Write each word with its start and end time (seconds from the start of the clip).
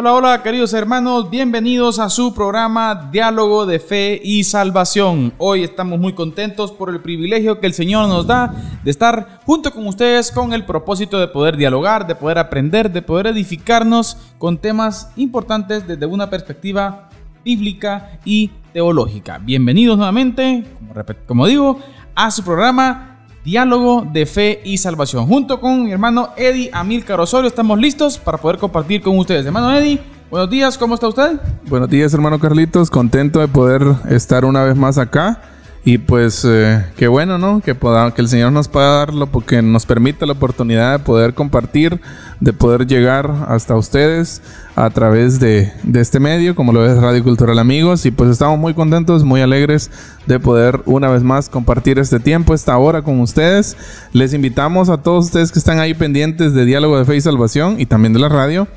Hola, 0.00 0.14
hola 0.14 0.42
queridos 0.44 0.74
hermanos, 0.74 1.28
bienvenidos 1.28 1.98
a 1.98 2.08
su 2.08 2.32
programa 2.32 3.08
Diálogo 3.10 3.66
de 3.66 3.80
Fe 3.80 4.20
y 4.22 4.44
Salvación. 4.44 5.32
Hoy 5.38 5.64
estamos 5.64 5.98
muy 5.98 6.12
contentos 6.12 6.70
por 6.70 6.90
el 6.90 7.00
privilegio 7.00 7.58
que 7.58 7.66
el 7.66 7.74
Señor 7.74 8.06
nos 8.06 8.24
da 8.24 8.54
de 8.84 8.92
estar 8.92 9.40
junto 9.44 9.72
con 9.72 9.88
ustedes 9.88 10.30
con 10.30 10.52
el 10.52 10.64
propósito 10.64 11.18
de 11.18 11.26
poder 11.26 11.56
dialogar, 11.56 12.06
de 12.06 12.14
poder 12.14 12.38
aprender, 12.38 12.92
de 12.92 13.02
poder 13.02 13.26
edificarnos 13.26 14.16
con 14.38 14.58
temas 14.58 15.10
importantes 15.16 15.84
desde 15.88 16.06
una 16.06 16.30
perspectiva 16.30 17.08
bíblica 17.44 18.20
y 18.24 18.52
teológica. 18.72 19.38
Bienvenidos 19.38 19.96
nuevamente, 19.96 20.62
como, 20.78 20.94
como 21.26 21.46
digo, 21.48 21.80
a 22.14 22.30
su 22.30 22.44
programa 22.44 23.07
Diálogo 23.44 24.06
de 24.12 24.26
Fe 24.26 24.60
y 24.64 24.78
Salvación. 24.78 25.26
Junto 25.26 25.60
con 25.60 25.84
mi 25.84 25.92
hermano 25.92 26.30
Eddie 26.36 26.70
Amilcar 26.72 27.20
Osorio 27.20 27.48
estamos 27.48 27.78
listos 27.78 28.18
para 28.18 28.38
poder 28.38 28.58
compartir 28.58 29.02
con 29.02 29.18
ustedes. 29.18 29.46
Hermano 29.46 29.72
Eddie, 29.72 30.00
buenos 30.30 30.50
días, 30.50 30.76
¿cómo 30.76 30.94
está 30.94 31.08
usted? 31.08 31.40
Buenos 31.66 31.88
días, 31.88 32.12
hermano 32.14 32.38
Carlitos. 32.38 32.90
Contento 32.90 33.40
de 33.40 33.48
poder 33.48 33.82
estar 34.08 34.44
una 34.44 34.64
vez 34.64 34.76
más 34.76 34.98
acá 34.98 35.40
y 35.88 35.96
pues 35.96 36.44
eh, 36.46 36.84
qué 36.98 37.08
bueno, 37.08 37.38
¿no? 37.38 37.62
Que, 37.62 37.74
pueda, 37.74 38.12
que 38.12 38.20
el 38.20 38.28
Señor 38.28 38.52
nos 38.52 38.68
pueda 38.68 38.98
darlo 38.98 39.26
porque 39.26 39.62
nos 39.62 39.86
permite 39.86 40.26
la 40.26 40.34
oportunidad 40.34 40.98
de 40.98 41.02
poder 41.02 41.32
compartir, 41.32 41.98
de 42.40 42.52
poder 42.52 42.86
llegar 42.86 43.46
hasta 43.48 43.74
ustedes 43.74 44.42
a 44.76 44.90
través 44.90 45.40
de, 45.40 45.72
de, 45.84 46.00
este 46.02 46.20
medio, 46.20 46.54
como 46.54 46.74
lo 46.74 46.84
es 46.84 46.98
Radio 46.98 47.24
Cultural 47.24 47.58
Amigos. 47.58 48.04
Y 48.04 48.10
pues 48.10 48.28
estamos 48.28 48.58
muy 48.58 48.74
contentos, 48.74 49.24
muy 49.24 49.40
alegres 49.40 49.90
de 50.26 50.38
poder 50.38 50.82
una 50.84 51.08
vez 51.08 51.22
más 51.22 51.48
compartir 51.48 51.98
este 51.98 52.20
tiempo, 52.20 52.52
esta 52.52 52.76
hora 52.76 53.00
con 53.00 53.18
ustedes. 53.22 53.74
Les 54.12 54.34
invitamos 54.34 54.90
a 54.90 54.98
todos 54.98 55.24
ustedes 55.24 55.50
que 55.50 55.58
están 55.58 55.78
ahí 55.78 55.94
pendientes 55.94 56.52
de 56.52 56.66
Diálogo 56.66 56.98
de 56.98 57.06
Fe 57.06 57.16
y 57.16 57.22
Salvación 57.22 57.80
y 57.80 57.86
también 57.86 58.12
de 58.12 58.18
la 58.18 58.28
radio 58.28 58.68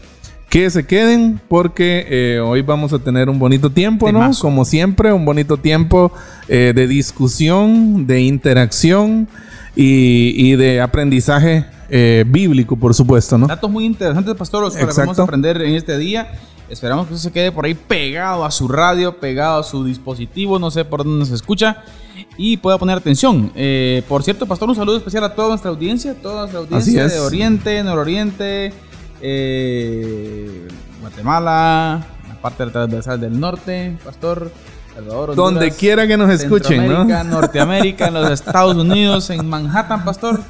que 0.52 0.70
se 0.70 0.86
queden 0.86 1.40
porque 1.48 2.06
eh, 2.10 2.40
hoy 2.42 2.62
vamos 2.62 2.92
a 2.92 3.00
tener 3.00 3.30
un 3.30 3.40
bonito 3.40 3.70
tiempo, 3.70 4.12
¿no? 4.12 4.32
Como 4.42 4.66
siempre, 4.66 5.14
un 5.14 5.24
bonito 5.24 5.56
tiempo 5.56 6.12
eh, 6.50 6.74
de 6.76 6.88
discusión, 6.88 8.06
de 8.06 8.20
interacción 8.24 9.30
y, 9.78 10.54
de 10.58 10.82
aprendizaje 10.82 11.66
eh, 11.90 12.26
bíblico, 12.28 12.76
por 12.76 12.94
supuesto, 12.94 13.38
¿no? 13.38 13.48
Datos 13.48 13.72
muy 13.72 13.86
interesantes, 13.86 14.36
pastor, 14.36 14.64
los 14.64 14.76
que 14.76 14.84
vamos 14.84 15.18
a 15.18 15.24
aprender 15.24 15.62
en 15.62 15.76
este 15.76 15.98
día. 15.98 16.34
Esperamos 16.70 17.08
que 17.08 17.14
eso 17.14 17.24
se 17.24 17.32
quede 17.32 17.54
por 17.54 17.64
ahí 17.64 17.74
pegado 17.74 18.44
a 18.44 18.52
su 18.52 18.68
radio, 18.68 19.22
pegado 19.22 19.62
a 19.62 19.64
su 19.64 19.86
dispositivo, 19.86 20.60
no 20.60 20.70
sé 20.70 20.84
por 20.84 21.06
dónde 21.06 21.28
se 21.28 21.36
escucha, 21.36 21.78
y 22.36 22.58
pueda 22.58 22.78
poner 22.78 22.98
atención. 22.98 23.54
por 24.10 24.22
cierto, 24.22 24.46
pastor, 24.46 24.68
un 24.68 24.76
saludo 24.76 24.98
especial 24.98 25.24
a 25.24 25.34
toda 25.34 25.48
nuestra 25.48 25.70
audiencia, 25.72 26.14
toda 26.14 26.42
nuestra 26.42 26.60
audiencia 26.60 27.08
de 27.08 27.20
Oriente, 27.22 27.82
Nororiente, 27.84 28.74
eh, 29.22 30.68
Guatemala, 31.00 32.06
la 32.28 32.36
parte 32.42 32.66
transversal 32.68 33.20
del 33.20 33.40
norte, 33.40 33.98
Pastor, 34.04 34.52
Salvador, 34.94 35.36
Donde 35.36 35.72
quiera 35.72 36.06
que 36.06 36.18
nos 36.18 36.30
escuchen, 36.30 36.88
¿no? 36.88 37.06
Norteamérica, 37.24 38.08
en 38.08 38.16
los 38.16 38.30
Estados 38.30 38.76
Unidos, 38.76 39.30
en 39.30 39.48
Manhattan, 39.48 40.04
Pastor, 40.04 40.42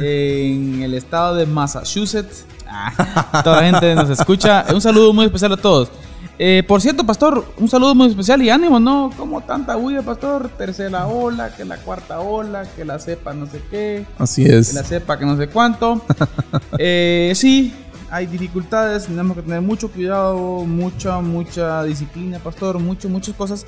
en 0.00 0.82
el 0.82 0.94
estado 0.94 1.34
de 1.34 1.46
Massachusetts. 1.46 2.46
Ah, 2.66 3.42
toda 3.44 3.60
la 3.60 3.70
gente 3.70 3.94
nos 3.94 4.08
escucha. 4.08 4.64
Un 4.72 4.80
saludo 4.80 5.12
muy 5.12 5.26
especial 5.26 5.52
a 5.52 5.56
todos. 5.58 5.90
Eh, 6.38 6.64
por 6.66 6.80
cierto, 6.80 7.04
pastor, 7.04 7.44
un 7.58 7.68
saludo 7.68 7.94
muy 7.94 8.08
especial 8.08 8.40
y 8.42 8.50
ánimo, 8.50 8.80
¿no? 8.80 9.10
Como 9.16 9.42
tanta 9.42 9.76
bulla, 9.76 10.02
pastor. 10.02 10.48
Tercera 10.48 11.06
ola, 11.06 11.54
que 11.54 11.64
la 11.64 11.76
cuarta 11.76 12.20
ola, 12.20 12.64
que 12.74 12.84
la 12.84 12.98
cepa 12.98 13.34
no 13.34 13.46
sé 13.46 13.60
qué. 13.70 14.06
Así 14.18 14.44
es. 14.44 14.70
Que 14.70 14.74
la 14.74 14.82
cepa 14.82 15.18
que 15.18 15.26
no 15.26 15.36
sé 15.36 15.48
cuánto. 15.48 16.00
eh, 16.78 17.32
sí, 17.36 17.74
hay 18.12 18.26
dificultades, 18.26 19.06
tenemos 19.06 19.34
que 19.34 19.42
tener 19.42 19.62
mucho 19.62 19.90
cuidado, 19.90 20.36
mucha, 20.66 21.18
mucha 21.20 21.82
disciplina, 21.82 22.38
pastor, 22.38 22.78
mucho, 22.78 23.08
muchas 23.08 23.34
cosas. 23.34 23.64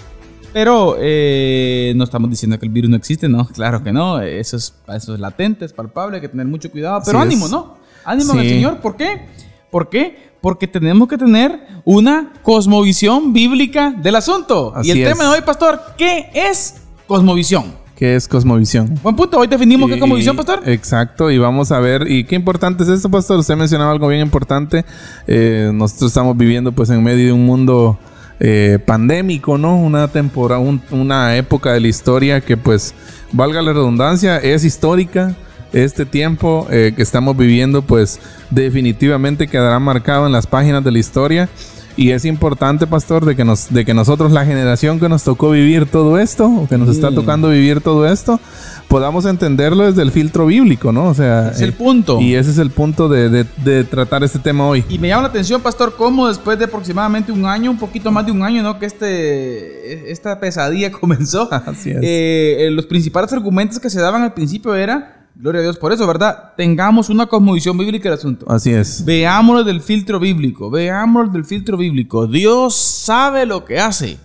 Pero 0.53 0.97
eh, 1.01 1.95
no 1.97 2.05
estamos 2.05 2.29
diciendo 2.29 2.59
que 2.59 2.67
el 2.67 2.71
virus 2.71 2.91
no 2.91 2.97
existe, 2.97 3.27
¿no? 3.27 3.49
Claro 3.55 3.83
que 3.83 3.91
no, 3.91 4.21
eso 4.21 4.59
es, 4.59 4.75
eso 4.95 5.15
es 5.15 5.21
latente, 5.21 5.65
es 5.65 5.73
palpable, 5.73 6.17
hay 6.17 6.21
que 6.21 6.29
tener 6.29 6.47
mucho 6.47 6.71
cuidado. 6.71 7.01
Pero 7.07 7.21
ánimo, 7.21 7.49
¿no? 7.49 7.79
Ánimo 8.05 8.35
al 8.35 8.47
Señor, 8.47 8.81
¿por 8.83 8.97
qué? 8.97 9.27
¿Por 9.71 9.89
qué? 9.89 10.35
Porque 10.43 10.69
tenemos 10.69 11.09
que 11.09 11.17
tener 11.17 11.67
una 11.87 12.35
cosmovisión 12.43 13.33
bíblica 13.33 13.93
del 13.93 14.15
asunto. 14.15 14.75
y 14.83 14.91
el 14.91 15.09
tema 15.09 15.25
de 15.25 15.31
hoy, 15.31 15.41
pastor, 15.41 15.81
¿qué 15.97 16.29
es 16.35 16.83
cosmovisión? 17.07 17.84
¿Qué 18.05 18.17
es 18.17 18.29
cosmovisión? 18.29 19.01
Buen 19.03 19.17
punto, 19.17 19.39
hoy 19.39 19.47
definimos 19.47 19.89
qué 19.89 19.95
es 19.95 20.01
cosmovisión, 20.01 20.37
pastor. 20.37 20.61
Exacto, 20.67 21.31
y 21.31 21.39
vamos 21.39 21.73
a 21.73 21.81
ver, 21.81 22.05
y 22.07 22.25
qué 22.25 22.35
importante 22.35 22.83
es 22.83 22.91
esto, 22.91 23.11
pastor. 23.11 23.39
Usted 23.39 23.57
mencionaba 23.57 23.93
algo 23.93 24.09
bien 24.09 24.21
importante. 24.21 24.85
Eh, 25.27 25.71
nosotros 25.73 26.11
estamos 26.11 26.37
viviendo 26.37 26.71
pues 26.73 26.91
en 26.91 27.03
medio 27.03 27.25
de 27.25 27.33
un 27.33 27.47
mundo 27.47 27.99
eh, 28.41 28.79
pandémico, 28.85 29.57
¿no? 29.57 29.79
Una 29.79 30.09
temporada, 30.09 30.61
una 30.91 31.35
época 31.39 31.73
de 31.73 31.81
la 31.81 31.89
historia 31.89 32.43
que 32.43 32.59
pues, 32.59 32.95
valga 33.33 33.63
la 33.63 33.73
redundancia, 33.73 34.37
es 34.37 34.67
histórica. 34.67 35.35
Este 35.73 36.05
tiempo 36.05 36.67
eh, 36.71 36.93
que 36.95 37.01
estamos 37.01 37.35
viviendo 37.35 37.81
pues 37.81 38.21
definitivamente 38.51 39.49
quedará 39.49 39.79
marcado 39.79 40.27
en 40.27 40.33
las 40.33 40.47
páginas 40.47 40.85
de 40.85 40.93
la 40.93 40.99
historia. 40.99 41.49
Y 41.97 42.11
es 42.11 42.25
importante, 42.25 42.87
pastor, 42.87 43.25
de 43.25 43.37
que, 43.37 43.45
nos, 43.45 43.73
de 43.73 43.85
que 43.85 43.95
nosotros, 43.95 44.33
la 44.33 44.45
generación 44.45 44.99
que 44.99 45.09
nos 45.09 45.23
tocó 45.23 45.51
vivir 45.51 45.87
todo 45.87 46.19
esto, 46.19 46.47
o 46.47 46.67
que 46.67 46.77
nos 46.77 46.89
está 46.89 47.15
tocando 47.15 47.51
vivir 47.51 47.81
todo 47.81 48.07
esto, 48.07 48.41
podamos 48.89 49.25
entenderlo 49.27 49.85
desde 49.85 50.03
el 50.03 50.11
filtro 50.11 50.47
bíblico, 50.47 50.93
¿no? 50.93 51.09
O 51.09 51.15
sea... 51.15 51.51
Es 51.51 51.61
el 51.61 51.73
punto. 51.73 52.21
Y 52.21 52.35
ese 52.35 52.51
es 52.51 52.59
el 52.59 52.71
punto 52.71 53.09
de, 53.09 53.45
de, 53.45 53.85
tratar 53.85 54.25
este 54.25 54.39
tema 54.39 54.67
hoy. 54.67 54.85
Y 54.89 54.99
me 54.99 55.09
llama 55.09 55.23
la 55.23 55.29
atención, 55.29 55.61
pastor, 55.61 55.95
cómo 55.97 56.29
después 56.29 56.59
de 56.59 56.65
aproximadamente 56.65 57.31
un 57.31 57.47
año, 57.47 57.71
un 57.71 57.79
poquito 57.79 58.11
más 58.11 58.27
de 58.27 58.33
un 58.33 58.43
año, 58.43 58.63
¿no? 58.63 58.79
Que 58.79 58.87
este, 58.87 60.11
esta 60.11 60.41
pesadilla 60.41 60.91
comenzó. 61.01 61.49
Así 61.53 61.91
es. 61.91 61.99
Eh, 62.03 62.69
los 62.73 62.87
principales 62.87 63.33
argumentos 63.33 63.79
que 63.79 63.91
se 63.91 64.01
daban 64.01 64.23
al 64.23 64.35
principio 64.35 64.75
era 64.75 65.24
Gloria 65.37 65.61
a 65.61 65.63
Dios 65.63 65.79
por 65.79 65.93
eso, 65.93 66.07
¿verdad? 66.07 66.53
Tengamos 66.57 67.11
una 67.11 67.27
cosmovisión 67.27 67.77
bíblica 67.77 68.09
del 68.09 68.19
asunto. 68.19 68.47
Así 68.49 68.73
es. 68.73 69.05
Veámoslo 69.05 69.65
del 69.65 69.81
filtro 69.81 70.21
bíblico, 70.21 70.71
veámoslo 70.71 71.33
del 71.33 71.45
filtro 71.45 71.77
bíblico. 71.77 72.29
Dios 72.29 72.77
sabe 72.77 73.45
lo 73.45 73.65
que 73.65 73.81
hace. 73.81 74.19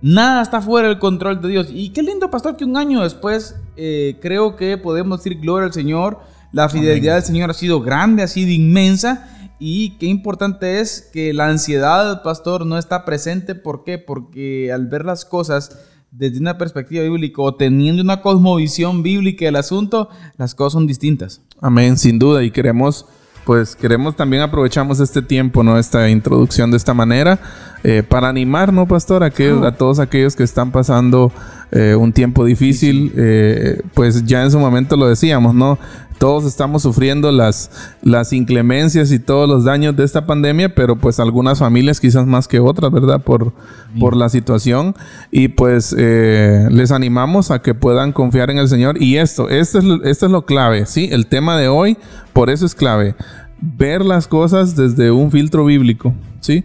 Nada 0.00 0.42
está 0.42 0.60
fuera 0.60 0.88
del 0.88 0.98
control 0.98 1.40
de 1.40 1.48
Dios. 1.48 1.68
Y 1.72 1.90
qué 1.90 2.02
lindo, 2.02 2.28
pastor, 2.28 2.56
que 2.56 2.64
un 2.64 2.76
año 2.76 3.02
después 3.02 3.54
eh, 3.76 4.16
creo 4.20 4.56
que 4.56 4.76
podemos 4.78 5.20
decir 5.20 5.38
gloria 5.38 5.66
al 5.66 5.72
Señor. 5.72 6.18
La 6.50 6.68
fidelidad 6.68 7.14
del 7.14 7.22
Señor 7.22 7.50
ha 7.50 7.54
sido 7.54 7.80
grande, 7.80 8.24
ha 8.24 8.28
sido 8.28 8.50
inmensa. 8.50 9.28
Y 9.60 9.90
qué 9.98 10.06
importante 10.06 10.80
es 10.80 11.08
que 11.12 11.32
la 11.32 11.46
ansiedad, 11.46 12.24
pastor, 12.24 12.66
no 12.66 12.78
está 12.78 13.04
presente. 13.04 13.54
¿Por 13.54 13.84
qué? 13.84 13.98
Porque 13.98 14.72
al 14.72 14.88
ver 14.88 15.04
las 15.04 15.24
cosas 15.24 15.78
desde 16.12 16.38
una 16.38 16.58
perspectiva 16.58 17.02
bíblica 17.02 17.40
o 17.42 17.54
teniendo 17.54 18.02
una 18.02 18.20
cosmovisión 18.20 19.02
bíblica 19.02 19.46
del 19.46 19.56
asunto, 19.56 20.10
las 20.36 20.54
cosas 20.54 20.74
son 20.74 20.86
distintas. 20.86 21.40
Amén, 21.60 21.96
sin 21.96 22.18
duda. 22.18 22.44
Y 22.44 22.50
queremos, 22.50 23.06
pues 23.44 23.74
queremos 23.74 24.14
también 24.14 24.42
aprovechamos 24.42 25.00
este 25.00 25.22
tiempo, 25.22 25.62
¿no? 25.62 25.78
Esta 25.78 26.10
introducción 26.10 26.70
de 26.70 26.76
esta 26.76 26.92
manera 26.92 27.40
eh, 27.84 28.02
para 28.02 28.28
animar, 28.28 28.72
¿no, 28.72 28.86
pastor? 28.86 29.24
A, 29.24 29.26
a 29.26 29.72
todos 29.76 29.98
aquellos 29.98 30.36
que 30.36 30.44
están 30.44 30.70
pasando 30.70 31.32
eh, 31.74 31.94
un 31.94 32.12
tiempo 32.12 32.44
difícil, 32.44 33.12
eh, 33.16 33.80
pues 33.94 34.26
ya 34.26 34.42
en 34.42 34.50
su 34.50 34.58
momento 34.58 34.94
lo 34.96 35.08
decíamos, 35.08 35.54
¿no? 35.54 35.78
Todos 36.18 36.44
estamos 36.44 36.82
sufriendo 36.82 37.32
las, 37.32 37.70
las 38.02 38.32
inclemencias 38.34 39.10
y 39.10 39.18
todos 39.18 39.48
los 39.48 39.64
daños 39.64 39.96
de 39.96 40.04
esta 40.04 40.26
pandemia, 40.26 40.74
pero 40.74 40.96
pues 40.96 41.18
algunas 41.18 41.58
familias 41.58 41.98
quizás 41.98 42.26
más 42.26 42.46
que 42.46 42.60
otras, 42.60 42.92
¿verdad? 42.92 43.22
Por, 43.22 43.52
por 43.98 44.14
la 44.14 44.28
situación. 44.28 44.94
Y 45.30 45.48
pues 45.48 45.92
eh, 45.98 46.68
les 46.70 46.92
animamos 46.92 47.50
a 47.50 47.60
que 47.60 47.74
puedan 47.74 48.12
confiar 48.12 48.50
en 48.50 48.58
el 48.58 48.68
Señor. 48.68 49.02
Y 49.02 49.16
esto, 49.16 49.48
esto 49.48 49.78
es, 49.78 49.84
esto 50.04 50.26
es 50.26 50.32
lo 50.32 50.44
clave, 50.44 50.86
¿sí? 50.86 51.08
El 51.10 51.26
tema 51.26 51.56
de 51.56 51.68
hoy, 51.68 51.96
por 52.34 52.50
eso 52.50 52.66
es 52.66 52.74
clave. 52.74 53.16
Ver 53.64 54.04
las 54.04 54.26
cosas 54.26 54.74
desde 54.74 55.12
un 55.12 55.30
filtro 55.30 55.64
bíblico, 55.64 56.12
¿sí? 56.40 56.64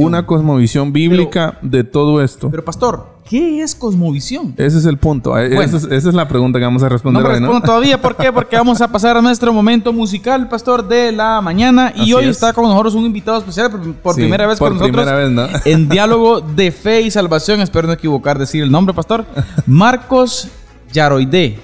Una 0.00 0.24
cosmovisión 0.26 0.92
bíblica 0.92 1.58
de 1.60 1.82
todo 1.82 2.22
esto. 2.22 2.48
Pero 2.52 2.64
pastor, 2.64 3.16
¿qué 3.28 3.62
es 3.62 3.74
cosmovisión? 3.74 4.54
Ese 4.56 4.78
es 4.78 4.84
el 4.86 4.96
punto. 4.96 5.36
Eh, 5.36 5.48
Bueno. 5.48 5.62
Esa, 5.62 5.76
es, 5.78 5.84
esa 5.92 6.08
es 6.08 6.14
la 6.14 6.28
pregunta 6.28 6.60
que 6.60 6.64
vamos 6.64 6.84
a 6.84 6.88
responder 6.88 7.20
No 7.20 7.28
me 7.28 7.34
hoy, 7.34 7.40
¿no? 7.40 7.46
respondo 7.48 7.66
todavía. 7.66 8.00
¿Por 8.00 8.14
qué? 8.14 8.32
Porque 8.32 8.54
vamos 8.54 8.80
a 8.80 8.86
pasar 8.86 9.16
a 9.16 9.22
nuestro 9.22 9.52
momento 9.52 9.92
musical, 9.92 10.48
pastor, 10.48 10.86
de 10.86 11.10
la 11.10 11.40
mañana. 11.40 11.92
Y 11.96 12.02
Así 12.02 12.14
hoy 12.14 12.24
es. 12.26 12.30
está 12.30 12.52
con 12.52 12.64
nosotros 12.66 12.94
un 12.94 13.06
invitado 13.06 13.38
especial 13.38 13.68
por, 13.72 13.80
por 13.94 14.14
Sí, 14.14 14.20
primera 14.20 14.46
vez 14.46 14.60
por 14.60 14.68
con 14.68 14.78
nosotros. 14.78 15.04
primera 15.04 15.16
vez, 15.18 15.30
¿no? 15.32 15.48
En 15.64 15.88
diálogo 15.88 16.40
de 16.40 16.70
fe 16.70 17.00
y 17.02 17.10
salvación. 17.10 17.60
Espero 17.60 17.88
no 17.88 17.92
equivocar 17.94 18.38
decir 18.38 18.62
el 18.62 18.70
nombre, 18.70 18.94
pastor. 18.94 19.24
Marcos 19.66 20.48
Yaroide. 20.92 21.58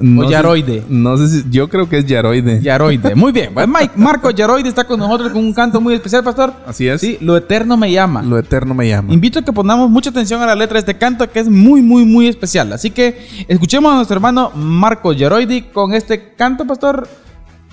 No 0.00 0.24
sé- 0.24 0.30
Yaroide. 0.30 0.84
no 0.88 1.16
sé 1.18 1.28
si... 1.28 1.44
Yo 1.50 1.68
creo 1.68 1.88
que 1.88 1.98
es 1.98 2.06
Yaroide. 2.06 2.60
Yaroide. 2.62 3.14
Muy 3.14 3.32
bien. 3.32 3.52
Pues 3.54 3.68
Mike, 3.68 3.92
Marcos 3.96 4.34
Yaroide 4.34 4.68
está 4.68 4.84
con 4.84 4.98
nosotros 4.98 5.30
con 5.32 5.44
un 5.44 5.52
canto 5.52 5.80
muy 5.80 5.94
especial, 5.94 6.24
pastor. 6.24 6.52
Así 6.66 6.88
es. 6.88 7.00
Sí, 7.00 7.18
Lo 7.20 7.36
Eterno 7.36 7.76
me 7.76 7.92
llama. 7.92 8.22
Lo 8.22 8.38
eterno 8.38 8.74
me 8.74 8.88
llama. 8.88 9.12
Invito 9.12 9.38
a 9.38 9.42
que 9.42 9.52
pongamos 9.52 9.90
mucha 9.90 10.10
atención 10.10 10.40
a 10.42 10.46
la 10.46 10.54
letra 10.54 10.74
de 10.74 10.80
este 10.80 10.96
canto 10.96 11.30
que 11.30 11.40
es 11.40 11.48
muy, 11.48 11.82
muy, 11.82 12.04
muy 12.04 12.28
especial. 12.28 12.72
Así 12.72 12.90
que 12.90 13.18
escuchemos 13.46 13.92
a 13.92 13.96
nuestro 13.96 14.14
hermano 14.16 14.50
Marco 14.54 15.14
Geroidi 15.14 15.62
con 15.62 15.92
este 15.92 16.32
canto, 16.34 16.66
pastor. 16.66 17.06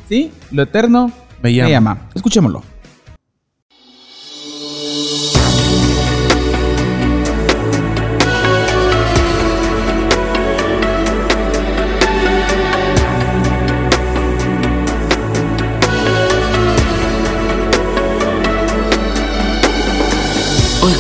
¿Sí? 0.10 0.32
Lo 0.52 0.64
eterno 0.64 1.12
Me 1.42 1.54
llama. 1.54 2.10
Escuchémoslo. 2.14 2.62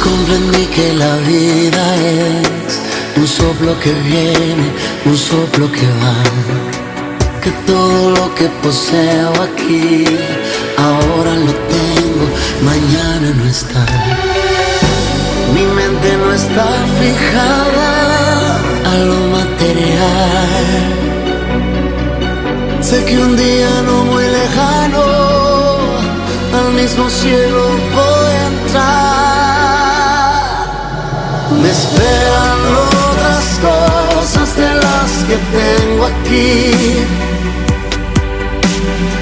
Comprendí 0.09 0.65
que 0.68 0.94
la 0.94 1.13
vida 1.31 1.83
es 1.95 2.71
un 3.18 3.27
soplo 3.27 3.71
que 3.80 3.94
viene, 4.12 4.68
un 5.06 5.18
soplo 5.18 5.71
que 5.71 5.88
va. 6.01 6.18
Que 7.44 7.51
todo 7.71 8.12
lo 8.12 8.36
que 8.36 8.48
poseo 8.63 9.31
aquí, 9.48 10.04
ahora 10.88 11.33
lo 11.45 11.54
tengo, 11.75 12.25
mañana 12.71 13.27
no 13.39 13.45
está. 13.56 13.86
Mi 15.56 15.65
mente 15.80 16.09
no 16.21 16.30
está 16.42 16.68
fijada 17.01 17.89
a 18.92 18.94
lo 19.09 19.19
material. 19.38 20.80
Sé 22.81 22.98
que 23.06 23.18
un 23.18 23.36
día 23.36 23.71
no 23.88 23.95
muy 24.12 24.25
lejano 24.39 25.04
al 26.59 26.74
mismo 26.74 27.09
cielo 27.09 27.62
Me 31.62 31.69
esperan 31.69 32.59
otras 32.88 33.59
cosas 33.62 34.56
de 34.56 34.74
las 34.75 35.12
que 35.27 35.38
tengo 35.57 36.06
aquí. 36.06 36.71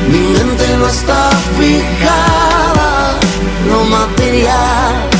Mi 0.10 0.20
mente 0.20 0.78
no 0.78 0.88
está 0.88 1.30
fijada, 1.58 3.18
lo 3.68 3.84
material. 3.86 5.15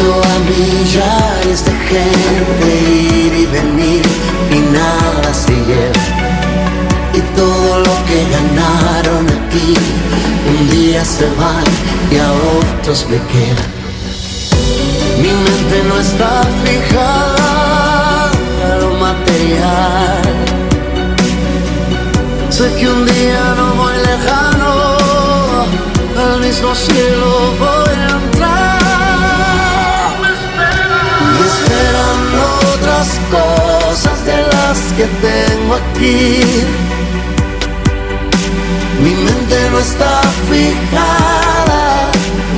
Visto 0.00 0.22
a 0.22 0.38
millares 0.48 1.64
de 1.64 1.72
gente 1.72 2.68
ir 2.90 3.32
y 3.34 3.46
venir 3.46 4.02
y 4.50 4.58
nada 4.72 5.34
se 5.34 5.52
lleva. 5.52 6.04
Y 7.14 7.20
todo 7.36 7.78
lo 7.78 7.94
que 8.06 8.26
ganaron 8.30 9.26
aquí 9.26 9.74
un 10.48 10.70
día 10.70 11.04
se 11.04 11.26
van 11.36 11.64
y 12.10 12.16
a 12.16 12.30
otros 12.58 13.06
me 13.10 13.18
quedan. 13.32 13.70
Mi 15.18 15.28
mente 15.28 15.82
no 15.88 15.98
está 16.00 16.42
fijada 16.64 18.30
a 18.30 18.76
lo 18.80 18.94
material. 18.94 20.22
Sé 22.48 22.72
que 22.78 22.88
un 22.88 23.04
día 23.06 23.54
no 23.56 23.74
muy 23.74 23.94
lejano 24.10 24.70
al 26.16 26.40
mismo 26.40 26.74
cielo 26.74 27.54
voy 27.58 27.94
a 27.94 28.10
entrar. 28.24 28.69
Cosas 33.30 34.24
de 34.24 34.36
las 34.52 34.78
que 34.96 35.06
tengo 35.26 35.74
aquí. 35.74 36.40
Mi 39.02 39.14
mente 39.26 39.56
no 39.72 39.78
está 39.78 40.20
fijada, 40.48 42.10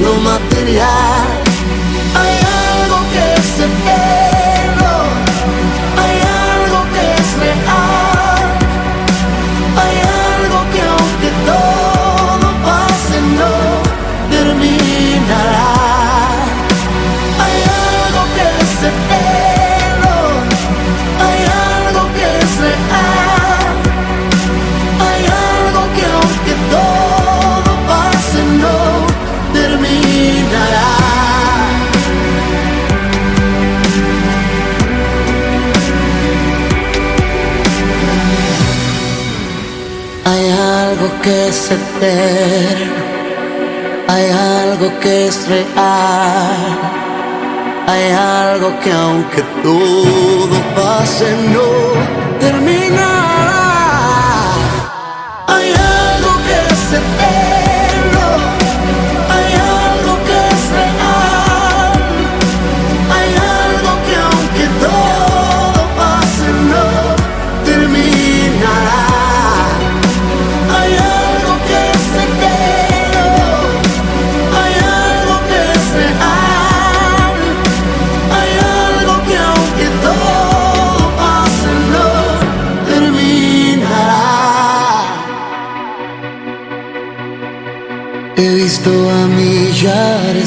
lo 0.03 0.15
material. 0.31 1.29
Hay 2.21 2.35
algo 2.69 2.99
que 3.13 3.23
es 3.39 3.49
eterno, 3.69 4.42
que 41.23 41.49
es 41.49 41.71
eterno, 41.71 43.03
hay 44.09 44.31
algo 44.31 44.99
que 45.01 45.27
es 45.29 45.49
real, 45.49 46.79
hay 47.87 48.11
algo 48.13 48.79
que 48.81 48.93
aunque 48.93 49.43
todo 49.63 50.57
pase 50.75 51.37
no 51.55 52.32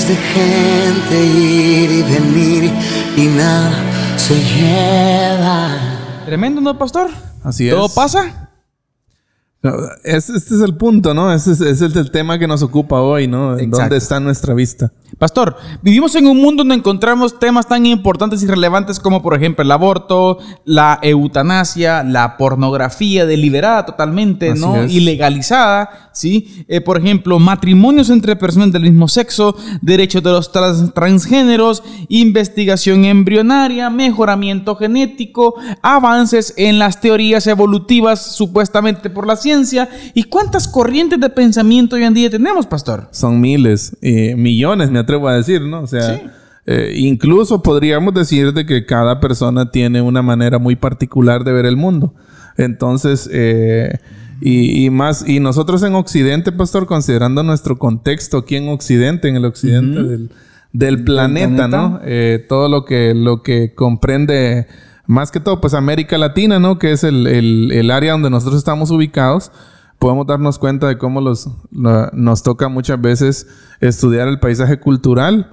de 0.07 0.15
gente 0.15 1.25
ir 1.25 1.91
y 1.91 2.01
venir 2.03 2.71
y 3.17 3.25
nada 3.27 3.71
se 4.17 4.35
lleva. 4.35 5.69
Tremendo, 6.25 6.61
¿no, 6.61 6.77
pastor? 6.77 7.09
Así 7.43 7.69
¿Todo 7.69 7.87
es. 7.87 7.91
pasa? 7.93 8.49
No, 9.61 9.71
es- 10.03 10.29
este 10.29 10.55
es 10.55 10.61
el 10.61 10.75
punto, 10.77 11.13
¿no? 11.13 11.31
Es, 11.33 11.47
el 11.47 12.11
tema 12.11 12.37
que 12.37 12.47
nos 12.47 12.61
ocupa 12.61 13.01
hoy, 13.01 13.27
¿no? 13.27 13.53
¿En 13.53 13.65
Exacto. 13.65 13.77
¿Dónde 13.81 13.97
está 13.97 14.19
nuestra 14.19 14.53
vista? 14.53 14.91
Pastor, 15.17 15.55
vivimos 15.81 16.13
en 16.15 16.27
un 16.27 16.37
mundo 16.41 16.61
donde 16.61 16.75
encontramos 16.75 17.39
temas 17.39 17.67
tan 17.67 17.85
importantes 17.85 18.43
y 18.43 18.47
relevantes 18.47 18.99
como 18.99 19.21
por 19.21 19.33
ejemplo 19.33 19.63
el 19.63 19.71
aborto, 19.71 20.39
la 20.65 20.99
eutanasia, 21.01 22.03
la 22.03 22.35
pornografía 22.35 23.25
deliberada 23.25 23.85
totalmente, 23.85 24.51
Así 24.51 24.59
¿no? 24.61 24.75
es. 24.75 24.93
Ilegalizada, 24.93 26.09
¿sí? 26.13 26.65
Eh, 26.67 26.81
por 26.81 26.97
ejemplo, 26.97 27.39
matrimonios 27.39 28.09
entre 28.09 28.35
personas 28.35 28.73
del 28.73 28.81
mismo 28.83 29.07
sexo, 29.07 29.55
derechos 29.81 30.21
de 30.21 30.31
los 30.31 30.51
trans- 30.51 30.93
transgéneros, 30.93 31.81
investigación 32.09 33.05
embrionaria, 33.05 33.89
mejoramiento 33.89 34.75
genético, 34.75 35.55
avances 35.81 36.53
en 36.57 36.77
las 36.77 36.99
teorías 36.99 37.47
evolutivas 37.47 38.35
supuestamente 38.35 39.09
por 39.09 39.27
la 39.27 39.37
ciencia. 39.37 39.87
¿Y 40.13 40.23
cuántas 40.23 40.67
corrientes 40.67 41.19
de 41.21 41.29
pensamiento 41.29 41.95
hoy 41.95 42.03
en 42.03 42.13
día 42.13 42.29
tenemos, 42.29 42.65
pastor? 42.67 43.07
Son 43.11 43.39
miles, 43.39 43.95
eh, 44.01 44.35
millones, 44.35 44.91
me 44.95 44.99
atrevo 44.99 45.27
a 45.27 45.35
decir, 45.35 45.61
¿no? 45.61 45.81
O 45.81 45.87
sea, 45.87 46.15
Sí. 46.15 46.21
eh, 46.65 46.93
incluso 46.97 47.61
podríamos 47.61 48.13
decir 48.13 48.53
de 48.53 48.65
que 48.65 48.85
cada 48.85 49.19
persona 49.19 49.69
tiene 49.71 50.01
una 50.01 50.21
manera 50.21 50.57
muy 50.59 50.75
particular 50.75 51.43
de 51.43 51.51
ver 51.51 51.65
el 51.65 51.75
mundo. 51.77 52.13
Entonces, 52.57 53.29
eh, 53.31 53.99
y, 54.41 54.85
y 54.85 54.89
más, 54.89 55.27
y 55.27 55.39
nosotros 55.39 55.83
en 55.83 55.95
Occidente, 55.95 56.51
pastor, 56.51 56.85
considerando 56.87 57.43
nuestro 57.43 57.77
contexto 57.77 58.37
aquí 58.39 58.55
en 58.55 58.69
Occidente, 58.69 59.27
en 59.27 59.35
el 59.35 59.45
Occidente 59.45 60.03
del, 60.03 60.31
del 60.73 61.03
planeta, 61.03 61.55
planeta. 61.55 61.67
¿no? 61.67 61.99
Eh, 62.03 62.45
todo 62.47 62.67
lo 62.69 62.85
que, 62.85 63.13
lo 63.13 63.43
que 63.43 63.73
comprende, 63.75 64.67
más 65.07 65.31
que 65.31 65.39
todo, 65.39 65.61
pues 65.61 65.73
América 65.73 66.17
Latina, 66.17 66.59
¿no? 66.59 66.79
Que 66.79 66.91
es 66.91 67.03
el, 67.03 67.27
el- 67.27 67.71
el 67.71 67.91
área 67.91 68.13
donde 68.13 68.29
nosotros 68.29 68.57
estamos 68.57 68.89
ubicados 68.91 69.51
podemos 70.05 70.27
darnos 70.27 70.59
cuenta 70.59 70.87
de 70.87 70.99
cómo 70.99 71.19
los, 71.19 71.49
la- 71.71 72.11
nos 72.13 72.43
toca 72.43 72.67
muchas 72.69 73.01
veces 73.01 73.47
estudiar 73.81 74.27
el 74.27 74.39
paisaje 74.39 74.79
cultural 74.79 75.49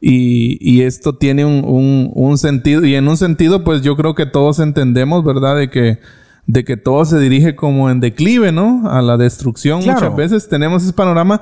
y, 0.00 0.58
y 0.60 0.82
esto 0.82 1.16
tiene 1.16 1.44
un, 1.44 1.64
un- 1.64 2.12
un 2.14 2.38
sentido 2.38 2.84
y 2.84 2.94
en 2.94 3.08
un 3.08 3.16
sentido 3.16 3.64
pues 3.64 3.82
yo 3.82 3.96
creo 3.96 4.14
que 4.14 4.24
todos 4.24 4.60
entendemos, 4.60 5.24
¿verdad? 5.24 5.56
De 5.56 5.70
que, 5.70 5.98
de 6.46 6.62
que 6.64 6.76
todo 6.76 7.04
se 7.04 7.18
dirige 7.18 7.56
como 7.56 7.90
en 7.90 7.98
declive, 7.98 8.52
¿no? 8.52 8.88
A 8.88 9.02
la 9.02 9.16
destrucción 9.16 9.82
Claro. 9.82 9.98
muchas 10.12 10.16
veces 10.16 10.48
tenemos 10.48 10.84
ese 10.84 10.92
panorama, 10.92 11.40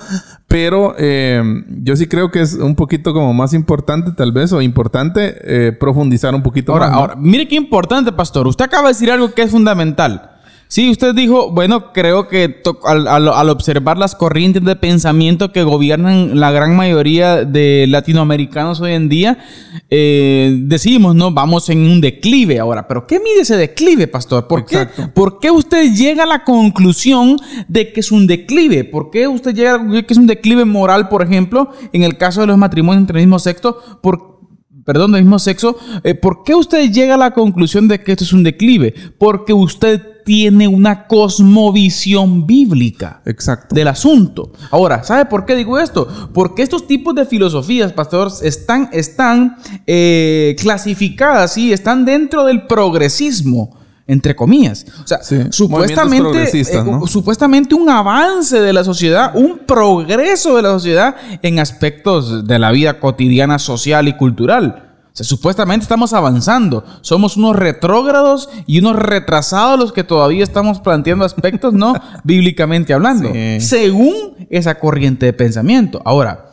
pero 0.49 0.95
eh, 0.97 1.43
yo 1.83 1.95
sí 1.97 2.07
creo 2.07 2.31
que 2.31 2.41
es 2.41 2.55
un 2.55 2.75
poquito 2.77 3.13
como 3.13 3.35
más 3.35 3.53
importante 3.53 4.13
tal 4.13 4.33
vez 4.33 4.55
o 4.55 4.63
importante 4.63 5.35
eh, 5.43 5.73
profundizar 5.73 6.35
un 6.35 6.43
poquito 6.43 6.73
Ahora, 6.73 6.87
más. 6.87 6.95
¿no? 6.95 7.01
ahora, 7.01 7.17
mire 7.19 7.47
qué 7.47 7.57
importante, 7.57 8.11
pastor. 8.13 8.47
Usted 8.47 8.65
acaba 8.65 8.85
de 8.89 8.95
decir 8.95 9.11
algo 9.11 9.35
que 9.35 9.43
es 9.43 9.51
fundamental. 9.51 10.31
Sí, 10.67 10.91
usted 10.91 11.15
dijo, 11.15 11.53
bueno, 11.53 11.93
creo 11.93 12.27
que 12.27 12.49
to- 12.49 12.81
al, 12.85 13.07
al- 13.07 13.29
al 13.29 13.51
observar 13.51 13.97
las 13.97 14.17
corrientes 14.17 14.65
de 14.65 14.75
pensamiento 14.75 15.53
que 15.53 15.63
gobiernan 15.63 16.41
la 16.41 16.51
gran 16.51 16.75
mayoría 16.75 17.45
de 17.45 17.87
latinoamericanos 17.89 18.81
hoy 18.81 18.93
en 18.93 19.09
día, 19.09 19.39
eh, 19.89 20.57
decimos, 20.63 21.15
¿no? 21.15 21.31
Vamos 21.31 21.69
en 21.71 21.79
un 21.89 22.01
declive 22.01 22.59
ahora. 22.59 22.89
Pero 22.89 23.07
¿qué 23.07 23.21
mide 23.21 23.43
ese 23.43 23.57
declive, 23.57 24.09
pastor? 24.09 24.49
¿Por 24.49 24.65
qué. 24.65 24.89
¿Por 25.15 25.39
qué 25.39 25.51
usted 25.53 25.93
llega 25.95 26.25
a 26.25 26.27
la 26.27 26.43
conclusión 26.43 27.37
de 27.69 27.93
que 27.93 28.01
es 28.01 28.11
un 28.11 28.27
declive? 28.27 28.83
¿Por 28.83 29.11
qué 29.11 29.29
usted 29.29 29.55
llega 29.55 29.75
a 29.75 29.79
la 29.83 30.03
que 30.03 30.13
es 30.15 30.19
un 30.19 30.27
declive 30.27 30.65
moral, 30.65 31.09
por 31.09 31.23
ejemplo, 31.23 31.71
en 31.93 32.03
el 32.03 32.17
caso 32.17 32.41
de 32.41 32.49
los 32.49 32.59
matrimonios 32.59 33.03
entre 33.03 33.21
el 33.21 33.27
mismo 33.27 33.39
sexo? 33.39 33.79
¿Por 34.03 34.35
perdón, 34.85 35.13
del 35.13 35.23
mismo 35.23 35.39
sexo, 35.39 35.79
eh, 36.03 36.15
¿por 36.15 36.43
qué 36.45 36.55
usted 36.55 36.91
llega 36.91 37.15
a 37.15 37.19
la 37.19 37.31
conclusión 37.31 37.89
de 37.89 38.03
que 38.03 38.13
esto 38.13 38.25
es 38.25 38.35
un 38.35 38.43
declive? 38.43 38.93
Porque 39.19 39.55
usted 39.55 40.03
tiene 40.25 40.67
una 40.67 41.07
cosmovisión 41.07 42.47
bíblica 42.47 43.21
Exacto. 43.27 43.75
del 43.75 43.89
asunto. 43.89 44.53
Ahora, 44.71 45.05
¿sabe 45.05 45.27
por 45.27 45.45
qué 45.45 45.55
digo 45.55 45.79
esto? 45.79 46.09
Porque 46.33 46.63
estos 46.63 46.87
tipos 46.87 47.15
de 47.15 47.27
filosofías, 47.27 47.93
pastor, 47.93 48.33
están, 48.43 48.89
están 48.93 49.57
eh, 49.87 50.57
clasificadas, 50.59 51.53
¿sí? 51.53 51.73
están 51.73 52.05
dentro 52.05 52.45
del 52.45 52.67
progresismo. 52.67 53.77
Entre 54.07 54.37
comillas. 54.37 54.85
O 55.03 55.07
sea, 55.07 55.23
Sí, 55.23 55.45
supuestamente, 55.51 56.51
eh, 56.53 56.85
¿no? 56.85 57.07
supuestamente 57.07 57.75
un 57.75 57.89
avance 57.89 58.61
de 58.61 58.71
la 58.71 58.85
sociedad, 58.85 59.35
un 59.35 59.61
progreso 59.61 60.57
de 60.57 60.63
la 60.63 60.69
sociedad 60.69 61.17
en 61.41 61.59
aspectos 61.59 62.47
de 62.47 62.59
la 62.59 62.71
vida 62.71 63.01
cotidiana, 63.01 63.59
social 63.59 64.07
y 64.07 64.15
cultural. 64.15 64.94
Sea, 65.15 65.25
supuestamente 65.25 65.85
estamos 65.85 66.13
avanzando. 66.13 66.85
Somos 67.01 67.37
unos 67.37 67.55
retrógrados 67.55 68.49
y 68.67 68.81
unos 68.81 68.97
retrasados 68.97 69.79
los 69.79 69.93
que 69.93 70.03
todavía 70.03 70.43
estamos 70.43 70.81
planteando 70.81 71.25
aspectos, 71.25 71.73
¿no? 71.73 71.95
Bíblicamente 72.25 72.93
hablando. 72.93 73.33
Sí. 73.33 73.61
Según 73.61 74.49
esa 74.51 74.81
corriente 74.81 75.27
de 75.27 75.33
pensamiento. 75.33 76.03
Ahora, 76.05 76.51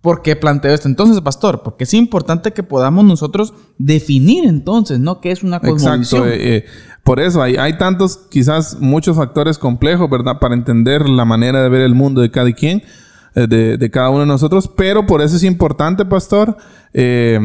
¿por 0.00 0.22
qué 0.22 0.36
planteo 0.36 0.72
esto 0.72 0.88
entonces, 0.88 1.20
pastor? 1.20 1.62
Porque 1.62 1.84
es 1.84 1.92
importante 1.92 2.54
que 2.54 2.62
podamos 2.62 3.04
nosotros 3.04 3.52
definir 3.76 4.46
entonces, 4.46 4.98
¿no? 4.98 5.20
¿Qué 5.20 5.30
es 5.30 5.42
una 5.42 5.60
cosmovisión? 5.60 6.22
Exacto. 6.22 6.26
eh, 6.26 6.56
eh, 6.56 6.64
por 7.04 7.20
eso 7.20 7.42
hay, 7.42 7.56
hay 7.56 7.76
tantos, 7.76 8.20
quizás 8.30 8.78
muchos 8.80 9.18
factores 9.18 9.58
complejos, 9.58 10.08
¿verdad? 10.08 10.38
Para 10.40 10.54
entender 10.54 11.06
la 11.08 11.26
manera 11.26 11.62
de 11.62 11.68
ver 11.68 11.82
el 11.82 11.94
mundo 11.94 12.22
de 12.22 12.30
cada 12.30 12.52
quien, 12.52 12.82
de, 13.46 13.76
de 13.76 13.90
cada 13.90 14.10
uno 14.10 14.20
de 14.20 14.26
nosotros. 14.26 14.68
Pero 14.76 15.06
por 15.06 15.22
eso 15.22 15.36
es 15.36 15.44
importante, 15.44 16.04
pastor, 16.04 16.56
eh, 16.92 17.38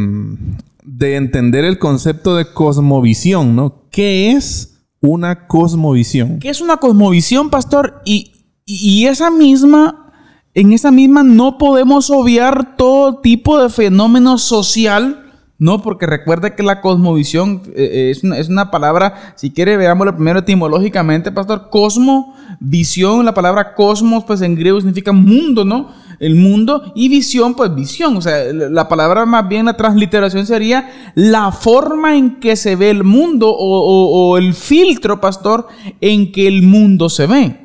de 0.84 1.16
entender 1.16 1.66
el 1.66 1.78
concepto 1.80 2.36
de 2.36 2.52
cosmovisión, 2.52 3.56
¿no? 3.56 3.84
¿Qué 3.92 4.32
es 4.32 4.82
una 5.02 5.48
cosmovisión? 5.48 6.40
¿Qué 6.40 6.50
es 6.50 6.62
una 6.62 6.78
cosmovisión, 6.78 7.50
pastor? 7.50 8.02
Y- 8.06 8.32
y 8.66 9.06
esa 9.08 9.30
misma, 9.30 10.12
en 10.54 10.72
esa 10.72 10.92
misma 10.92 11.24
no 11.24 11.58
podemos 11.58 12.10
obviar 12.10 12.78
todo 12.78 13.20
tipo 13.20 13.62
de 13.62 13.70
fenómeno 13.70 14.38
social, 14.38 15.23
¿no? 15.64 15.82
Porque 15.82 16.06
recuerde 16.06 16.56
que 16.56 16.62
la 16.64 16.82
cosmovisión 16.82 17.62
eh, 17.68 17.72
eh, 17.94 18.12
es, 18.12 18.24
una, 18.24 18.38
es 18.38 18.50
una 18.50 18.70
palabra, 18.70 19.34
si 19.36 19.52
quiere 19.52 19.78
veámoslo 19.78 20.14
primero 20.16 20.40
etimológicamente, 20.40 21.32
pastor, 21.32 21.70
cosmo, 21.70 22.36
visión, 22.60 23.24
la 23.24 23.34
palabra 23.34 23.74
cosmos, 23.74 24.26
pues 24.26 24.42
en 24.42 24.56
griego 24.56 24.80
significa 24.80 25.14
mundo, 25.14 25.64
¿no? 25.64 25.90
El 26.20 26.36
mundo 26.36 26.92
y 26.96 27.08
visión, 27.08 27.54
pues 27.56 27.74
visión. 27.74 28.18
O 28.18 28.22
sea, 28.22 28.44
la 28.54 28.70
la 28.70 28.88
palabra 28.90 29.26
más 29.26 29.48
bien, 29.48 29.66
la 29.66 29.78
transliteración 29.78 30.46
sería 30.46 30.90
la 31.16 31.52
forma 31.52 32.16
en 32.18 32.40
que 32.42 32.56
se 32.58 32.76
ve 32.76 32.90
el 32.90 33.04
mundo 33.06 33.50
o, 33.50 33.56
o- 33.56 34.30
o 34.32 34.38
el 34.38 34.54
filtro, 34.54 35.22
pastor, 35.22 35.68
en 36.02 36.32
que 36.34 36.46
el 36.48 36.62
mundo 36.64 37.10
se 37.10 37.26
ve. 37.26 37.58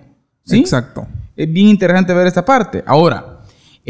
¿Sí? 0.45 0.59
Exacto. 0.61 1.07
Es 1.37 1.53
bien 1.53 1.67
interesante 1.69 2.15
ver 2.15 2.27
esta 2.29 2.45
parte. 2.45 2.83
Ahora, 2.87 3.38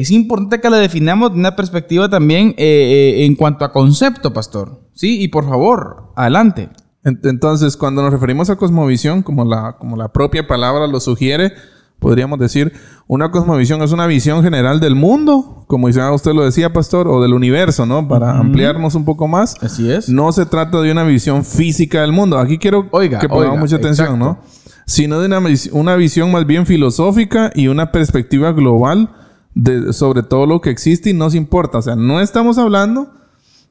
es 0.00 0.10
importante 0.10 0.60
que 0.60 0.70
la 0.70 0.76
definamos 0.78 1.32
de 1.32 1.38
una 1.38 1.56
perspectiva 1.56 2.08
también 2.08 2.50
eh, 2.56 3.16
eh, 3.18 3.24
en 3.26 3.34
cuanto 3.34 3.64
a 3.64 3.72
concepto, 3.72 4.32
pastor. 4.32 4.80
¿Sí? 4.94 5.20
Y 5.22 5.28
por 5.28 5.44
favor, 5.48 6.12
adelante. 6.16 6.68
Ent- 7.04 7.28
Entonces, 7.28 7.76
cuando 7.76 8.02
nos 8.02 8.12
referimos 8.12 8.50
a 8.50 8.56
cosmovisión, 8.56 9.22
como 9.22 9.44
la, 9.44 9.76
como 9.78 9.96
la 9.96 10.08
propia 10.12 10.46
palabra 10.46 10.86
lo 10.86 11.00
sugiere, 11.00 11.52
podríamos 11.98 12.38
decir, 12.38 12.72
una 13.08 13.30
cosmovisión 13.30 13.82
es 13.82 13.90
una 13.92 14.06
visión 14.06 14.42
general 14.42 14.78
del 14.80 14.94
mundo, 14.94 15.64
como 15.66 15.88
ya 15.88 16.12
usted 16.12 16.32
lo 16.32 16.44
decía, 16.44 16.72
pastor, 16.72 17.08
o 17.08 17.20
del 17.22 17.32
universo, 17.34 17.86
¿no? 17.86 18.06
Para 18.06 18.38
ampliarnos 18.38 18.94
un 18.94 19.04
poco 19.04 19.26
más. 19.26 19.56
Así 19.62 19.90
es. 19.90 20.08
No 20.08 20.30
se 20.32 20.46
trata 20.46 20.80
de 20.80 20.92
una 20.92 21.02
visión 21.04 21.44
física 21.44 22.02
del 22.02 22.12
mundo. 22.12 22.38
Aquí 22.38 22.58
quiero 22.58 22.86
Oiga, 22.92 23.18
que 23.18 23.28
pongamos 23.28 23.52
oiga, 23.54 23.60
mucha 23.62 23.76
atención, 23.76 24.14
exacto. 24.14 24.24
¿no? 24.24 24.38
Sino 24.86 25.20
de 25.20 25.26
una, 25.26 25.40
una 25.72 25.96
visión 25.96 26.30
más 26.32 26.46
bien 26.46 26.66
filosófica 26.66 27.50
y 27.54 27.68
una 27.68 27.90
perspectiva 27.92 28.52
global 28.52 29.10
de, 29.58 29.92
sobre 29.92 30.22
todo 30.22 30.46
lo 30.46 30.60
que 30.60 30.70
existe 30.70 31.10
y 31.10 31.14
nos 31.14 31.34
importa. 31.34 31.78
O 31.78 31.82
sea, 31.82 31.96
no 31.96 32.20
estamos 32.20 32.58
hablando 32.58 33.10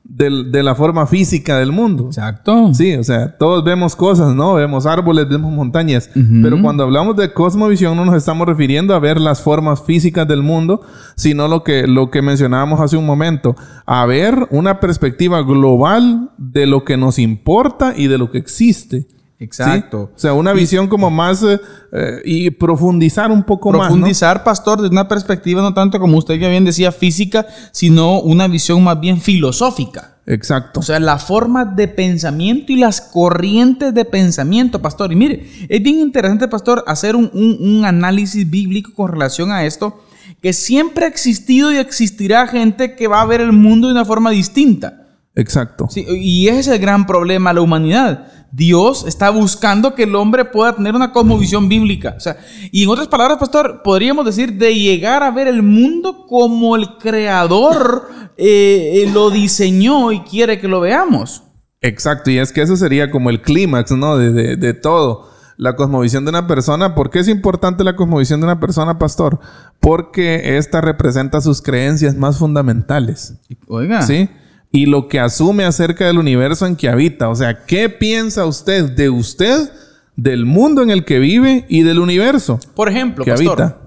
de 0.03 0.63
la 0.63 0.73
forma 0.73 1.05
física 1.05 1.57
del 1.57 1.73
mundo. 1.73 2.05
Exacto. 2.05 2.73
Sí, 2.73 2.95
o 2.95 3.03
sea, 3.03 3.37
todos 3.37 3.63
vemos 3.65 3.93
cosas, 3.93 4.33
¿no? 4.33 4.53
Vemos 4.53 4.85
árboles, 4.85 5.27
vemos 5.27 5.51
montañas. 5.51 6.09
Pero 6.13 6.61
cuando 6.61 6.83
hablamos 6.83 7.17
de 7.17 7.33
cosmovisión 7.33 7.97
no 7.97 8.05
nos 8.05 8.15
estamos 8.15 8.47
refiriendo 8.47 8.95
a 8.95 8.99
ver 8.99 9.19
las 9.19 9.41
formas 9.41 9.81
físicas 9.83 10.25
del 10.25 10.43
mundo, 10.43 10.81
sino 11.15 11.49
lo 11.49 11.63
que, 11.63 11.87
lo 11.87 12.09
que 12.09 12.21
mencionábamos 12.21 12.79
hace 12.79 12.95
un 12.95 13.05
momento, 13.05 13.55
a 13.85 14.05
ver 14.05 14.47
una 14.49 14.79
perspectiva 14.79 15.41
global 15.41 16.31
de 16.37 16.67
lo 16.67 16.85
que 16.85 16.95
nos 16.95 17.19
importa 17.19 17.93
y 17.95 18.07
de 18.07 18.17
lo 18.17 18.31
que 18.31 18.37
existe. 18.37 19.07
¿Sí? 19.39 19.43
Exacto. 19.43 20.11
O 20.15 20.19
sea, 20.19 20.33
una 20.33 20.53
visión 20.53 20.87
como 20.87 21.09
más 21.09 21.43
eh, 21.43 21.59
eh, 21.91 22.21
y 22.25 22.49
profundizar 22.51 23.31
un 23.31 23.43
poco 23.43 23.71
más. 23.71 23.77
¿no? 23.77 23.85
Profundizar, 23.87 24.43
pastor, 24.43 24.81
desde 24.81 24.91
una 24.93 25.07
perspectiva 25.07 25.61
no 25.61 25.73
tanto 25.73 25.99
como 25.99 26.17
usted 26.17 26.35
ya 26.39 26.49
bien 26.49 26.65
decía 26.65 26.91
física, 26.91 27.45
sino 27.71 28.19
una 28.21 28.47
visión 28.47 28.83
más 28.83 28.99
bien 28.99 29.21
filosófica. 29.21 30.15
Exacto. 30.25 30.81
O 30.81 30.83
sea, 30.83 30.99
la 30.99 31.19
forma 31.19 31.63
de 31.63 31.87
pensamiento 31.87 32.73
y 32.73 32.75
las 32.77 32.99
corrientes 32.99 33.93
de 33.93 34.03
pensamiento, 34.03 34.81
pastor. 34.81 35.13
Y 35.13 35.15
mire, 35.15 35.47
es 35.69 35.81
bien 35.81 35.99
interesante, 35.99 36.47
pastor, 36.49 36.83
hacer 36.85 37.15
un, 37.15 37.29
un- 37.33 37.57
un 37.61 37.85
análisis 37.85 38.49
bíblico 38.49 38.91
con 38.93 39.09
relación 39.11 39.51
a 39.51 39.63
esto, 39.65 40.01
que 40.41 40.51
siempre 40.51 41.05
ha 41.05 41.07
existido 41.07 41.71
y 41.71 41.77
existirá 41.77 42.45
gente 42.47 42.95
que 42.95 43.07
va 43.07 43.21
a 43.21 43.25
ver 43.25 43.39
el 43.39 43.53
mundo 43.53 43.87
de 43.87 43.93
una 43.93 44.03
forma 44.03 44.31
distinta. 44.31 45.03
Exacto. 45.35 45.87
Sí, 45.89 46.03
y 46.19 46.47
ese 46.49 46.59
es 46.59 46.67
el 46.67 46.79
gran 46.79 47.05
problema 47.05 47.51
de 47.51 47.55
la 47.55 47.61
humanidad. 47.61 48.27
Dios 48.51 49.05
está 49.07 49.29
buscando 49.29 49.93
que 49.93 50.03
el 50.03 50.15
hombre 50.15 50.45
pueda 50.45 50.75
tener 50.75 50.95
una 50.95 51.11
cosmovisión 51.11 51.69
bíblica. 51.69 52.15
O 52.17 52.19
sea, 52.19 52.37
y 52.71 52.83
en 52.83 52.89
otras 52.89 53.07
palabras, 53.07 53.37
pastor, 53.37 53.81
podríamos 53.83 54.25
decir 54.25 54.53
de 54.53 54.73
llegar 54.73 55.23
a 55.23 55.31
ver 55.31 55.47
el 55.47 55.63
mundo 55.63 56.25
como 56.27 56.75
el 56.75 56.97
creador 56.97 58.09
eh, 58.37 59.03
eh, 59.03 59.11
lo 59.13 59.29
diseñó 59.29 60.11
y 60.11 60.21
quiere 60.21 60.59
que 60.59 60.67
lo 60.67 60.79
veamos. 60.79 61.43
Exacto, 61.81 62.31
y 62.31 62.39
es 62.39 62.51
que 62.51 62.61
eso 62.61 62.75
sería 62.75 63.11
como 63.11 63.29
el 63.29 63.41
clímax, 63.41 63.91
¿no? 63.91 64.17
De, 64.17 64.31
de, 64.31 64.55
de 64.55 64.73
todo. 64.73 65.29
La 65.57 65.75
cosmovisión 65.75 66.23
de 66.23 66.29
una 66.29 66.45
persona. 66.45 66.93
¿Por 66.93 67.09
qué 67.09 67.19
es 67.19 67.27
importante 67.27 67.83
la 67.83 67.95
cosmovisión 67.95 68.39
de 68.39 68.45
una 68.45 68.59
persona, 68.59 68.99
pastor? 68.99 69.39
Porque 69.79 70.57
esta 70.57 70.81
representa 70.81 71.41
sus 71.41 71.63
creencias 71.63 72.15
más 72.15 72.37
fundamentales. 72.37 73.33
Oiga. 73.67 74.03
¿Sí? 74.03 74.29
Y 74.71 74.85
lo 74.85 75.07
que 75.07 75.19
asume 75.19 75.63
acerca 75.63 76.05
del 76.05 76.17
universo 76.17 76.65
en 76.65 76.75
que 76.75 76.89
habita. 76.89 77.29
O 77.29 77.35
sea, 77.35 77.65
¿qué 77.65 77.89
piensa 77.89 78.45
usted 78.45 78.91
de 78.91 79.09
usted, 79.09 79.71
del 80.15 80.45
mundo 80.45 80.81
en 80.81 80.89
el 80.89 81.05
que 81.05 81.19
vive 81.19 81.65
y 81.69 81.83
del 81.83 81.99
universo 81.99 82.59
Por 82.75 82.89
ejemplo, 82.89 83.23
que 83.23 83.31
pastor, 83.31 83.61
habita? 83.61 83.81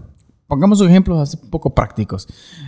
pongamos 0.47 0.81
ejemplos 0.81 1.19
así 1.21 1.39
un 1.43 1.51
poco 1.51 1.75
prácticos. 1.75 2.27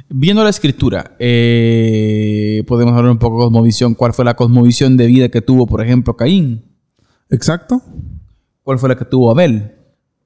Viendo 0.09 0.45
la 0.45 0.51
escritura, 0.51 1.17
eh, 1.19 2.63
podemos 2.67 2.95
hablar 2.95 3.13
un 3.13 3.19
poco 3.19 3.39
de 3.39 3.45
cosmovisión. 3.47 3.95
¿Cuál 3.95 4.13
fue 4.13 4.25
la 4.25 4.35
cosmovisión 4.35 4.97
de 4.97 5.07
vida 5.07 5.29
que 5.29 5.41
tuvo, 5.41 5.67
por 5.67 5.83
ejemplo, 5.83 6.17
Caín? 6.17 6.65
Exacto. 7.31 7.83
¿Cuál 8.63 8.79
fue 8.79 8.89
la 8.89 8.97
que 8.97 9.05
tuvo 9.05 9.31
Abel? 9.31 9.82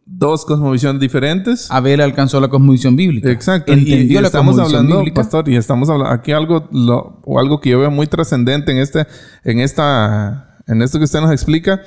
Dos 0.09 0.45
cosmovisiones 0.45 1.01
diferentes. 1.01 1.69
Abel 1.71 2.01
alcanzó 2.01 2.41
la 2.41 2.47
cosmovisión 2.49 2.95
bíblica. 2.95 3.29
Exacto. 3.31 3.73
Y- 3.73 3.79
Entendió 3.81 4.19
y, 4.21 4.23
la 4.23 4.29
estamos 4.29 4.57
hablando, 4.59 4.99
bíblica. 4.99 5.21
pastor, 5.21 5.49
y 5.49 5.57
estamos 5.57 5.91
hablando 5.91 6.13
aquí 6.15 6.31
algo 6.31 6.69
lo- 6.71 7.21
o 7.25 7.41
algo 7.41 7.61
que 7.61 7.71
yo 7.71 7.81
veo 7.81 7.91
muy 7.91 8.07
trascendente 8.07 8.71
en 8.71 8.79
este, 8.79 9.07
en 9.45 9.59
esta, 9.59 10.59
en 10.69 10.81
esto 10.81 10.99
que 10.99 11.05
usted 11.05 11.21
nos 11.21 11.33
explica 11.33 11.81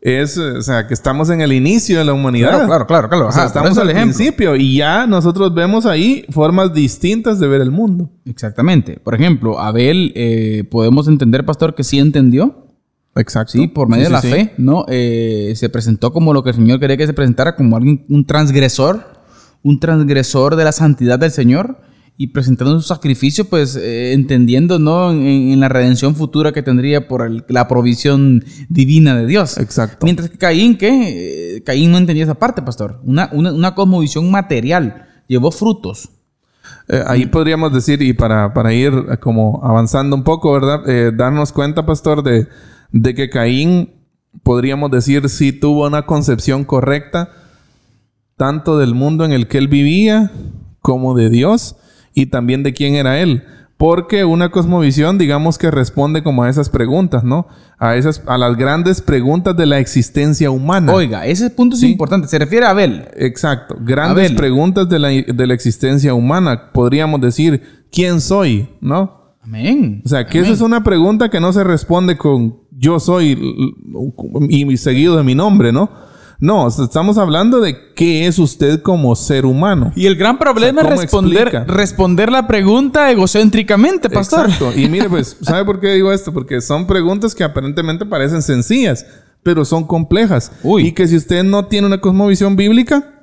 es, 0.00 0.36
eh, 0.38 0.52
o 0.58 0.62
sea, 0.62 0.86
que 0.86 0.94
estamos 0.94 1.28
en 1.30 1.40
el 1.42 1.52
inicio 1.52 1.98
de 1.98 2.04
la 2.06 2.12
humanidad. 2.14 2.48
Claro, 2.50 2.66
claro, 2.66 2.86
claro, 2.86 3.08
claro. 3.10 3.28
O 3.28 3.32
sea, 3.32 3.44
estamos 3.44 3.76
al 3.76 3.90
ejemplo. 3.90 4.14
principio 4.16 4.56
y 4.56 4.76
ya 4.76 5.06
nosotros 5.06 5.52
vemos 5.54 5.84
ahí 5.84 6.24
formas 6.30 6.72
distintas 6.72 7.38
de 7.40 7.46
ver 7.48 7.60
el 7.60 7.70
mundo. 7.72 8.10
Exactamente. 8.24 9.00
Por 9.04 9.14
ejemplo, 9.14 9.58
Abel, 9.60 10.12
eh, 10.14 10.64
podemos 10.70 11.08
entender, 11.08 11.44
pastor, 11.44 11.74
que 11.74 11.84
sí 11.84 11.98
entendió. 11.98 12.65
Exacto. 13.16 13.52
Sí, 13.52 13.66
por 13.66 13.88
medio 13.88 14.04
Sí, 14.04 14.08
de 14.08 14.12
la 14.12 14.20
sí, 14.22 14.28
fe, 14.30 14.54
¿no? 14.58 14.84
Eh, 14.88 15.52
se 15.56 15.68
presentó 15.68 16.12
como 16.12 16.32
lo 16.32 16.42
que 16.42 16.50
el 16.50 16.56
Señor 16.56 16.78
quería 16.80 16.96
que 16.96 17.06
se 17.06 17.12
presentara, 17.14 17.56
como 17.56 17.76
alguien, 17.76 18.04
un 18.08 18.26
transgresor, 18.26 19.04
un 19.62 19.80
transgresor 19.80 20.56
de 20.56 20.64
la 20.64 20.72
santidad 20.72 21.18
del 21.18 21.30
Señor, 21.30 21.80
y 22.18 22.28
presentando 22.28 22.80
su 22.80 22.86
sacrificio, 22.88 23.44
pues 23.44 23.76
eh, 23.76 24.14
entendiendo, 24.14 24.78
¿no? 24.78 25.10
En, 25.10 25.18
en 25.52 25.60
la 25.60 25.68
redención 25.68 26.14
futura 26.16 26.52
que 26.52 26.62
tendría 26.62 27.08
por 27.08 27.26
el- 27.26 27.44
la 27.48 27.68
provisión 27.68 28.42
divina 28.70 29.14
de 29.14 29.26
Dios. 29.26 29.58
Exacto. 29.58 30.04
Mientras 30.04 30.30
que 30.30 30.38
Caín, 30.38 30.78
¿qué? 30.78 31.56
Eh, 31.56 31.62
Caín 31.62 31.90
no 31.92 31.98
entendía 31.98 32.24
esa 32.24 32.34
parte, 32.34 32.62
pastor. 32.62 33.00
Una, 33.04 33.28
una, 33.32 33.52
una 33.52 33.74
cosmovisión 33.74 34.30
material, 34.30 35.04
llevó 35.28 35.50
frutos. 35.50 36.08
Eh, 36.88 37.02
ahí 37.06 37.26
podríamos 37.26 37.72
decir, 37.74 38.00
y 38.00 38.14
para, 38.14 38.54
para 38.54 38.72
ir 38.72 38.92
como 39.20 39.60
avanzando 39.62 40.16
un 40.16 40.22
poco, 40.24 40.52
¿verdad? 40.54 40.88
Eh, 40.88 41.12
darnos 41.14 41.52
cuenta, 41.52 41.84
pastor, 41.84 42.22
de, 42.22 42.46
de 42.92 43.14
que 43.14 43.28
Caín, 43.30 43.90
podríamos 44.42 44.90
decir, 44.90 45.28
sí 45.28 45.52
tuvo 45.52 45.86
una 45.86 46.02
concepción 46.06 46.64
correcta, 46.64 47.30
tanto 48.36 48.78
del 48.78 48.94
mundo 48.94 49.24
en 49.24 49.32
el 49.32 49.46
que 49.48 49.58
él 49.58 49.68
vivía, 49.68 50.30
como 50.80 51.14
de 51.14 51.30
Dios, 51.30 51.76
y 52.14 52.26
también 52.26 52.62
de 52.62 52.72
quién 52.72 52.94
era 52.94 53.18
él. 53.20 53.44
Porque 53.78 54.24
una 54.24 54.50
cosmovisión, 54.50 55.18
digamos 55.18 55.58
que 55.58 55.70
responde 55.70 56.22
como 56.22 56.42
a 56.44 56.48
esas 56.48 56.70
preguntas, 56.70 57.24
¿no? 57.24 57.46
A 57.78 57.96
esas, 57.96 58.22
a 58.26 58.38
las 58.38 58.56
grandes 58.56 59.02
preguntas 59.02 59.54
de 59.54 59.66
la 59.66 59.78
existencia 59.78 60.50
humana. 60.50 60.94
Oiga, 60.94 61.26
ese 61.26 61.50
punto 61.50 61.74
es 61.74 61.80
Sí. 61.80 61.92
importante. 61.92 62.26
Se 62.26 62.38
refiere 62.38 62.64
a 62.64 62.70
Abel. 62.70 63.06
Exacto. 63.16 63.76
Grandes 63.78 64.26
Abel. 64.28 64.36
preguntas 64.36 64.88
de 64.88 64.98
la, 64.98 65.08
de 65.08 65.46
la 65.46 65.52
existencia 65.52 66.14
humana. 66.14 66.72
Podríamos 66.72 67.20
decir, 67.20 67.84
¿quién 67.92 68.22
soy? 68.22 68.70
¿No? 68.80 69.34
Amén. 69.42 70.00
O 70.06 70.08
sea, 70.08 70.26
que 70.26 70.38
esa 70.40 70.52
es 70.52 70.62
una 70.62 70.82
pregunta 70.82 71.28
que 71.28 71.38
no 71.38 71.52
se 71.52 71.62
responde 71.62 72.16
con 72.16 72.56
yo 72.78 73.00
soy 73.00 73.38
y 74.48 74.76
seguido 74.76 75.16
de 75.16 75.22
mi 75.22 75.34
nombre, 75.34 75.72
¿no? 75.72 75.90
No, 76.38 76.68
estamos 76.68 77.16
hablando 77.16 77.60
de 77.60 77.94
qué 77.94 78.26
es 78.26 78.38
usted 78.38 78.82
como 78.82 79.16
ser 79.16 79.46
humano. 79.46 79.92
Y 79.96 80.04
el 80.04 80.16
gran 80.16 80.38
problema 80.38 80.82
O 80.82 80.84
sea, 80.84 80.94
es 80.94 81.10
¿cómo 81.10 81.22
responder, 81.28 81.48
explica? 81.48 81.64
responder 81.64 82.30
la 82.30 82.46
pregunta 82.46 83.10
egocéntricamente, 83.10 84.10
pastor. 84.10 84.50
Exacto. 84.50 84.78
Y 84.78 84.88
mire, 84.88 85.08
pues, 85.08 85.38
¿sabe 85.42 85.64
por 85.64 85.80
qué 85.80 85.94
digo 85.94 86.12
esto? 86.12 86.34
Porque 86.34 86.60
son 86.60 86.86
preguntas 86.86 87.34
que 87.34 87.42
aparentemente 87.42 88.04
parecen 88.04 88.42
sencillas, 88.42 89.06
pero 89.42 89.64
son 89.64 89.84
complejas. 89.86 90.52
Uy. 90.62 90.88
Y 90.88 90.92
que 90.92 91.08
si 91.08 91.16
usted 91.16 91.42
no 91.42 91.66
tiene 91.66 91.86
una 91.86 92.02
cosmovisión 92.02 92.54
bíblica, 92.54 93.16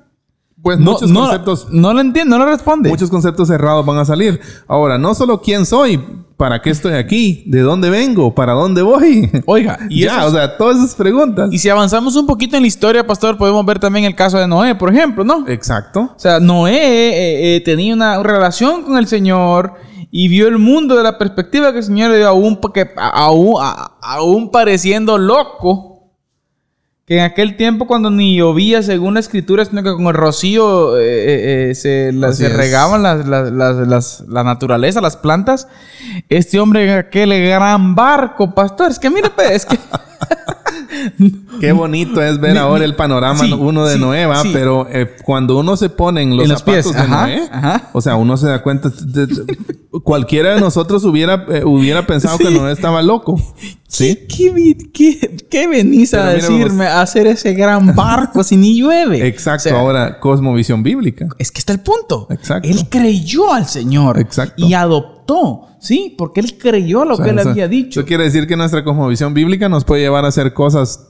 pues 0.63 0.79
No, 0.79 0.93
muchos 0.93 1.11
no, 1.11 1.19
conceptos 1.19 1.67
no 1.69 1.93
lo 1.93 1.99
entiendo, 1.99 2.39
no 2.39 2.45
lo 2.45 2.51
responde. 2.51 2.89
Muchos 2.89 3.11
conceptos 3.11 3.49
errados 3.51 3.85
van 3.85 3.97
a 3.99 4.05
salir. 4.05 4.39
Ahora, 4.67 4.97
no 4.97 5.13
solo 5.13 5.41
quién 5.41 5.65
soy, 5.67 6.01
para 6.43 6.61
qué 6.61 6.71
estoy 6.71 6.95
aquí, 6.95 7.41
de 7.45 7.61
dónde 7.61 7.89
vengo, 7.89 8.35
para 8.35 8.51
dónde 8.51 8.81
voy. 8.81 9.31
Oiga, 9.45 9.79
y, 9.89 10.01
ya, 10.03 10.25
o 10.25 10.29
sea, 10.29 10.57
todas 10.57 10.75
esas 10.77 10.93
preguntas. 10.93 11.47
y 11.53 11.57
si 11.57 11.69
avanzamos 11.69 12.17
un 12.17 12.27
poquito 12.27 12.57
en 12.57 12.63
la 12.63 12.67
historia, 12.67 13.07
pastor, 13.07 13.37
podemos 13.37 13.65
ver 13.65 13.79
también 13.79 14.03
el 14.03 14.13
caso 14.13 14.37
de 14.37 14.45
Noé, 14.45 14.75
por 14.75 14.93
ejemplo, 14.93 15.23
¿no? 15.23 15.47
Exacto. 15.47 16.01
O 16.13 16.19
sea, 16.19 16.41
Noé 16.41 16.75
eh, 16.75 17.55
eh, 17.55 17.61
tenía 17.61 17.93
una 17.93 18.21
relación 18.21 18.83
con 18.83 18.97
el 18.97 19.07
Señor 19.07 19.75
y 20.11 20.27
vio 20.27 20.49
el 20.49 20.57
mundo 20.57 20.97
de 20.97 21.03
la 21.03 21.17
perspectiva 21.17 21.71
que 21.71 21.77
el 21.77 21.85
Señor 21.85 22.11
le 22.11 22.17
dio, 22.17 22.27
aún, 22.27 22.57
a- 23.61 23.91
aún 24.01 24.51
pareciendo 24.51 25.17
loco. 25.17 25.92
Que 27.05 27.17
en 27.17 27.23
aquel 27.25 27.57
tiempo, 27.57 27.85
cuando 27.85 28.09
ni 28.09 28.37
llovía, 28.37 28.81
según 28.81 29.15
la 29.15 29.19
escritura, 29.19 29.65
sino 29.65 29.83
que 29.83 29.91
con 29.91 30.07
el 30.07 30.13
rocío 30.13 30.97
eh, 30.97 31.01
eh, 31.03 31.69
eh, 31.71 31.75
se, 31.75 32.11
la- 32.13 32.31
regaban 32.31 33.03
las, 33.03 33.27
las- 33.27 33.51
las- 33.51 34.23
la 34.29 34.43
naturaleza, 34.45 35.01
las 35.01 35.17
plantas. 35.17 35.67
Este 36.29 36.61
hombre 36.61 36.85
en 36.89 36.97
aquel 36.99 37.29
gran 37.45 37.93
barco, 37.93 38.55
pastor. 38.55 38.89
Es 38.89 38.99
que 38.99 39.09
mire, 39.09 39.29
es 39.51 39.65
que. 39.65 39.77
Qué 41.59 41.71
bonito 41.71 42.21
es 42.21 42.39
ver 42.39 42.57
ahora 42.57 42.83
el 42.85 42.95
panorama 42.95 43.39
sí, 43.43 43.51
uno 43.53 43.85
de 43.85 43.95
sí, 43.95 43.99
Noé. 43.99 44.27
Pero 44.51 44.87
eh, 44.89 45.15
cuando 45.23 45.57
uno 45.59 45.75
se 45.77 45.89
pone 45.89 46.21
en 46.21 46.35
los 46.35 46.43
En 46.45 46.49
los 46.51 46.59
zapatos 46.59 46.83
pies, 46.83 46.95
de 46.95 47.01
ajá, 47.01 47.21
Noé, 47.27 47.49
ajá. 47.51 47.89
o 47.93 48.01
sea, 48.01 48.15
uno 48.15 48.37
se 48.37 48.47
da 48.47 48.61
cuenta. 48.61 48.89
de- 48.89 49.27
de- 49.27 49.57
cualquiera 50.03 50.55
de 50.55 50.61
nosotros 50.61 51.03
hubiera, 51.05 51.45
eh, 51.49 51.63
hubiera 51.63 52.05
pensado 52.07 52.37
que. 52.37 52.49
Noé 52.51 52.71
estaba 52.73 53.01
loco. 53.01 53.39
¿Sí? 53.87 54.25
¿Qué, 54.27 54.51
vi- 54.51 54.91
qué- 54.91 55.35
qué 55.51 55.67
venís 55.67 56.13
a 56.15 56.23
Pero 56.31 56.33
decirme 56.33 56.87
a 56.87 57.01
hacer 57.01 57.27
ese 57.27 57.53
gran 57.53 57.95
barco 57.95 58.43
si 58.43 58.57
ni 58.57 58.75
llueve? 58.79 59.25
Exacto. 59.27 59.69
O 59.69 59.71
sea, 59.71 59.79
ahora, 59.79 60.19
cosmovisión 60.19 60.81
bíblica. 60.81 61.27
Es 61.37 61.51
que 61.51 61.59
está 61.59 61.73
el 61.73 61.79
punto. 61.79 62.25
Exacto. 62.31 62.67
Él 62.67 62.87
creyó 62.89 63.53
al 63.53 63.67
Señor. 63.67 64.19
Exacto. 64.19 64.65
Y 64.65 64.73
adoptó. 64.73 65.22
Sí, 65.79 66.15
porque 66.17 66.39
él 66.39 66.57
creyó 66.57 67.01
a 67.01 67.05
lo 67.05 67.13
O 67.13 67.17
sea, 67.17 67.25
que 67.25 67.31
él 67.31 67.39
eso- 67.39 67.49
había 67.49 67.67
dicho. 67.67 67.99
Eso 67.99 68.07
quiere 68.07 68.23
decir 68.25 68.47
que 68.47 68.55
nuestra 68.55 68.83
cosmovisión 68.83 69.33
bíblica 69.33 69.67
nos 69.69 69.83
puede 69.85 70.01
llevar 70.01 70.25
a 70.25 70.29
hacer 70.29 70.53
cosas 70.53 71.09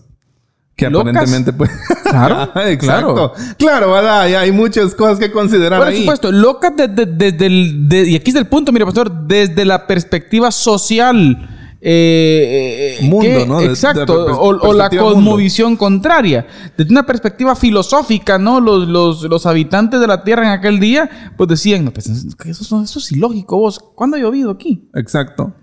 que 0.76 0.90
¿Locas? 0.90 1.10
aparentemente 1.12 1.54
pues 1.54 1.70
Claro, 2.04 2.50
exacto 2.68 3.34
claro 3.60 3.92
¿verdad? 3.92 4.22
Hay 4.36 4.52
muchas 4.52 4.96
cosas 4.96 5.20
que 5.20 5.32
considerar 5.32 5.80
Por 5.80 5.88
ahí 5.90 6.00
supuesto, 6.00 6.32
loca 6.32 6.72
desde, 6.72 7.06
desde 7.06 7.46
el. 7.46 7.88
de- 7.88 8.10
y 8.10 8.16
aquí 8.16 8.32
está 8.32 8.40
el 8.40 8.48
punto, 8.48 8.72
mira, 8.72 8.86
pastor, 8.86 9.12
desde 9.28 9.66
la 9.66 9.86
perspectiva 9.86 10.50
social. 10.52 11.50
Eh, 11.86 12.98
eh, 13.02 13.10
Mundo, 13.10 13.22
que- 13.22 13.46
¿no? 13.46 13.58
De- 13.60 13.66
de 13.68 13.74
exacto. 13.74 14.26
o, 14.38 14.48
o 14.70 14.74
la 14.74 14.90
mundo. 14.90 15.04
cosmovisión 15.04 15.76
contraria. 15.76 16.48
Desde 16.78 16.92
una 16.92 17.06
perspectiva 17.06 17.56
filosófica, 17.56 18.38
¿no? 18.38 18.62
Los, 18.62 18.88
los, 18.88 19.24
los 19.24 19.46
habitantes 19.46 20.00
de 20.00 20.08
la 20.08 20.24
tierra 20.24 20.44
en 20.46 20.52
aquel 20.52 20.80
día, 20.80 21.10
pues 21.36 21.50
decían, 21.50 21.84
no, 21.84 21.92
pues 21.92 22.08
eso, 22.08 22.82
eso 22.82 23.00
es 23.00 23.12
ilógico, 23.12 23.58
vos. 23.58 23.80
¿Cuándo 23.80 24.16
ha 24.18 24.20
llovido 24.20 24.52
aquí? 24.52 24.90
exacto 24.94 25.54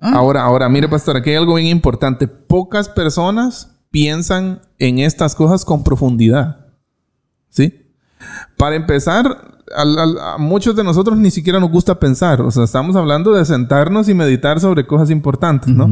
Ah. 0.00 0.12
ahora 0.16 0.42
ahora 0.42 0.68
mire 0.68 0.86
pastor 0.86 1.16
aquí 1.16 1.30
hay 1.30 1.36
algo 1.36 1.54
bien 1.54 1.68
importante 1.68 2.28
pocas 2.28 2.90
personas 2.90 3.70
piensan 3.90 4.60
en 4.78 4.98
estas 4.98 5.34
cosas 5.34 5.64
con 5.64 5.82
profundidad 5.82 6.66
¿sí? 7.48 7.72
para 8.58 8.76
empezar 8.76 9.53
al- 9.74 9.98
al- 9.98 10.18
a 10.18 10.38
muchos 10.38 10.74
de 10.76 10.84
nosotros 10.84 11.16
ni 11.18 11.30
siquiera 11.30 11.60
nos 11.60 11.70
gusta 11.70 11.98
pensar 11.98 12.40
o 12.40 12.50
sea 12.50 12.64
estamos 12.64 12.96
hablando 12.96 13.32
de 13.32 13.44
sentarnos 13.44 14.08
y 14.08 14.14
meditar 14.14 14.60
sobre 14.60 14.86
cosas 14.86 15.10
importantes 15.10 15.68
¿no? 15.74 15.86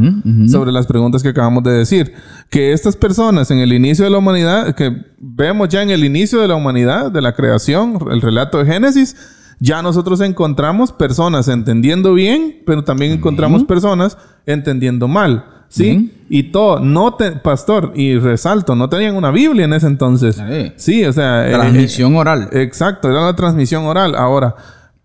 Sobre 0.49 0.73
las 0.73 0.87
preguntas 0.87 1.23
que 1.23 1.29
acabamos 1.31 1.63
de 1.65 1.73
decir. 1.73 2.13
Que 2.51 2.73
estas 2.73 2.97
personas 2.97 3.51
en 3.51 3.59
el 3.59 3.73
inicio 3.73 4.05
de 4.05 4.11
la 4.11 4.19
humanidad, 4.19 4.75
que 4.75 4.95
vemos 5.19 5.69
ya 5.69 5.83
en 5.83 5.91
el 5.91 6.05
inicio 6.05 6.41
de 6.41 6.49
la 6.49 6.55
humanidad, 6.55 7.11
de 7.11 7.21
la 7.23 7.33
creación, 7.35 7.99
el 8.11 8.21
relato 8.21 8.59
de 8.59 8.67
Génesis, 8.67 9.17
ya 9.61 9.81
nosotros 9.83 10.21
encontramos 10.21 10.93
personas 10.93 11.49
entendiendo 11.49 12.15
bien, 12.15 12.63
pero 12.67 12.83
también 12.85 13.13
encontramos 13.13 13.65
personas 13.65 14.19
entendiendo 14.47 15.07
mal. 15.09 15.45
¿Sí? 15.75 16.13
Y 16.29 16.45
todo, 16.53 16.81
no 16.81 17.15
te, 17.15 17.33
pastor, 17.33 17.93
y 17.95 18.19
resalto, 18.19 18.75
no 18.77 18.89
tenían 18.91 19.17
una 19.17 19.31
Biblia 19.31 19.65
en 19.65 19.73
ese 19.73 19.87
entonces. 19.87 20.37
Sí. 20.37 20.73
Sí, 20.77 21.05
o 21.07 21.13
sea, 21.13 21.49
eh, 21.49 21.53
Transmisión 21.55 22.15
oral. 22.17 22.51
Exacto, 22.53 23.09
era 23.11 23.23
la 23.23 23.35
transmisión 23.35 23.85
oral. 23.87 24.15
Ahora, 24.15 24.55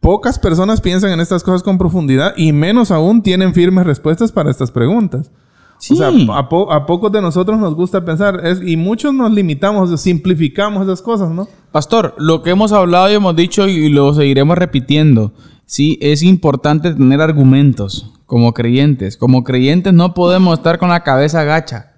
pocas 0.01 0.37
personas 0.39 0.81
piensan 0.81 1.11
en 1.11 1.21
estas 1.21 1.43
cosas 1.43 1.63
con 1.63 1.77
profundidad 1.77 2.33
y 2.35 2.51
menos 2.51 2.91
aún 2.91 3.21
tienen 3.23 3.53
firmes 3.53 3.85
respuestas 3.85 4.31
para 4.33 4.51
estas 4.51 4.71
preguntas. 4.71 5.31
Sí. 5.79 5.93
O 5.93 5.97
sea, 5.97 6.09
a, 6.37 6.49
po- 6.49 6.71
a 6.73 6.85
pocos 6.85 7.11
de 7.11 7.21
nosotros 7.21 7.57
nos 7.59 7.73
gusta 7.75 8.03
pensar 8.03 8.41
es- 8.45 8.61
y 8.65 8.75
muchos 8.77 9.13
nos 9.13 9.31
limitamos, 9.31 10.01
simplificamos 10.01 10.83
esas 10.83 11.01
cosas, 11.01 11.29
¿no? 11.29 11.47
Pastor, 11.71 12.13
lo 12.17 12.41
que 12.41 12.49
hemos 12.49 12.71
hablado 12.73 13.09
y 13.09 13.13
hemos 13.13 13.35
dicho 13.35 13.67
y 13.69 13.87
lo 13.89 14.13
seguiremos 14.13 14.57
repitiendo, 14.57 15.31
sí, 15.65 15.97
es 16.01 16.23
importante 16.23 16.93
tener 16.93 17.21
argumentos 17.21 18.11
como 18.27 18.53
creyentes. 18.53 19.17
Como 19.17 19.43
creyentes 19.43 19.93
no 19.93 20.13
podemos 20.13 20.59
estar 20.59 20.77
con 20.77 20.89
la 20.89 21.01
cabeza 21.01 21.43
gacha. 21.43 21.93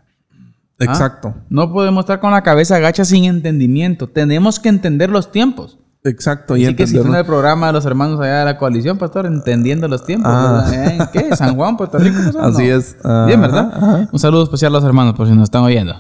Exacto. 0.80 1.34
No 1.50 1.74
podemos 1.74 2.04
estar 2.04 2.22
con 2.22 2.32
la 2.32 2.42
cabeza 2.42 2.80
gacha 2.80 3.04
sin 3.04 3.26
entendimiento. 3.26 4.08
Tenemos 4.08 4.60
que 4.60 4.70
entender 4.70 5.10
los 5.10 5.32
tiempos. 5.34 5.78
Exacto. 6.06 6.56
Y 6.56 6.65
Así 6.65 6.76
que 6.76 6.88
si 6.88 6.96
está 6.96 7.10
en 7.10 7.15
el 7.15 7.26
programa 7.26 7.68
de 7.68 7.74
los 7.74 7.86
hermanos 7.86 8.22
allá 8.22 8.39
de 8.39 8.46
la 8.46 8.58
coalición, 8.58 8.98
pastor, 8.98 9.26
entendiendo 9.26 9.89
los 9.89 10.06
tiempos. 10.06 10.32
Ah. 10.34 10.65
¿verdad? 10.70 10.92
¿En 10.94 11.08
qué? 11.12 11.36
¿San 11.36 11.56
Juan, 11.58 11.76
Puerto 11.76 11.98
Rico? 11.98 12.18
¿no? 12.34 12.39
Así 12.39 12.70
es. 12.70 12.96
Bien, 13.04 13.12
Ajá, 13.12 13.48
¿verdad? 13.48 14.10
Un 14.12 14.20
saludo 14.20 14.44
especial 14.44 14.74
a 14.74 14.80
los 14.80 14.86
hermanos 14.86 15.15
por 15.15 15.28
si 15.28 15.34
nos 15.34 15.44
están 15.44 15.63
oyendo. 15.63 15.96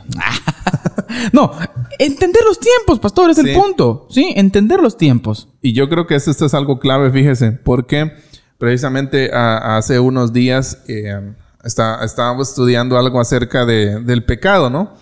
no, 1.33 1.51
entender 1.97 2.43
los 2.47 2.59
tiempos, 2.59 2.99
pastor, 2.99 3.29
es 3.31 3.37
el 3.39 3.53
punto. 3.53 4.07
Sí, 4.09 4.31
entender 4.37 4.79
los 4.79 4.95
tiempos. 4.95 5.49
Y 5.61 5.73
yo 5.73 5.89
creo 5.89 6.07
que 6.07 6.15
esto, 6.15 6.31
esto 6.31 6.45
es 6.45 6.53
algo 6.53 6.79
clave, 6.79 7.11
fíjese, 7.11 7.51
porque 7.51 8.13
precisamente 8.59 9.31
a- 9.33 9.77
hace 9.77 9.99
unos 9.99 10.31
días 10.33 10.83
eh, 10.87 11.33
está- 11.63 12.03
estábamos 12.05 12.49
estudiando 12.49 12.97
algo 12.99 13.19
acerca 13.19 13.65
de- 13.65 14.01
del 14.01 14.23
pecado, 14.23 14.69
¿no? 14.69 14.93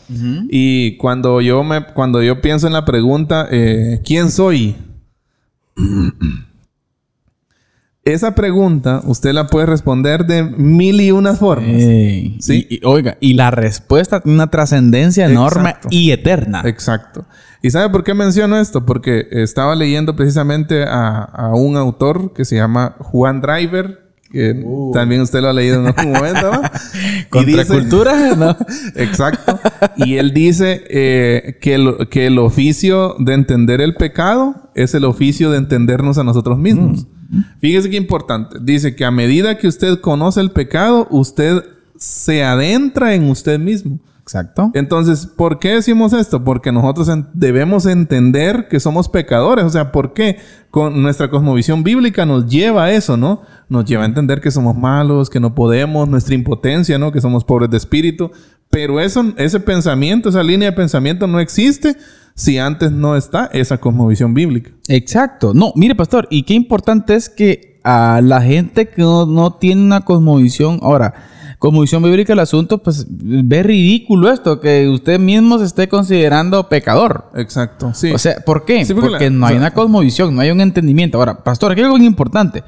Y 0.50 0.96
cuando 0.98 1.42
yo, 1.42 1.64
me, 1.66 1.84
cuando 1.94 2.24
yo 2.24 2.40
pienso 2.42 2.68
en 2.68 2.74
la 2.74 2.86
pregunta, 2.86 3.48
eh, 3.52 4.02
¿quién 4.06 4.32
soy? 4.32 4.76
Esa 8.04 8.36
pregunta 8.36 9.02
usted 9.04 9.34
la 9.34 9.48
puede 9.48 9.66
responder 9.66 10.26
de 10.26 10.42
mil 10.44 11.02
y 11.02 11.12
unas 11.12 11.40
formas. 11.40 11.70
Sí. 11.82 12.38
y- 12.70 12.76
y, 12.76 12.80
oiga, 12.86 13.18
y 13.20 13.34
la 13.34 13.52
respuesta 13.52 14.22
tiene 14.22 14.36
una 14.36 14.48
trascendencia 14.50 15.26
enorme 15.26 15.76
y 15.90 16.12
eterna. 16.12 16.62
Exacto. 16.66 17.26
¿Y 17.62 17.72
sabe 17.72 17.90
por 17.90 18.04
qué 18.04 18.14
menciono 18.14 18.58
esto? 18.58 18.86
Porque 18.86 19.28
estaba 19.32 19.76
leyendo 19.76 20.16
precisamente 20.16 20.84
a, 20.84 21.24
a 21.24 21.56
un 21.56 21.76
autor 21.78 22.34
que 22.34 22.46
se 22.46 22.56
llama 22.56 22.96
Juan 23.00 23.42
Driver, 23.42 24.08
que 24.32 24.66
también 24.94 25.22
usted 25.22 25.42
lo 25.42 25.50
ha 25.50 25.54
leído 25.54 25.80
en 25.80 25.88
algún 25.88 26.12
momento, 26.14 26.52
¿no? 26.52 26.62
Contracultura, 27.30 28.36
¿no? 28.36 28.58
Exacto. 28.96 29.60
Y 29.96 30.16
él 30.16 30.34
dice 30.34 30.84
eh, 30.90 31.58
que, 31.62 31.76
el, 31.76 32.08
que 32.10 32.28
el 32.28 32.38
oficio 32.40 33.16
de 33.20 33.34
entender 33.34 33.82
el 33.82 33.96
pecado 33.96 34.70
es 34.76 34.94
el 34.94 35.06
oficio 35.06 35.52
de 35.52 35.58
entendernos 35.58 36.18
a 36.18 36.24
nosotros 36.24 36.58
mismos. 36.58 37.08
Fíjese 37.60 37.90
qué 37.90 37.98
importante. 37.98 38.58
Dice 38.62 38.96
que 38.96 39.06
a 39.06 39.12
medida 39.12 39.58
que 39.58 39.68
usted 39.68 40.00
conoce 40.00 40.40
el 40.40 40.52
pecado, 40.52 41.08
usted 41.10 41.64
se 41.98 42.44
adentra 42.44 43.16
en 43.16 43.30
usted 43.30 43.60
mismo. 43.60 44.00
Exacto. 44.28 44.72
Entonces, 44.74 45.26
¿por 45.26 45.58
qué 45.58 45.70
decimos 45.76 46.12
esto? 46.12 46.44
Porque 46.44 46.74
nosotros 46.74 47.08
en- 47.08 47.28
debemos 47.34 47.86
entender 47.86 48.68
que 48.68 48.82
somos 48.82 49.08
pecadores. 49.08 49.64
O 49.64 49.70
sea, 49.70 49.94
¿por 49.94 50.12
qué? 50.14 50.38
Con 50.70 51.02
nuestra 51.02 51.30
cosmovisión 51.30 51.82
bíblica 51.84 52.26
nos 52.26 52.46
lleva 52.46 52.84
a 52.84 52.92
eso, 52.92 53.16
¿no? 53.16 53.42
Nos 53.70 53.86
lleva 53.86 54.04
a 54.04 54.06
entender 54.06 54.42
que 54.42 54.52
somos 54.52 54.76
malos, 54.76 55.30
que 55.30 55.40
no 55.40 55.56
podemos, 55.56 56.10
nuestra 56.10 56.36
impotencia, 56.36 56.98
¿no? 57.00 57.14
Que 57.14 57.22
somos 57.22 57.46
pobres 57.46 57.70
de 57.70 57.78
espíritu. 57.78 58.32
Pero 58.70 59.00
eso, 59.00 59.34
ese 59.38 59.62
pensamiento, 59.62 60.28
esa 60.28 60.44
línea 60.44 60.72
de 60.72 60.76
pensamiento 60.76 61.26
no 61.26 61.40
existe 61.40 61.96
si 62.36 62.58
antes 62.58 62.92
no 62.92 63.16
está 63.16 63.46
esa 63.54 63.78
cosmovisión 63.78 64.34
bíblica. 64.34 64.72
Exacto. 64.90 65.54
No, 65.54 65.72
mire, 65.76 65.96
pastor, 65.96 66.28
y 66.30 66.44
qué 66.44 66.54
importante 66.54 67.16
es 67.16 67.30
que 67.30 67.80
a 67.86 68.20
la 68.22 68.42
gente 68.42 68.90
que 68.90 69.02
no, 69.04 69.26
no 69.26 69.54
tiene 69.54 69.82
una 69.84 70.02
cosmovisión, 70.02 70.80
ahora, 70.84 71.14
cosmovisión 71.60 72.04
bíblica 72.04 72.34
el 72.34 72.40
asunto, 72.40 72.78
pues 72.84 73.06
ve 73.10 73.64
ridículo 73.64 74.32
esto, 74.32 74.60
que 74.60 74.88
usted 74.88 75.20
mismo 75.20 75.58
se 75.60 75.66
esté 75.66 75.88
considerando 75.90 76.70
pecador. 76.70 77.32
Exacto. 77.36 77.92
Sí. 77.94 78.12
O 78.12 78.18
sea, 78.18 78.36
¿por 78.46 78.64
qué? 78.66 78.86
Sí, 78.86 78.94
porque 78.94 79.10
porque 79.10 79.26
la- 79.26 79.36
no 79.38 79.46
o 79.46 79.48
hay 79.48 79.54
sea- 79.54 79.62
una 79.62 79.74
cosmovisión, 79.74 80.36
no 80.36 80.42
hay 80.42 80.52
un 80.52 80.62
entendimiento. 80.62 81.18
Ahora, 81.18 81.44
pastor, 81.44 81.72
aquí 81.72 81.82
hay 81.82 81.86
algo 81.86 81.98
bien 81.98 82.06
importante. 82.08 82.64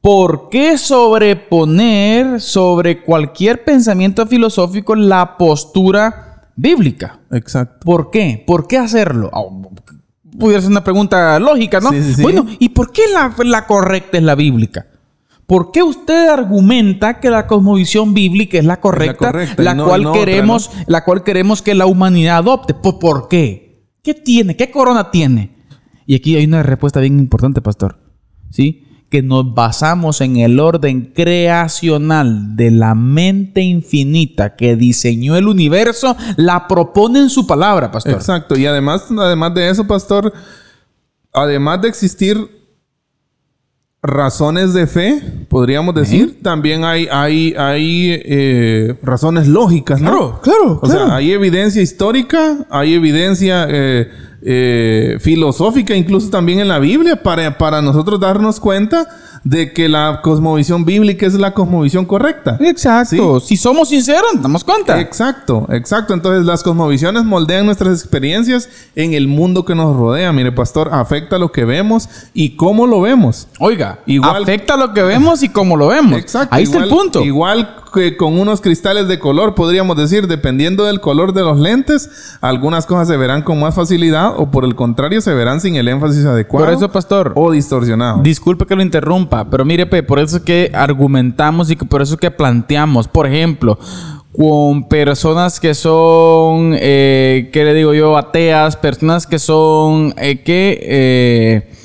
¿Por 0.00 0.48
qué 0.48 0.78
sobreponer 0.78 2.40
sobre 2.40 3.02
cualquier 3.02 3.64
pensamiento 3.64 4.26
filosófico 4.26 4.94
la 4.94 5.36
postura 5.36 6.48
bíblica? 6.56 7.20
Exacto. 7.30 7.84
¿Por 7.84 8.10
qué? 8.10 8.42
¿Por 8.46 8.66
qué 8.66 8.78
hacerlo? 8.78 9.30
Ah, 9.32 9.42
pudiera 10.38 10.60
ser 10.62 10.70
una 10.70 10.84
pregunta 10.84 11.38
lógica, 11.38 11.80
¿no? 11.80 11.90
Sí, 11.90 12.02
sí, 12.02 12.14
sí. 12.14 12.22
Bueno, 12.22 12.46
¿y 12.58 12.70
por 12.70 12.92
qué 12.92 13.02
la, 13.12 13.34
la 13.44 13.66
correcta 13.66 14.16
es 14.16 14.22
la 14.24 14.34
bíblica? 14.34 14.86
¿Por 15.50 15.72
qué 15.72 15.82
usted 15.82 16.28
argumenta 16.28 17.18
que 17.18 17.28
la 17.28 17.48
cosmovisión 17.48 18.14
bíblica 18.14 18.56
es 18.56 18.64
la 18.64 18.78
correcta, 18.78 19.26
la, 19.26 19.32
correcta 19.32 19.72
y 19.72 19.76
no- 19.76 19.84
cual 19.84 20.06
otra, 20.06 20.20
queremos, 20.20 20.70
la 20.86 21.02
cual 21.02 21.24
queremos 21.24 21.60
que 21.60 21.74
la 21.74 21.86
humanidad 21.86 22.36
adopte? 22.36 22.72
¿Por, 22.72 23.00
por 23.00 23.26
qué? 23.26 23.90
¿Qué 24.00 24.14
tiene? 24.14 24.54
¿Qué 24.54 24.70
corona 24.70 25.10
tiene? 25.10 25.50
Y 26.06 26.14
aquí 26.14 26.36
hay 26.36 26.44
una 26.44 26.62
respuesta 26.62 27.00
bien 27.00 27.18
importante, 27.18 27.60
pastor. 27.60 27.98
¿Sí? 28.50 28.86
Que 29.08 29.22
nos 29.22 29.52
basamos 29.52 30.20
en 30.20 30.36
el 30.36 30.60
orden 30.60 31.12
creacional 31.12 32.54
de 32.54 32.70
la 32.70 32.94
mente 32.94 33.60
infinita 33.60 34.54
que 34.54 34.76
diseñó 34.76 35.34
el 35.34 35.48
universo, 35.48 36.16
la 36.36 36.68
propone 36.68 37.18
en 37.18 37.28
su 37.28 37.48
palabra, 37.48 37.90
pastor. 37.90 38.12
Exacto. 38.12 38.56
Y 38.56 38.66
además, 38.66 39.06
además 39.10 39.52
de 39.54 39.68
eso, 39.68 39.84
pastor, 39.84 40.32
además 41.32 41.82
de 41.82 41.88
existir 41.88 42.59
razones 44.02 44.72
de 44.72 44.86
fe, 44.86 45.22
podríamos 45.48 45.94
decir, 45.94 46.38
también 46.42 46.84
hay, 46.84 47.06
hay, 47.10 47.54
hay 47.58 48.22
eh, 48.24 48.94
razones 49.02 49.46
lógicas, 49.46 50.00
¿no? 50.00 50.10
Claro, 50.10 50.40
claro, 50.42 50.72
O 50.72 50.80
claro. 50.80 51.06
sea, 51.06 51.16
hay 51.16 51.32
evidencia 51.32 51.82
histórica, 51.82 52.66
hay 52.70 52.94
evidencia 52.94 53.66
eh, 53.68 54.10
eh, 54.42 55.18
filosófica, 55.20 55.94
incluso 55.94 56.30
también 56.30 56.60
en 56.60 56.68
la 56.68 56.78
Biblia, 56.78 57.22
para, 57.22 57.58
para 57.58 57.82
nosotros 57.82 58.18
darnos 58.18 58.58
cuenta 58.58 59.06
de 59.42 59.72
que 59.72 59.88
la 59.88 60.20
cosmovisión 60.22 60.84
bíblica 60.84 61.26
es 61.26 61.34
la 61.34 61.54
cosmovisión 61.54 62.04
correcta. 62.04 62.58
Exacto. 62.60 63.40
Si 63.40 63.56
somos 63.56 63.88
sinceros, 63.88 64.34
nos 64.34 64.42
damos 64.42 64.64
cuenta. 64.64 65.00
Exacto, 65.00 65.66
exacto. 65.70 66.12
Entonces 66.14 66.44
las 66.44 66.62
cosmovisiones 66.62 67.24
moldean 67.24 67.64
nuestras 67.66 68.00
experiencias 68.00 68.68
en 68.94 69.14
el 69.14 69.28
mundo 69.28 69.64
que 69.64 69.74
nos 69.74 69.96
rodea. 69.96 70.32
Mire, 70.32 70.52
pastor, 70.52 70.90
afecta 70.92 71.38
lo 71.38 71.52
que 71.52 71.64
vemos 71.64 72.08
y 72.34 72.56
cómo 72.56 72.86
lo 72.86 73.00
vemos. 73.00 73.48
Oiga, 73.58 74.00
Igual- 74.06 74.42
afecta 74.42 74.76
lo 74.76 74.92
que 74.92 75.02
vemos 75.02 75.42
y 75.42 75.48
cómo 75.48 75.76
lo 75.76 75.88
vemos. 75.88 76.18
Exacto. 76.18 76.54
Ahí 76.54 76.64
está 76.64 76.78
el 76.84 76.88
punto. 76.90 77.22
Igual 77.24 77.76
que 77.90 78.16
con 78.16 78.38
unos 78.38 78.60
cristales 78.60 79.08
de 79.08 79.18
color, 79.18 79.54
podríamos 79.54 79.96
decir, 79.96 80.26
dependiendo 80.26 80.84
del 80.84 81.00
color 81.00 81.32
de 81.32 81.42
los 81.42 81.58
lentes, 81.58 82.38
algunas 82.40 82.86
cosas 82.86 83.08
se 83.08 83.16
verán 83.16 83.42
con 83.42 83.60
más 83.60 83.74
facilidad 83.74 84.34
o 84.36 84.50
por 84.50 84.64
el 84.64 84.74
contrario 84.74 85.20
se 85.20 85.34
verán 85.34 85.60
sin 85.60 85.76
el 85.76 85.88
énfasis 85.88 86.24
adecuado. 86.24 86.66
Por 86.66 86.74
eso, 86.74 86.90
pastor, 86.90 87.32
O 87.34 87.50
distorsionado. 87.50 88.22
Disculpe 88.22 88.66
que 88.66 88.76
lo 88.76 88.82
interrumpa, 88.82 89.48
pero 89.50 89.64
mire, 89.64 89.86
pe, 89.86 90.02
por 90.02 90.18
eso 90.18 90.38
es 90.38 90.42
que 90.42 90.70
argumentamos 90.74 91.70
y 91.70 91.76
que 91.76 91.84
por 91.84 92.02
eso 92.02 92.14
es 92.14 92.20
que 92.20 92.30
planteamos, 92.30 93.08
por 93.08 93.26
ejemplo, 93.26 93.78
con 94.36 94.88
personas 94.88 95.58
que 95.58 95.74
son, 95.74 96.74
eh, 96.78 97.50
¿qué 97.52 97.64
le 97.64 97.74
digo 97.74 97.94
yo? 97.94 98.16
Ateas, 98.16 98.76
personas 98.76 99.26
que 99.26 99.38
son, 99.38 100.14
eh, 100.16 100.42
¿qué? 100.44 100.78
Eh, 100.82 101.79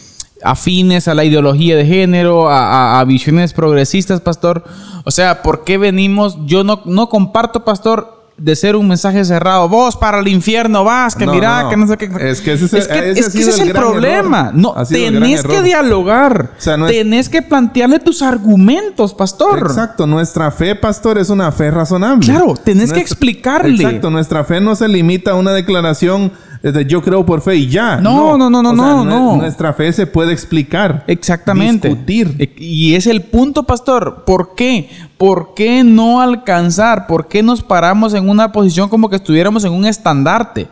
afines 0.46 1.08
a 1.08 1.14
la 1.16 1.24
ideología 1.26 1.76
de 1.76 1.86
género, 1.86 2.50
a, 2.50 2.60
a- 2.98 3.00
a 3.00 3.04
visiones 3.06 3.52
progresistas, 3.54 4.22
pastor. 4.22 4.64
O 5.04 5.12
sea, 5.12 5.42
¿por 5.42 5.64
qué 5.64 5.78
venimos? 5.78 6.38
Yo 6.46 6.64
no, 6.64 6.82
no 6.86 7.10
comparto, 7.10 7.66
pastor, 7.66 8.14
de 8.38 8.54
ser 8.58 8.76
un 8.76 8.86
mensaje 8.90 9.24
cerrado. 9.24 9.70
Vos 9.70 9.96
para 9.96 10.20
el 10.20 10.28
infierno 10.28 10.84
vas, 10.84 11.16
que 11.16 11.26
No, 11.26 11.34
no. 11.40 11.70
que 11.70 11.78
no 11.78 11.88
sé 11.88 11.96
qué. 11.98 12.10
Es 12.20 12.42
que 12.42 12.52
ese 12.54 12.66
es 12.66 12.74
el- 12.74 12.80
es 12.80 12.88
que, 12.90 13.10
ese 13.12 13.20
es 13.22 13.30
que 13.34 13.40
ese 13.40 13.50
es 13.52 13.60
el 13.62 13.72
problema. 13.72 14.40
error. 14.50 14.56
No, 14.56 14.74
tenés 14.90 15.42
que 15.44 15.62
dialogar. 15.62 16.52
O 16.58 16.62
sea, 16.62 16.76
no 16.76 16.88
es- 16.90 16.92
tenés 16.98 17.30
que 17.30 17.42
plantearle 17.42 18.00
tus 18.00 18.22
argumentos, 18.22 19.14
pastor. 19.14 19.60
Exacto, 19.60 20.06
nuestra 20.06 20.52
fe, 20.52 20.76
pastor, 20.76 21.18
es 21.18 21.30
una 21.30 21.50
fe 21.54 21.72
razonable. 21.72 22.26
Claro, 22.26 22.56
tenés 22.62 22.92
que 22.92 23.00
explicarle. 23.00 23.82
Exacto, 23.84 24.10
nuestra 24.10 24.44
fe 24.44 24.60
no 24.60 24.76
se 24.76 24.88
limita 24.90 25.32
a 25.32 25.36
una 25.36 25.54
declaración 25.54 26.34
de 26.74 26.86
yo 26.86 27.02
creo 27.02 27.26
por 27.26 27.42
fe 27.42 27.56
y 27.56 27.68
ya. 27.68 27.98
No, 27.98 28.38
no, 28.38 28.50
no, 28.50 28.62
no, 28.62 28.70
O 28.70 28.74
no, 28.74 29.06
no. 29.06 29.36
Nuestra 29.38 29.74
fe 29.74 29.92
se 29.94 30.08
puede 30.08 30.34
explicar. 30.34 31.04
Exactamente. 31.08 31.90
Discutir. 31.90 32.36
E- 32.40 32.54
Y 32.58 32.96
es 32.96 33.08
el 33.08 33.22
punto, 33.22 33.64
pastor. 33.64 34.24
¿Por 34.26 34.56
qué? 34.56 34.90
¿Por 35.18 35.54
qué 35.54 35.84
no 35.84 36.22
alcanzar? 36.22 37.08
¿Por 37.08 37.28
qué 37.28 37.44
nos 37.44 37.62
paramos 37.62 38.14
en 38.14 38.30
una 38.30 38.52
posición 38.52 38.90
como 38.90 39.10
que 39.10 39.16
estuviéramos 39.18 39.64
en 39.64 39.74
un 39.74 39.86
estandarte? 39.86 40.68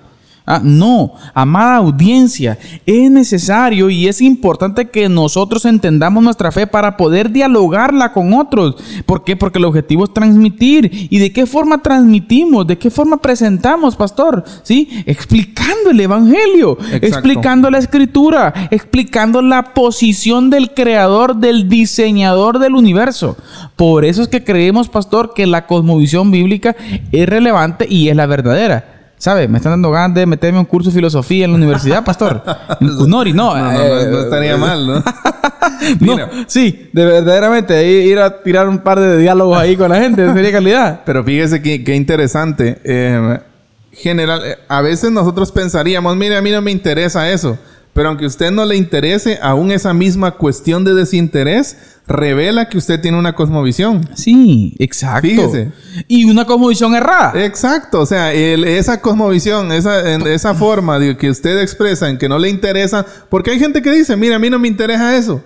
Ah, 0.45 0.59
no, 0.61 1.13
amada 1.33 1.77
audiencia, 1.77 2.59
es 2.85 3.09
necesario 3.09 3.89
y 3.89 4.09
es 4.09 4.21
importante 4.21 4.89
que 4.89 5.07
nosotros 5.07 5.63
entendamos 5.63 6.21
nuestra 6.21 6.51
fe 6.51 6.67
para 6.67 6.97
poder 6.97 7.31
dialogarla 7.31 8.11
con 8.11 8.33
otros. 8.33 8.75
¿Por 9.05 9.23
qué? 9.23 9.37
Porque 9.37 9.59
el 9.59 9.63
objetivo 9.63 10.03
es 10.03 10.13
transmitir. 10.13 11.07
¿Y 11.09 11.17
de 11.19 11.31
qué 11.31 11.45
forma 11.45 11.81
transmitimos? 11.81 12.67
¿De 12.67 12.77
qué 12.77 12.89
forma 12.89 13.17
presentamos, 13.17 13.95
pastor? 13.95 14.43
¿Sí? 14.63 14.89
Explicando 15.05 15.91
el 15.91 16.01
Evangelio, 16.01 16.77
explicando 16.91 17.69
la 17.69 17.77
Escritura, 17.77 18.67
explicando 18.69 19.41
la 19.41 19.73
posición 19.73 20.49
del 20.49 20.73
Creador, 20.73 21.37
del 21.37 21.69
diseñador 21.69 22.59
del 22.59 22.75
universo. 22.75 23.37
Por 23.77 24.03
eso 24.03 24.21
es 24.21 24.27
que 24.27 24.43
creemos, 24.43 24.89
pastor, 24.89 25.33
que 25.33 25.47
la 25.47 25.67
cosmovisión 25.67 26.31
bíblica 26.31 26.75
es 27.13 27.29
relevante 27.29 27.87
y 27.89 28.09
es 28.09 28.15
la 28.17 28.25
verdadera. 28.25 28.92
¿Sabe? 29.23 29.47
Me 29.47 29.55
están 29.55 29.71
dando 29.71 29.89
ganas 29.89 30.15
de 30.15 30.25
meterme 30.25 30.59
un 30.59 30.65
curso 30.65 30.89
de 30.89 30.95
filosofía 30.95 31.45
en 31.45 31.51
la 31.51 31.57
universidad, 31.57 32.03
pastor. 32.03 32.43
Cunori, 32.79 33.31
no. 33.31 33.55
No, 33.55 33.71
no, 33.71 34.19
estaría 34.19 34.57
mal, 34.57 34.85
¿no? 36.01 36.17
No, 36.17 36.29
sí, 36.45 36.89
de 36.91 37.05
verdaderamente 37.05 37.87
ir 37.87 38.19
a 38.19 38.43
tirar 38.43 38.67
un 38.67 38.79
par 38.79 38.99
de 38.99 39.17
diálogos 39.17 39.57
ahí 39.57 39.77
con 39.77 39.89
la 39.91 40.01
gente 40.01 40.29
sería 40.33 40.51
calidad. 40.51 41.03
Pero 41.05 41.23
fíjese 41.23 41.61
qué, 41.61 41.85
qué 41.85 41.95
interesante. 41.95 42.81
Eh, 42.83 43.39
general, 43.93 44.41
eh, 44.43 44.57
a 44.67 44.81
veces 44.81 45.09
nosotros 45.09 45.53
pensaríamos, 45.53 46.17
mire, 46.17 46.35
a 46.35 46.41
mí 46.41 46.51
no 46.51 46.61
me 46.61 46.71
interesa 46.71 47.31
eso. 47.31 47.57
Pero 47.93 48.09
aunque 48.09 48.25
a 48.25 48.27
usted 48.27 48.51
no 48.51 48.65
le 48.65 48.75
interese, 48.75 49.39
aún 49.41 49.71
esa 49.71 49.93
misma 49.93 50.31
cuestión 50.31 50.83
de 50.83 50.95
desinterés 50.95 51.77
revela 52.07 52.67
que 52.69 52.77
usted 52.77 52.99
tiene 52.99 53.17
una 53.17 53.33
cosmovisión. 53.33 54.09
Sí, 54.15 54.75
exacto. 54.79 55.27
Fíjese. 55.27 55.71
Y 56.07 56.25
una 56.25 56.45
cosmovisión 56.45 56.95
errada. 56.95 57.31
Exacto, 57.43 58.01
o 58.01 58.05
sea, 58.05 58.33
el- 58.33 58.65
esa 58.65 58.99
cosmovisión, 59.01 59.71
esa, 59.71 60.13
en- 60.13 60.27
esa 60.27 60.53
forma 60.55 60.99
de 60.99 61.15
que 61.17 61.29
usted 61.29 61.59
expresa 61.61 62.09
en 62.09 62.17
que 62.17 62.27
no 62.27 62.37
le 62.39 62.49
interesa, 62.49 63.05
porque 63.29 63.51
hay 63.51 63.59
gente 63.59 63.81
que 63.81 63.91
dice, 63.91 64.15
mira, 64.17 64.35
a 64.35 64.39
mí 64.39 64.49
no 64.49 64.59
me 64.59 64.67
interesa 64.67 65.15
eso. 65.15 65.41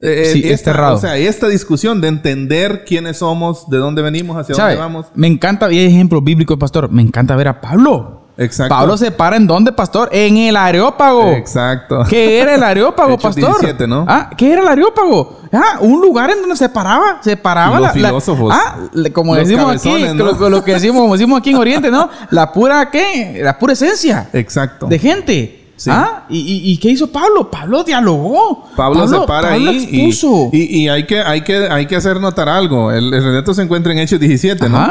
Eh, 0.00 0.30
Sí, 0.32 0.42
es 0.44 0.52
esta, 0.52 0.70
errado. 0.72 0.96
O 0.96 0.98
sea, 1.00 1.16
esta 1.16 1.48
discusión 1.48 2.00
de 2.02 2.08
entender 2.08 2.84
quiénes 2.84 3.18
somos, 3.18 3.70
de 3.70 3.78
dónde 3.78 4.02
venimos, 4.02 4.36
hacia 4.36 4.54
¿Sabe? 4.54 4.74
dónde 4.74 4.82
vamos. 4.82 5.06
Me 5.14 5.26
encanta, 5.26 5.72
y 5.72 5.78
hay 5.78 5.86
ejemplos 5.86 6.22
bíblicos, 6.22 6.58
pastor. 6.58 6.90
Me 6.90 7.00
encanta 7.00 7.34
ver 7.36 7.48
a 7.48 7.60
Pablo. 7.62 8.25
Exacto. 8.38 8.74
Pablo 8.74 8.96
se 8.98 9.10
para 9.10 9.36
en 9.36 9.46
dónde, 9.46 9.72
pastor? 9.72 10.10
En 10.12 10.36
el 10.36 10.56
Areópago. 10.56 11.30
Exacto. 11.32 12.04
¿Qué 12.08 12.38
era 12.40 12.54
el 12.54 12.62
Areópago, 12.62 13.10
Hechos 13.14 13.34
pastor? 13.34 13.60
17, 13.60 13.86
¿no? 13.86 14.04
Ah, 14.06 14.28
¿qué 14.36 14.52
era 14.52 14.60
el 14.62 14.68
Areópago? 14.68 15.40
Ah, 15.52 15.78
un 15.80 16.00
lugar 16.02 16.30
en 16.30 16.40
donde 16.40 16.54
se 16.56 16.68
paraba, 16.68 17.18
se 17.22 17.36
paraba 17.36 17.80
Los 17.80 17.80
la, 17.80 17.86
la- 17.88 17.92
filósofos. 18.08 18.52
ah, 18.54 18.76
como 19.14 19.34
Los 19.34 19.48
decimos 19.48 19.74
aquí, 19.76 20.04
¿no? 20.14 20.32
lo, 20.32 20.50
lo 20.50 20.62
que 20.64 20.72
decimos, 20.74 21.00
como 21.00 21.14
decimos 21.14 21.38
aquí 21.40 21.50
en 21.50 21.56
Oriente, 21.56 21.90
¿no? 21.90 22.10
La 22.30 22.52
pura 22.52 22.90
qué? 22.90 23.40
La 23.42 23.58
pura 23.58 23.72
esencia 23.72 24.28
Exacto. 24.32 24.86
de 24.86 24.98
gente. 24.98 25.62
Sí. 25.78 25.90
¿Ah? 25.92 26.24
¿Y, 26.30 26.38
y, 26.38 26.72
y 26.72 26.78
qué 26.78 26.88
hizo 26.90 27.06
Pablo? 27.12 27.50
Pablo 27.50 27.84
dialogó. 27.84 28.66
Pablo, 28.76 29.06
se 29.08 29.16
para 29.26 29.50
Pablo 29.50 29.70
ahí 29.70 29.88
y, 29.90 30.00
expuso. 30.06 30.48
y- 30.52 30.82
y 30.84 30.88
hay, 30.88 31.04
que, 31.06 31.20
hay, 31.20 31.42
que, 31.42 31.68
hay 31.70 31.86
que 31.86 31.96
hacer 31.96 32.18
notar 32.20 32.48
algo. 32.48 32.90
El, 32.90 33.12
el 33.12 33.22
relato 33.22 33.52
se 33.54 33.62
encuentra 33.62 33.92
en 33.92 33.98
Hechos 33.98 34.18
17, 34.20 34.68
¿no? 34.70 34.90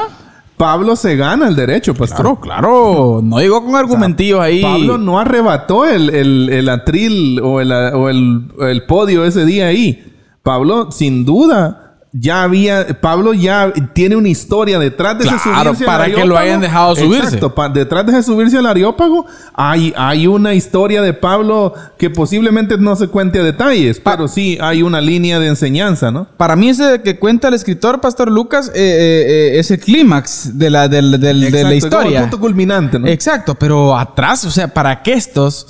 Pablo 0.57 0.95
se 0.95 1.17
gana 1.17 1.47
el 1.49 1.55
derecho, 1.55 1.93
pastor. 1.93 2.39
Claro, 2.39 2.39
claro. 2.39 3.21
No 3.23 3.39
llegó 3.39 3.63
con 3.63 3.75
argumentillos 3.75 4.39
ahí. 4.39 4.61
Pablo 4.61 4.97
no 4.97 5.19
arrebató 5.19 5.85
el, 5.85 6.09
el, 6.09 6.49
el 6.49 6.69
atril 6.69 7.41
o, 7.41 7.59
el, 7.59 7.71
o 7.71 8.09
el, 8.09 8.47
el 8.61 8.85
podio 8.85 9.25
ese 9.25 9.45
día 9.45 9.67
ahí. 9.67 10.13
Pablo, 10.43 10.91
sin 10.91 11.25
duda, 11.25 11.84
ya 12.17 12.43
había... 12.43 12.99
Pablo 13.01 13.33
ya 13.33 13.73
tiene 13.93 14.15
una 14.15 14.29
historia 14.29 14.79
detrás 14.79 15.17
de 15.17 15.25
ese 15.25 15.37
subirse 15.39 15.83
al 15.83 15.85
para 15.85 16.05
que 16.05 16.25
lo 16.25 16.37
hayan 16.37 16.61
dejado 16.61 16.95
subirse. 16.95 17.23
Exacto. 17.25 17.53
pa- 17.53 17.69
detrás 17.69 18.05
de 18.05 18.13
ese 18.13 18.23
subirse 18.23 18.57
al 18.57 18.65
Areópago 18.65 19.25
hay, 19.53 19.93
hay 19.97 20.27
una 20.27 20.53
historia 20.53 21.01
de 21.01 21.13
Pablo 21.13 21.73
que 21.97 22.09
posiblemente 22.09 22.77
no 22.77 22.95
se 22.95 23.07
cuente 23.07 23.39
a 23.39 23.43
detalles, 23.43 23.99
pero 23.99 24.27
sí 24.27 24.57
hay 24.61 24.81
una 24.81 25.01
línea 25.01 25.39
de 25.39 25.47
enseñanza, 25.47 26.11
¿no? 26.11 26.27
Para 26.37 26.55
mí 26.55 26.69
ese 26.69 27.01
que 27.01 27.17
cuenta 27.19 27.47
el 27.49 27.53
escritor 27.55 27.99
Pastor 28.01 28.31
Lucas 28.31 28.69
eh, 28.69 28.71
eh, 28.75 29.25
eh, 29.55 29.59
es 29.59 29.71
el 29.71 29.79
clímax 29.79 30.57
de 30.57 30.69
la, 30.69 30.87
del- 30.87 31.19
del- 31.19 31.41
de 31.41 31.47
Exacto, 31.47 31.51
la 31.51 31.57
es 31.57 31.61
como 31.63 31.71
el 31.71 31.77
historia. 32.07 32.21
punto 32.21 32.39
culminante, 32.39 32.99
¿no? 32.99 33.07
Exacto, 33.07 33.55
pero 33.55 33.97
atrás, 33.97 34.45
o 34.45 34.51
sea, 34.51 34.67
para 34.73 35.01
que 35.03 35.13
estos... 35.13 35.65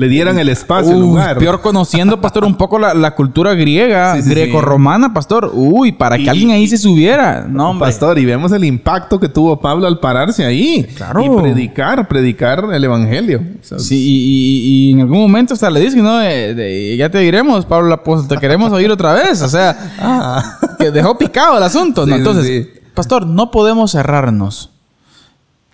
Le 0.00 0.08
dieran 0.08 0.38
el 0.38 0.48
espacio, 0.48 0.92
el 0.92 1.00
lugar. 1.00 1.36
peor 1.38 1.60
conociendo, 1.60 2.20
pastor, 2.22 2.44
un 2.46 2.54
poco 2.56 2.78
la, 2.78 2.94
la 2.94 3.14
cultura 3.14 3.52
griega, 3.54 4.14
Sí, 4.16 4.22
sí, 4.22 4.28
sí. 4.28 4.34
greco-romana, 4.34 5.12
pastor. 5.12 5.50
Uy, 5.52 5.92
para 5.92 6.16
que 6.16 6.30
alguien 6.30 6.50
ahí 6.52 6.66
se 6.66 6.78
subiera. 6.78 7.46
No, 7.46 7.70
hombre. 7.70 7.86
Pastor, 7.88 8.18
y 8.18 8.24
vemos 8.24 8.50
el 8.52 8.64
impacto 8.64 9.20
que 9.20 9.28
tuvo 9.28 9.60
Pablo 9.60 9.86
al 9.86 10.00
pararse 10.00 10.44
ahí. 10.44 10.84
Claro. 10.96 11.22
Y 11.22 11.28
predicar, 11.42 12.08
predicar 12.08 12.64
el 12.72 12.82
evangelio. 12.82 13.42
O 13.60 13.62
sea, 13.64 13.78
Sí, 13.78 13.96
y, 13.96 14.08
y- 14.08 14.88
y 14.88 14.92
en 14.94 15.00
algún 15.02 15.18
momento 15.18 15.52
hasta 15.52 15.68
le 15.70 15.80
dicen, 15.80 16.02
¿no? 16.02 16.16
De- 16.16 16.54
de- 16.54 16.96
ya 16.96 17.10
te 17.10 17.18
diremos, 17.18 17.66
Pablo 17.66 17.92
apóstol, 17.92 18.28
te 18.28 18.38
queremos 18.40 18.72
oír 18.72 18.90
otra 18.90 19.12
vez. 19.12 19.42
O 19.42 19.48
sea, 19.48 19.76
Ah. 20.00 20.58
que 20.78 20.90
dejó 20.90 21.18
picado 21.18 21.58
el 21.58 21.62
asunto. 21.62 22.08
Entonces, 22.08 22.68
pastor, 22.94 23.26
no 23.26 23.50
podemos 23.50 23.92
cerrarnos. 23.92 24.70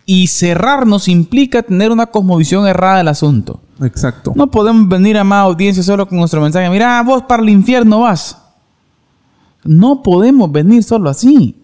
Y 0.09 0.29
cerrarnos 0.29 1.09
implica 1.09 1.63
tener 1.63 1.91
una 1.91 2.07
cosmovisión 2.07 2.67
errada 2.67 2.99
del 2.99 3.09
asunto. 3.09 3.61
Exacto. 3.83 4.33
No 4.37 4.47
podemos 4.51 4.89
venir 4.89 5.19
a 5.19 5.25
más 5.25 5.43
audiencia 5.45 5.83
solo 5.83 6.07
con 6.09 6.19
nuestro 6.19 6.41
mensaje. 6.41 6.71
Mira, 6.71 7.03
vos 7.03 7.23
para 7.25 7.43
el 7.43 7.49
infierno 7.49 8.01
vas. 8.03 8.39
No 9.65 10.03
podemos 10.03 10.51
venir 10.53 10.83
solo 10.85 11.11
así. 11.11 11.57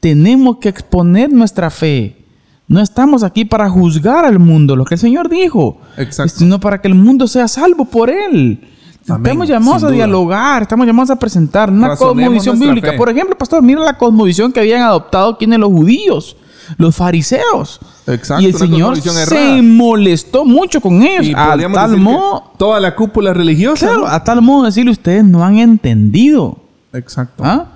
Tenemos 0.00 0.58
que 0.58 0.68
exponer 0.68 1.32
nuestra 1.32 1.70
fe. 1.70 2.22
No 2.68 2.80
estamos 2.80 3.22
aquí 3.22 3.44
para 3.44 3.70
juzgar 3.70 4.24
al 4.24 4.38
mundo, 4.38 4.76
lo 4.76 4.84
que 4.84 4.96
el 4.96 5.00
Señor 5.00 5.28
dijo, 5.28 5.78
Exacto. 5.96 6.34
sino 6.36 6.58
para 6.60 6.80
que 6.82 6.88
el 6.88 6.94
mundo 6.96 7.26
sea 7.28 7.46
salvo 7.48 7.84
por 7.84 8.10
Él. 8.10 8.60
Amén, 9.08 9.24
Estamos 9.26 9.48
llamados 9.48 9.84
a 9.84 9.86
duda. 9.86 9.94
dialogar, 9.96 10.62
estamos 10.62 10.84
llamados 10.84 11.10
a 11.10 11.16
presentar 11.16 11.70
una 11.70 11.88
Razonemos 11.88 12.24
cosmovisión 12.44 12.58
bíblica. 12.58 12.90
fe. 12.90 12.96
Por 12.98 13.08
ejemplo, 13.08 13.38
pastor, 13.38 13.62
mira 13.62 13.80
la 13.80 13.96
cosmovisión 13.96 14.52
que 14.52 14.58
habían 14.60 14.82
adoptado 14.82 15.38
quienes 15.38 15.60
los 15.60 15.68
judíos, 15.70 16.36
los 16.78 16.94
fariseos. 16.96 17.80
Exacto, 18.06 18.42
y 18.42 18.46
el 18.46 18.54
Señor 18.54 19.00
se 19.00 19.22
errada. 19.22 19.62
molestó 19.62 20.44
mucho 20.44 20.80
con 20.80 21.02
ellos. 21.02 21.26
Y 21.26 21.34
A 21.34 21.56
tal 21.72 21.96
modo, 21.96 22.52
toda 22.58 22.80
la 22.80 22.94
cúpula 22.94 23.32
religiosa. 23.32 23.86
claro, 23.86 24.02
¿no? 24.02 24.06
a 24.08 24.22
tal 24.24 24.42
modo 24.42 24.64
decirle, 24.64 24.90
ustedes 24.90 25.24
no 25.24 25.44
han 25.44 25.58
entendido. 25.58 26.58
Exacto. 26.92 27.42
¿Ah? 27.44 27.66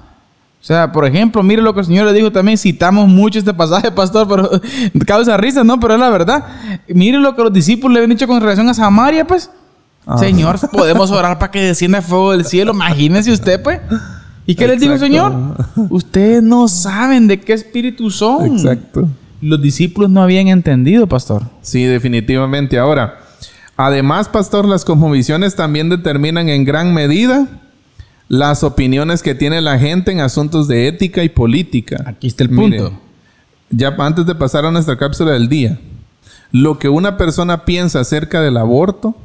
O 0.60 0.62
sea, 0.64 0.92
por 0.92 1.06
ejemplo, 1.06 1.42
mire 1.42 1.62
lo 1.62 1.72
que 1.72 1.80
el 1.80 1.86
Señor 1.86 2.06
le 2.06 2.12
dijo 2.12 2.30
también. 2.30 2.58
Citamos 2.58 3.08
mucho 3.08 3.38
este 3.38 3.54
pasaje, 3.54 3.90
pastor, 3.90 4.28
pero 4.28 4.50
causa 5.06 5.36
risa, 5.38 5.64
¿no? 5.64 5.80
Pero 5.80 5.94
es 5.94 6.00
la 6.00 6.10
verdad. 6.10 6.44
Mire 6.88 7.18
lo 7.18 7.34
que 7.34 7.42
los 7.42 7.52
discípulos 7.52 7.94
le 7.94 8.00
habían 8.00 8.10
dicho 8.10 8.26
con 8.26 8.40
relación 8.40 8.68
a 8.68 8.74
Samaria, 8.74 9.26
pues. 9.26 9.50
Ah. 10.06 10.18
Señor, 10.18 10.58
podemos 10.70 11.10
orar 11.10 11.38
para 11.38 11.50
que 11.50 11.62
descienda 11.62 12.02
fuego 12.02 12.32
del 12.32 12.44
cielo. 12.44 12.72
Imagínese 12.72 13.32
usted, 13.32 13.62
pues. 13.62 13.80
¿Y 14.50 14.56
qué 14.56 14.66
les 14.66 14.80
dijo 14.80 14.94
el. 14.94 14.98
Señor? 14.98 15.32
Ustedes 15.90 16.42
no 16.42 16.66
saben 16.66 17.28
de 17.28 17.38
qué 17.38 17.52
espíritu 17.52 18.10
son. 18.10 18.56
Exacto. 18.56 19.08
Los 19.40 19.62
discípulos 19.62 20.10
no 20.10 20.20
habían 20.20 20.48
entendido, 20.48 21.06
pastor. 21.06 21.44
Sí, 21.62 21.84
definitivamente. 21.84 22.76
Ahora, 22.76 23.20
además, 23.76 24.28
pastor, 24.28 24.66
las 24.66 24.84
cosmovisiones 24.84 25.54
también 25.54 25.88
determinan 25.88 26.48
en 26.48 26.64
gran 26.64 26.92
medida 26.92 27.46
las 28.26 28.64
opiniones 28.64 29.22
que 29.22 29.36
tiene 29.36 29.60
la 29.60 29.78
gente 29.78 30.10
en 30.10 30.18
asuntos 30.18 30.66
de 30.66 30.88
ética 30.88 31.22
y 31.22 31.28
política. 31.28 32.02
Aquí 32.04 32.26
está 32.26 32.42
el 32.42 32.50
Mire, 32.50 32.78
punto. 32.78 33.00
ya 33.70 33.94
antes 33.98 34.26
de 34.26 34.34
pasar 34.34 34.64
a 34.64 34.72
nuestra 34.72 34.98
cápsula 34.98 35.30
del 35.30 35.48
día, 35.48 35.78
lo 36.50 36.80
que 36.80 36.88
una 36.88 37.16
persona 37.16 37.64
piensa 37.64 38.00
acerca 38.00 38.40
del 38.40 38.56
aborto 38.56 39.16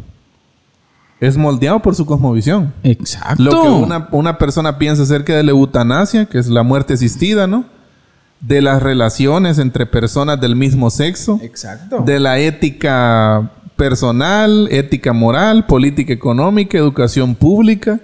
es 1.19 1.38
moldeado 1.38 1.80
por 1.82 1.95
su 1.95 2.06
cosmovisión. 2.06 2.73
Exacto. 2.84 3.41
Lo 3.41 3.62
que 3.62 3.67
una, 3.67 4.08
una 4.12 4.38
persona 4.38 4.78
piensa 4.78 5.04
acerca 5.04 5.36
de 5.36 5.43
la 5.43 5.51
eutanasia, 5.51 6.25
que 6.25 6.39
es 6.39 6.47
la 6.47 6.63
muerte 6.63 6.93
asistida, 6.93 7.47
¿no? 7.47 7.65
De 8.41 8.62
las 8.62 8.84
relaciones 8.84 9.58
entre 9.60 9.86
personas 9.86 10.39
del 10.39 10.56
mismo 10.56 10.89
sexo. 10.89 11.39
Exacto. 11.41 12.04
De 12.06 12.19
la 12.19 12.39
ética 12.39 13.51
personal, 13.75 14.67
ética 14.71 15.13
moral, 15.13 15.65
política 15.65 16.13
económica, 16.13 16.78
educación 16.78 17.36
pública. 17.36 17.99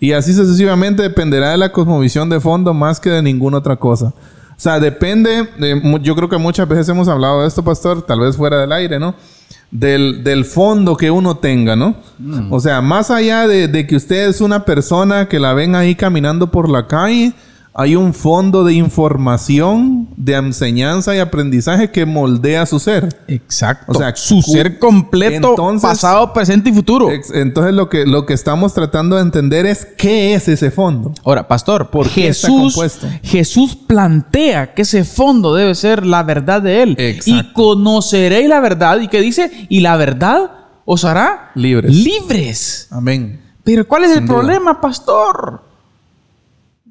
Y 0.00 0.12
así 0.12 0.34
sucesivamente 0.34 1.02
dependerá 1.02 1.50
de 1.50 1.58
la 1.58 1.72
cosmovisión 1.72 2.28
de 2.28 2.40
fondo 2.40 2.74
más 2.74 3.00
que 3.00 3.10
de 3.10 3.22
ninguna 3.22 3.58
otra 3.58 3.76
cosa. 3.76 4.12
O 4.56 4.60
sea, 4.60 4.78
depende, 4.78 5.48
de 5.58 6.00
yo 6.02 6.14
creo 6.14 6.28
que 6.28 6.38
muchas 6.38 6.68
veces 6.68 6.88
hemos 6.88 7.08
hablado 7.08 7.42
de 7.42 7.48
esto, 7.48 7.64
pastor, 7.64 8.02
tal 8.02 8.20
vez 8.20 8.36
fuera 8.36 8.60
del 8.60 8.72
aire, 8.72 8.98
¿no? 8.98 9.14
Del, 9.70 10.22
del 10.22 10.44
fondo 10.44 10.96
que 10.96 11.10
uno 11.10 11.38
tenga, 11.38 11.74
¿no? 11.74 11.96
O 12.50 12.60
sea, 12.60 12.80
más 12.80 13.10
allá 13.10 13.48
de, 13.48 13.66
de 13.66 13.86
que 13.86 13.96
usted 13.96 14.28
es 14.28 14.40
una 14.40 14.64
persona 14.64 15.28
que 15.28 15.40
la 15.40 15.52
ven 15.52 15.74
ahí 15.74 15.96
caminando 15.96 16.52
por 16.52 16.70
la 16.70 16.86
calle, 16.86 17.32
hay 17.74 17.96
un 17.96 18.14
fondo 18.14 18.62
de 18.62 18.74
información 18.74 20.03
de 20.16 20.34
enseñanza 20.34 21.14
y 21.14 21.18
aprendizaje 21.18 21.90
que 21.90 22.06
moldea 22.06 22.66
su 22.66 22.78
ser. 22.78 23.08
Exacto. 23.26 23.92
O 23.92 23.94
sea, 23.94 24.14
su 24.14 24.42
ser 24.42 24.78
completo, 24.78 25.50
entonces- 25.50 25.88
pasado, 25.88 26.32
presente 26.32 26.70
y 26.70 26.72
futuro. 26.72 27.08
Entonces 27.34 27.74
lo 27.74 27.88
que, 27.88 28.06
lo 28.06 28.24
que 28.26 28.32
estamos 28.34 28.74
tratando 28.74 29.16
de 29.16 29.22
entender 29.22 29.66
es 29.66 29.84
qué 29.84 30.34
es 30.34 30.48
ese 30.48 30.70
fondo. 30.70 31.12
Ahora, 31.24 31.48
pastor, 31.48 31.90
¿Por 31.90 32.06
qué 32.08 32.22
Jesús? 32.28 32.76
Jesús 33.22 33.74
plantea 33.76 34.72
que 34.74 34.82
ese 34.82 35.04
fondo 35.04 35.54
debe 35.54 35.74
ser 35.74 36.06
la 36.06 36.22
verdad 36.22 36.62
de 36.62 36.82
él. 36.82 36.94
Exacto. 36.98 37.30
Y 37.50 37.52
conoceréis 37.52 38.48
la 38.48 38.60
verdad. 38.60 39.00
¿Y 39.00 39.08
qué 39.08 39.20
dice? 39.20 39.50
Y 39.68 39.80
la 39.80 39.96
verdad 39.96 40.50
os 40.84 41.04
hará 41.04 41.50
Libres. 41.54 41.92
libres. 41.94 42.88
Amén. 42.90 43.40
Pero 43.64 43.88
¿cuál 43.88 44.04
es 44.04 44.10
el 44.16 44.26
duda. 44.26 44.36
problema, 44.36 44.80
pastor? 44.80 45.62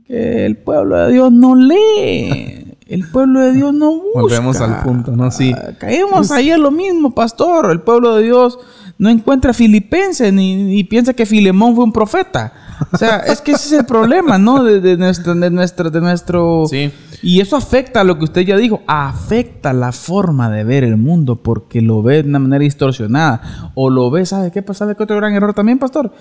Que 0.08 0.46
el 0.46 0.58
pueblo 0.58 0.98
de 0.98 1.14
Dios 1.14 1.32
no 1.32 1.56
lee. 1.56 2.63
El 2.88 3.08
pueblo 3.10 3.40
de 3.40 3.54
Dios 3.54 3.74
no 3.74 3.92
busca. 3.94 4.10
Volvemos 4.22 4.62
al 4.62 4.82
punto, 4.84 5.16
¿no? 5.16 5.32
Sí. 5.32 5.54
Caemos 5.80 6.32
ahí 6.32 6.52
en 6.52 6.62
lo 6.62 6.72
mismo, 6.72 7.12
pastor. 7.12 7.72
El 7.72 7.82
pueblo 7.82 8.16
de 8.16 8.24
Dios 8.24 8.60
no 8.98 9.10
encuentra 9.10 9.54
filipenses 9.54 10.32
ni, 10.34 10.56
ni 10.56 10.84
piensa 10.84 11.14
que 11.14 11.26
Filemón 11.26 11.76
fue 11.76 11.84
un 11.84 11.94
profeta. 11.94 12.54
O 12.92 12.98
sea, 12.98 13.18
es 13.20 13.42
que 13.42 13.54
ese 13.54 13.68
es 13.68 13.80
el 13.80 13.86
problema, 13.86 14.38
¿no? 14.38 14.64
De, 14.64 14.82
de 14.82 14.98
nuestro, 14.98 15.34
de 15.36 15.50
nuestro, 15.50 15.90
de 15.90 16.02
nuestro. 16.02 16.66
Sí. 16.70 16.92
Y 17.22 17.40
eso 17.40 17.56
afecta 17.56 18.02
a 18.02 18.04
lo 18.04 18.18
que 18.18 18.26
usted 18.26 18.42
ya 18.42 18.58
dijo. 18.58 18.82
Afecta 18.86 19.72
la 19.72 19.92
forma 19.92 20.50
de 20.50 20.64
ver 20.64 20.84
el 20.84 20.98
mundo 20.98 21.38
porque 21.38 21.82
lo 21.82 22.04
ve 22.04 22.24
de 22.24 22.30
una 22.30 22.40
manera 22.40 22.64
distorsionada. 22.64 23.72
O 23.76 23.90
lo 23.90 24.12
ve, 24.12 24.26
¿sabe 24.26 24.52
qué 24.52 24.62
pasa? 24.62 24.80
¿Sabe 24.80 24.96
qué 24.96 25.04
otro 25.04 25.16
gran 25.16 25.34
error 25.34 25.54
también, 25.54 25.80
pastor? 25.80 26.12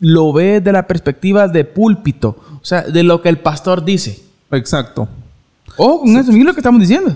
Lo 0.00 0.32
ve 0.32 0.60
de 0.60 0.72
la 0.72 0.88
perspectiva 0.88 1.46
de 1.46 1.64
púlpito. 1.64 2.36
O 2.60 2.64
sea, 2.64 2.82
de 2.82 3.02
lo 3.04 3.22
que 3.22 3.28
el 3.28 3.38
pastor 3.38 3.84
dice. 3.84 4.20
Exacto. 4.50 5.08
Ojo 5.76 6.00
con 6.00 6.16
eso, 6.16 6.32
mira 6.32 6.46
lo 6.46 6.54
que 6.54 6.60
estamos 6.60 6.80
diciendo. 6.80 7.14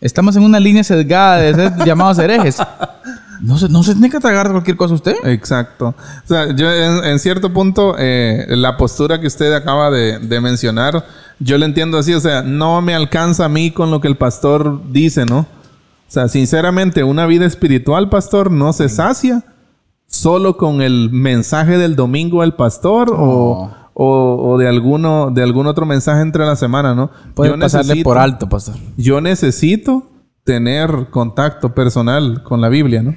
Estamos 0.00 0.36
en 0.36 0.44
una 0.44 0.60
línea 0.60 0.84
sesgada 0.84 1.38
de 1.38 1.54
ser 1.54 1.72
llamados 1.84 2.18
herejes. 2.18 2.58
No 3.40 3.56
se, 3.58 3.68
no 3.68 3.82
se 3.82 3.92
tiene 3.92 4.10
que 4.10 4.20
tragar 4.20 4.50
cualquier 4.50 4.76
cosa 4.76 4.94
usted. 4.94 5.16
Exacto. 5.24 5.88
O 5.88 6.26
sea, 6.26 6.54
yo 6.54 6.70
en, 6.72 7.04
en 7.04 7.18
cierto 7.18 7.52
punto, 7.52 7.94
eh, 7.98 8.46
la 8.48 8.76
postura 8.76 9.20
que 9.20 9.26
usted 9.26 9.52
acaba 9.52 9.90
de, 9.90 10.18
de 10.18 10.40
mencionar, 10.40 11.04
yo 11.38 11.58
lo 11.58 11.64
entiendo 11.64 11.98
así. 11.98 12.14
O 12.14 12.20
sea, 12.20 12.42
no 12.42 12.80
me 12.80 12.94
alcanza 12.94 13.44
a 13.44 13.48
mí 13.48 13.70
con 13.70 13.90
lo 13.90 14.00
que 14.00 14.08
el 14.08 14.16
pastor 14.16 14.80
dice, 14.92 15.24
¿no? 15.24 15.40
O 15.40 16.10
sea, 16.10 16.28
sinceramente, 16.28 17.04
una 17.04 17.26
vida 17.26 17.44
espiritual, 17.44 18.08
pastor, 18.08 18.50
no 18.50 18.72
se 18.72 18.88
sacia 18.88 19.44
solo 20.06 20.56
con 20.56 20.80
el 20.80 21.10
mensaje 21.10 21.76
del 21.76 21.94
domingo 21.94 22.40
del 22.40 22.54
pastor 22.54 23.14
o, 23.14 23.70
o- 24.00 24.52
o 24.52 24.58
de 24.58 24.68
alguno 24.68 25.30
de 25.32 25.42
algún 25.42 25.66
otro 25.66 25.84
mensaje 25.84 26.20
entre 26.22 26.46
la 26.46 26.54
semana, 26.54 26.94
¿no? 26.94 27.10
Puede 27.34 27.50
Yo 27.50 27.58
pasarle 27.58 27.94
necesito- 27.94 28.04
por 28.04 28.16
alto, 28.18 28.48
pastor. 28.48 28.76
Yo 28.96 29.20
necesito 29.20 30.04
tener 30.44 31.08
contacto 31.10 31.74
personal 31.74 32.42
con 32.44 32.60
la 32.60 32.68
Biblia, 32.68 33.02
¿no? 33.02 33.14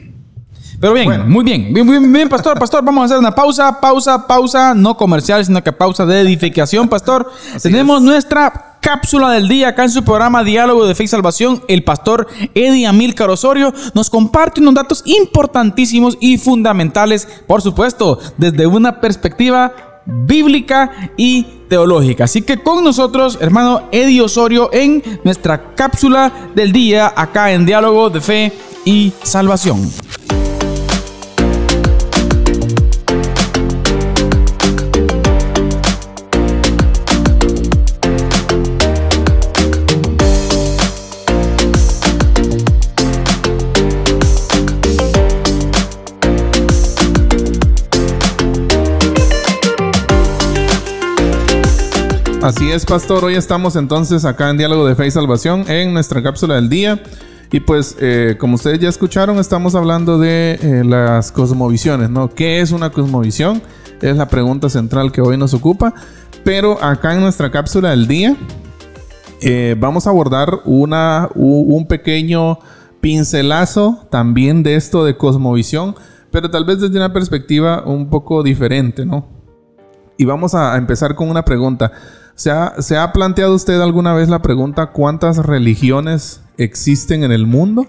Pero 0.80 0.94
bien, 0.94 1.30
muy 1.30 1.44
bien. 1.44 1.72
Bien, 1.74 1.86
bien, 1.88 2.12
bien, 2.12 2.28
pastor, 2.30 2.58
pastor. 2.58 2.84
Vamos 2.84 3.04
a 3.04 3.06
hacer 3.06 3.18
una 3.20 3.36
pausa, 3.36 3.80
pausa, 3.80 4.26
pausa. 4.26 4.74
No 4.74 4.98
comercial, 4.98 5.46
sino 5.46 5.64
que 5.64 5.72
pausa 5.72 6.06
de 6.08 6.20
edificación, 6.22 6.88
pastor. 6.90 7.30
Tenemos 7.62 8.02
nuestra 8.02 8.78
cápsula 8.82 9.30
del 9.30 9.48
día 9.48 9.70
acá 9.70 9.84
en 9.84 9.92
su 9.92 10.04
programa 10.04 10.44
Diálogo 10.44 10.88
de 10.88 10.96
Fe 10.96 11.04
y 11.04 11.08
Salvación. 11.08 11.62
El 11.68 11.84
pastor 11.84 12.26
Eddie 12.56 12.88
Amílcar 12.88 13.30
Osorio 13.30 13.72
nos 13.94 14.10
comparte 14.10 14.60
unos 14.60 14.74
datos 14.74 15.04
importantísimos 15.06 16.18
y 16.20 16.40
fundamentales, 16.40 17.28
por 17.48 17.62
supuesto, 17.62 18.18
desde 18.38 18.66
una 18.66 19.00
perspectiva 19.00 19.72
bíblica 20.06 21.12
y 21.18 21.44
teológica. 21.70 22.26
Así 22.26 22.42
que 22.42 22.58
con 22.58 22.84
nosotros, 22.84 23.38
hermano 23.42 23.84
Eddie 23.92 24.22
Osorio, 24.22 24.70
en 24.74 25.04
nuestra 25.24 25.74
cápsula 25.76 26.50
del 26.56 26.72
día 26.72 27.14
acá 27.16 27.52
en 27.52 27.66
Diálogo 27.66 28.10
de 28.10 28.22
Fe 28.22 28.54
y 28.86 29.14
Salvación. 29.24 29.92
Así 52.42 52.72
es, 52.72 52.88
pastor. 52.88 53.24
Hoy 53.24 53.36
estamos 53.36 53.76
entonces 53.76 54.26
acá 54.26 54.50
en 54.50 54.58
Diálogo 54.58 54.88
de 54.88 54.96
Fe 54.96 55.06
y 55.06 55.12
Salvación 55.12 55.64
en 55.70 55.94
nuestra 55.94 56.24
cápsula 56.24 56.56
del 56.56 56.70
día. 56.70 57.00
Y 57.52 57.60
pues, 57.60 57.96
eh, 58.00 58.36
como 58.40 58.56
ustedes 58.56 58.80
ya 58.80 58.90
escucharon, 58.90 59.38
estamos 59.38 59.76
hablando 59.76 60.18
de 60.18 60.58
eh, 60.60 60.84
las 60.84 61.32
cosmovisiones, 61.32 62.10
¿no? 62.10 62.32
¿Qué 62.32 62.60
es 62.60 62.72
una 62.72 62.90
cosmovisión? 62.90 63.62
Es 64.02 64.18
la 64.18 64.28
pregunta 64.28 64.70
central 64.70 65.12
que 65.12 65.22
hoy 65.22 65.38
nos 65.38 65.54
ocupa. 65.54 65.94
Pero 66.44 66.84
acá 66.84 67.14
en 67.14 67.22
nuestra 67.22 67.52
cápsula 67.52 67.92
del 67.92 68.08
día 68.08 68.36
eh, 69.40 69.76
vamos 69.80 70.08
a 70.08 70.10
abordar 70.10 70.62
una, 70.66 71.30
un 71.36 71.86
pequeño 71.88 72.58
pincelazo 73.02 74.08
también 74.10 74.64
de 74.64 74.76
esto 74.76 75.06
de 75.06 75.16
cosmovisión, 75.16 75.94
pero 76.32 76.50
tal 76.50 76.66
vez 76.66 76.80
desde 76.80 76.98
una 76.98 77.14
perspectiva 77.14 77.84
un 77.86 78.10
poco 78.10 78.42
diferente, 78.42 79.06
¿no? 79.06 79.28
Y 80.18 80.26
vamos 80.26 80.56
a 80.56 80.76
empezar 80.76 81.14
con 81.14 81.30
una 81.30 81.46
pregunta. 81.46 81.92
¿Se 82.36 82.52
ha, 82.52 82.82
se 82.82 82.98
ha 82.98 83.12
planteado 83.14 83.54
usted 83.54 83.80
alguna 83.82 84.14
vez 84.14 84.30
la 84.30 84.42
pregunta 84.42 84.88
cuántas 84.88 85.38
religiones 85.38 86.42
existen 86.58 87.24
en 87.24 87.32
el 87.32 87.46
mundo? 87.46 87.88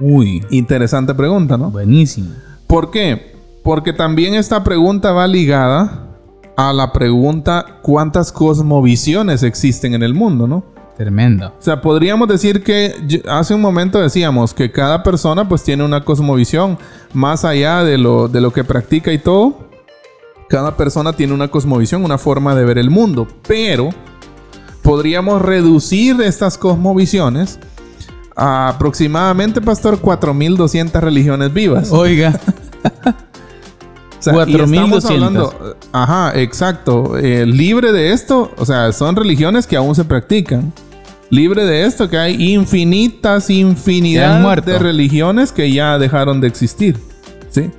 Uy, 0.00 0.44
Interesante 0.50 1.14
pregunta, 1.14 1.58
¿no? 1.58 1.70
buenísimo. 1.70 2.30
¿Por 2.66 2.90
qué? 2.90 3.34
Porque 3.62 3.92
también 3.92 4.34
esta 4.34 4.64
pregunta 4.64 5.12
va 5.12 5.26
ligada 5.26 6.06
a 6.56 6.72
la 6.72 6.92
pregunta 6.92 7.78
cuántas 7.82 8.32
cosmovisiones 8.32 9.42
existen 9.42 9.94
en 9.94 10.02
el 10.02 10.14
mundo, 10.14 10.46
¿no? 10.46 10.64
Tremendo. 10.96 11.48
O 11.58 11.62
sea, 11.62 11.80
podríamos 11.80 12.28
decir 12.28 12.62
que 12.62 13.22
hace 13.26 13.54
un 13.54 13.62
momento 13.62 13.98
decíamos 13.98 14.52
que 14.52 14.70
cada 14.70 15.02
persona 15.02 15.48
pues 15.48 15.62
tiene 15.62 15.82
una 15.82 16.04
cosmovisión 16.04 16.76
más 17.14 17.44
allá 17.46 17.82
de 17.82 17.96
lo, 17.96 18.28
de 18.28 18.42
lo 18.42 18.52
que 18.52 18.64
practica 18.64 19.10
y 19.10 19.18
todo. 19.18 19.69
Cada 20.50 20.76
persona 20.76 21.12
tiene 21.14 21.32
una 21.32 21.48
cosmovisión, 21.48 22.04
una 22.04 22.18
forma 22.18 22.54
de 22.56 22.64
ver 22.64 22.76
el 22.76 22.90
mundo, 22.90 23.26
pero 23.46 23.90
podríamos 24.82 25.40
reducir 25.40 26.20
estas 26.20 26.58
cosmovisiones 26.58 27.58
a 28.36 28.68
aproximadamente, 28.70 29.60
pastor, 29.60 30.00
4.200 30.02 31.00
religiones 31.00 31.52
vivas. 31.54 31.90
Oiga, 31.92 32.38
O 34.18 34.22
sea, 34.22 34.34
y 34.34 34.36
4.200. 34.36 34.64
estamos 34.64 35.04
hablando- 35.06 35.76
Ajá, 35.92 36.32
exacto. 36.38 37.16
Eh, 37.16 37.46
libre 37.46 37.90
de 37.92 38.12
esto, 38.12 38.50
o 38.58 38.66
sea, 38.66 38.92
son 38.92 39.16
religiones 39.16 39.66
que 39.66 39.76
aún 39.76 39.94
se 39.94 40.04
practican. 40.04 40.72
Libre 41.30 41.64
de 41.64 41.84
esto, 41.86 42.10
que 42.10 42.18
hay 42.18 42.52
infinitas, 42.52 43.48
infinidad 43.48 44.40
de 44.62 44.78
religiones 44.78 45.52
que 45.52 45.72
ya 45.72 45.96
dejaron 45.98 46.40
de 46.40 46.48
existir. 46.48 46.98
¿Sí? 47.50 47.70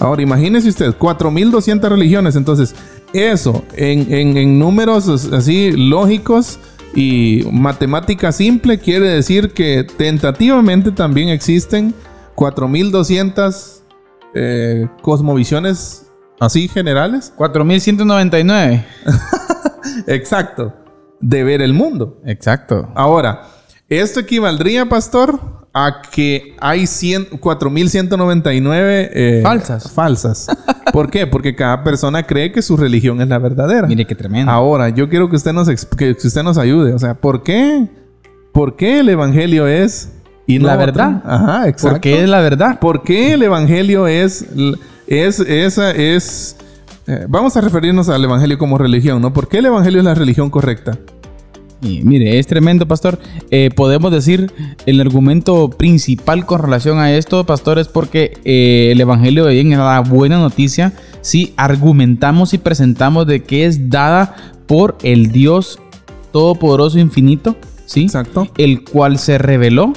Ahora, 0.00 0.22
imagínese 0.22 0.68
usted, 0.70 0.94
4.200 0.98 1.88
religiones. 1.88 2.34
Entonces, 2.34 2.74
eso, 3.12 3.64
en, 3.76 4.12
en- 4.12 4.36
en 4.36 4.58
números 4.58 5.08
así 5.32 5.72
lógicos 5.72 6.58
y 6.94 7.44
matemática 7.52 8.32
simple, 8.32 8.78
quiere 8.78 9.08
decir 9.10 9.52
que 9.52 9.84
tentativamente 9.84 10.90
también 10.90 11.28
existen 11.28 11.94
4.200 12.34 13.82
eh, 14.34 14.88
cosmovisiones 15.02 16.10
así 16.40 16.66
generales. 16.68 17.32
4199. 17.36 18.86
Exacto. 20.06 20.74
De 21.20 21.44
ver 21.44 21.60
el 21.62 21.74
mundo. 21.74 22.20
Exacto. 22.24 22.88
Ahora, 22.94 23.42
esto 23.88 24.20
equivaldría, 24.20 24.88
pastor, 24.88 25.59
a 25.72 26.02
que 26.10 26.56
hay 26.60 26.86
100 26.86 27.30
4.199 27.30 29.08
eh, 29.12 29.40
Falsas. 29.42 29.90
Falsas. 29.92 30.46
¿Por 30.92 31.10
qué? 31.10 31.26
Porque 31.26 31.54
cada 31.54 31.84
persona 31.84 32.24
cree 32.24 32.50
que 32.50 32.62
su 32.62 32.76
religión 32.76 33.20
es 33.20 33.28
la 33.28 33.38
verdadera. 33.38 33.86
Mire 33.86 34.06
qué 34.06 34.14
tremendo. 34.14 34.50
Ahora, 34.50 34.88
yo 34.88 35.08
quiero 35.08 35.30
que 35.30 35.36
usted 35.36 35.52
nos 35.52 35.68
que 35.68 36.10
usted 36.10 36.42
nos 36.42 36.58
ayude. 36.58 36.92
O 36.92 36.98
sea, 36.98 37.14
¿por 37.14 37.42
qué? 37.42 37.88
¿Por 38.52 38.76
qué 38.76 39.00
el 39.00 39.08
evangelio 39.08 39.66
es 39.68 40.12
y 40.46 40.58
no 40.58 40.66
La 40.66 40.76
verdad. 40.76 41.22
Ajá, 41.24 41.68
exacto. 41.68 41.96
Porque 41.96 42.22
es 42.22 42.28
la 42.28 42.40
verdad. 42.40 42.80
¿Por 42.80 43.02
qué 43.02 43.34
el 43.34 43.42
evangelio 43.42 44.08
es 44.08 44.44
es 45.06 45.38
esa 45.40 45.92
es 45.92 46.56
eh, 47.06 47.26
vamos 47.28 47.56
a 47.56 47.60
referirnos 47.60 48.08
al 48.08 48.22
evangelio 48.24 48.58
como 48.58 48.76
religión, 48.76 49.22
¿no? 49.22 49.32
¿Por 49.32 49.48
qué 49.48 49.58
el 49.58 49.66
evangelio 49.66 50.00
es 50.00 50.04
la 50.04 50.14
religión 50.14 50.50
correcta? 50.50 50.98
Y 51.82 52.02
mire, 52.02 52.38
es 52.38 52.46
tremendo, 52.46 52.86
pastor. 52.86 53.18
Eh, 53.50 53.70
podemos 53.74 54.12
decir 54.12 54.52
el 54.84 55.00
argumento 55.00 55.70
principal 55.70 56.44
con 56.44 56.60
relación 56.60 56.98
a 56.98 57.12
esto, 57.12 57.44
pastor, 57.44 57.78
es 57.78 57.88
porque 57.88 58.38
eh, 58.44 58.90
el 58.92 59.00
Evangelio 59.00 59.46
de 59.46 59.54
bien 59.54 59.72
es 59.72 59.78
la 59.78 60.00
buena 60.00 60.38
noticia 60.38 60.92
si 61.22 61.54
argumentamos 61.56 62.52
y 62.54 62.58
presentamos 62.58 63.26
de 63.26 63.42
que 63.42 63.64
es 63.64 63.88
dada 63.88 64.36
por 64.66 64.96
el 65.02 65.32
Dios 65.32 65.78
todopoderoso 66.32 66.98
infinito, 66.98 67.56
¿sí? 67.86 68.02
Exacto. 68.02 68.48
El 68.58 68.84
cual 68.84 69.18
se 69.18 69.38
reveló 69.38 69.92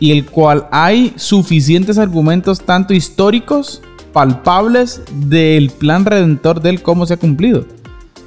y 0.00 0.12
el 0.12 0.24
cual 0.24 0.66
hay 0.72 1.12
suficientes 1.16 1.98
argumentos 1.98 2.62
tanto 2.62 2.94
históricos, 2.94 3.82
palpables 4.12 5.02
del 5.28 5.70
plan 5.70 6.04
redentor 6.04 6.60
del 6.62 6.82
cómo 6.82 7.06
se 7.06 7.14
ha 7.14 7.18
cumplido. 7.18 7.66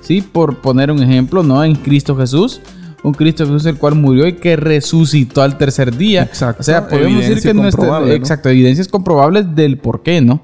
¿Sí? 0.02 0.22
Por 0.22 0.58
poner 0.58 0.92
un 0.92 1.02
ejemplo, 1.02 1.44
¿no? 1.44 1.64
En 1.64 1.76
Cristo 1.76 2.16
Jesús, 2.18 2.62
un 3.04 3.14
Cristo 3.14 3.46
Jesús 3.46 3.66
el 3.66 3.78
cual 3.78 3.96
murió 3.96 4.26
y 4.28 4.34
que 4.34 4.56
resucitó 4.56 5.42
al 5.42 5.58
tercer 5.58 5.96
día. 5.96 6.24
Exacto. 6.24 6.62
O 6.62 6.64
sea, 6.64 6.88
podemos 6.88 7.20
decir 7.20 7.42
que 7.42 7.54
nuestra, 7.54 7.86
¿no? 8.00 8.08
exacto, 8.08 8.50
evidencias 8.50 8.88
comprobables 8.88 9.54
del 9.56 9.78
por 9.78 10.02
qué, 10.04 10.22
¿no? 10.22 10.42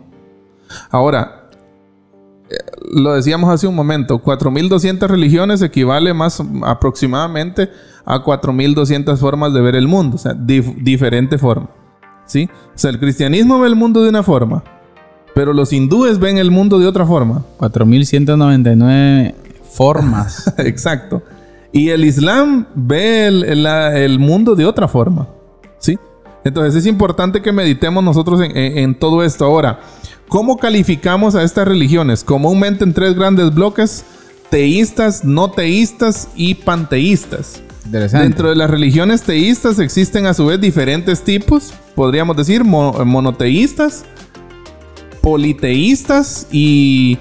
Ahora, 0.91 1.49
eh, 2.49 2.55
lo 2.93 3.13
decíamos 3.13 3.49
hace 3.53 3.65
un 3.67 3.75
momento, 3.75 4.21
4.200 4.21 5.07
religiones 5.07 5.61
equivale 5.61 6.13
más 6.13 6.41
aproximadamente 6.65 7.69
a 8.05 8.23
4.200 8.23 9.17
formas 9.17 9.53
de 9.53 9.61
ver 9.61 9.75
el 9.75 9.87
mundo, 9.87 10.15
o 10.15 10.19
sea, 10.19 10.33
dif- 10.33 10.75
diferente 10.83 11.37
forma. 11.37 11.69
¿Sí? 12.25 12.47
O 12.75 12.77
sea, 12.77 12.91
el 12.91 12.99
cristianismo 12.99 13.59
ve 13.59 13.67
el 13.67 13.75
mundo 13.75 14.03
de 14.03 14.09
una 14.09 14.21
forma, 14.21 14.63
pero 15.33 15.53
los 15.53 15.73
hindúes 15.73 16.19
ven 16.19 16.37
el 16.37 16.51
mundo 16.51 16.77
de 16.77 16.85
otra 16.87 17.05
forma. 17.05 17.43
4199 17.57 19.35
formas. 19.71 20.53
Exacto. 20.57 21.23
Y 21.71 21.89
el 21.89 22.03
Islam 22.05 22.65
ve 22.75 23.27
el, 23.27 23.43
el- 23.43 23.63
la- 23.63 23.97
el 23.97 24.19
mundo 24.19 24.55
de 24.55 24.65
otra 24.65 24.87
forma. 24.87 25.27
¿Sí? 25.77 25.97
Entonces 26.43 26.75
es 26.75 26.85
importante 26.85 27.41
que 27.41 27.51
meditemos 27.51 28.03
nosotros 28.03 28.41
en, 28.41 28.55
en- 28.57 28.77
en 28.77 28.95
todo 28.95 29.23
esto. 29.23 29.45
Ahora, 29.45 29.79
¿cómo 30.27 30.57
calificamos 30.57 31.35
a 31.35 31.43
estas 31.43 31.67
religiones? 31.67 32.23
Comúnmente 32.23 32.83
en 32.83 32.93
tres 32.93 33.13
grandes 33.15 33.53
bloques: 33.53 34.03
teístas, 34.49 35.23
no 35.23 35.51
teístas 35.51 36.29
y 36.35 36.55
panteístas. 36.55 37.61
Interesante. 37.85 38.27
Dentro 38.27 38.49
de 38.49 38.55
las 38.55 38.69
religiones 38.69 39.21
teístas 39.23 39.79
existen 39.79 40.25
a 40.27 40.33
su 40.33 40.45
vez 40.45 40.59
diferentes 40.61 41.23
tipos, 41.23 41.73
podríamos 41.95 42.35
decir 42.37 42.63
mo- 42.63 42.93
monoteístas, 43.05 44.05
politeístas 45.21 46.47
y 46.51 47.17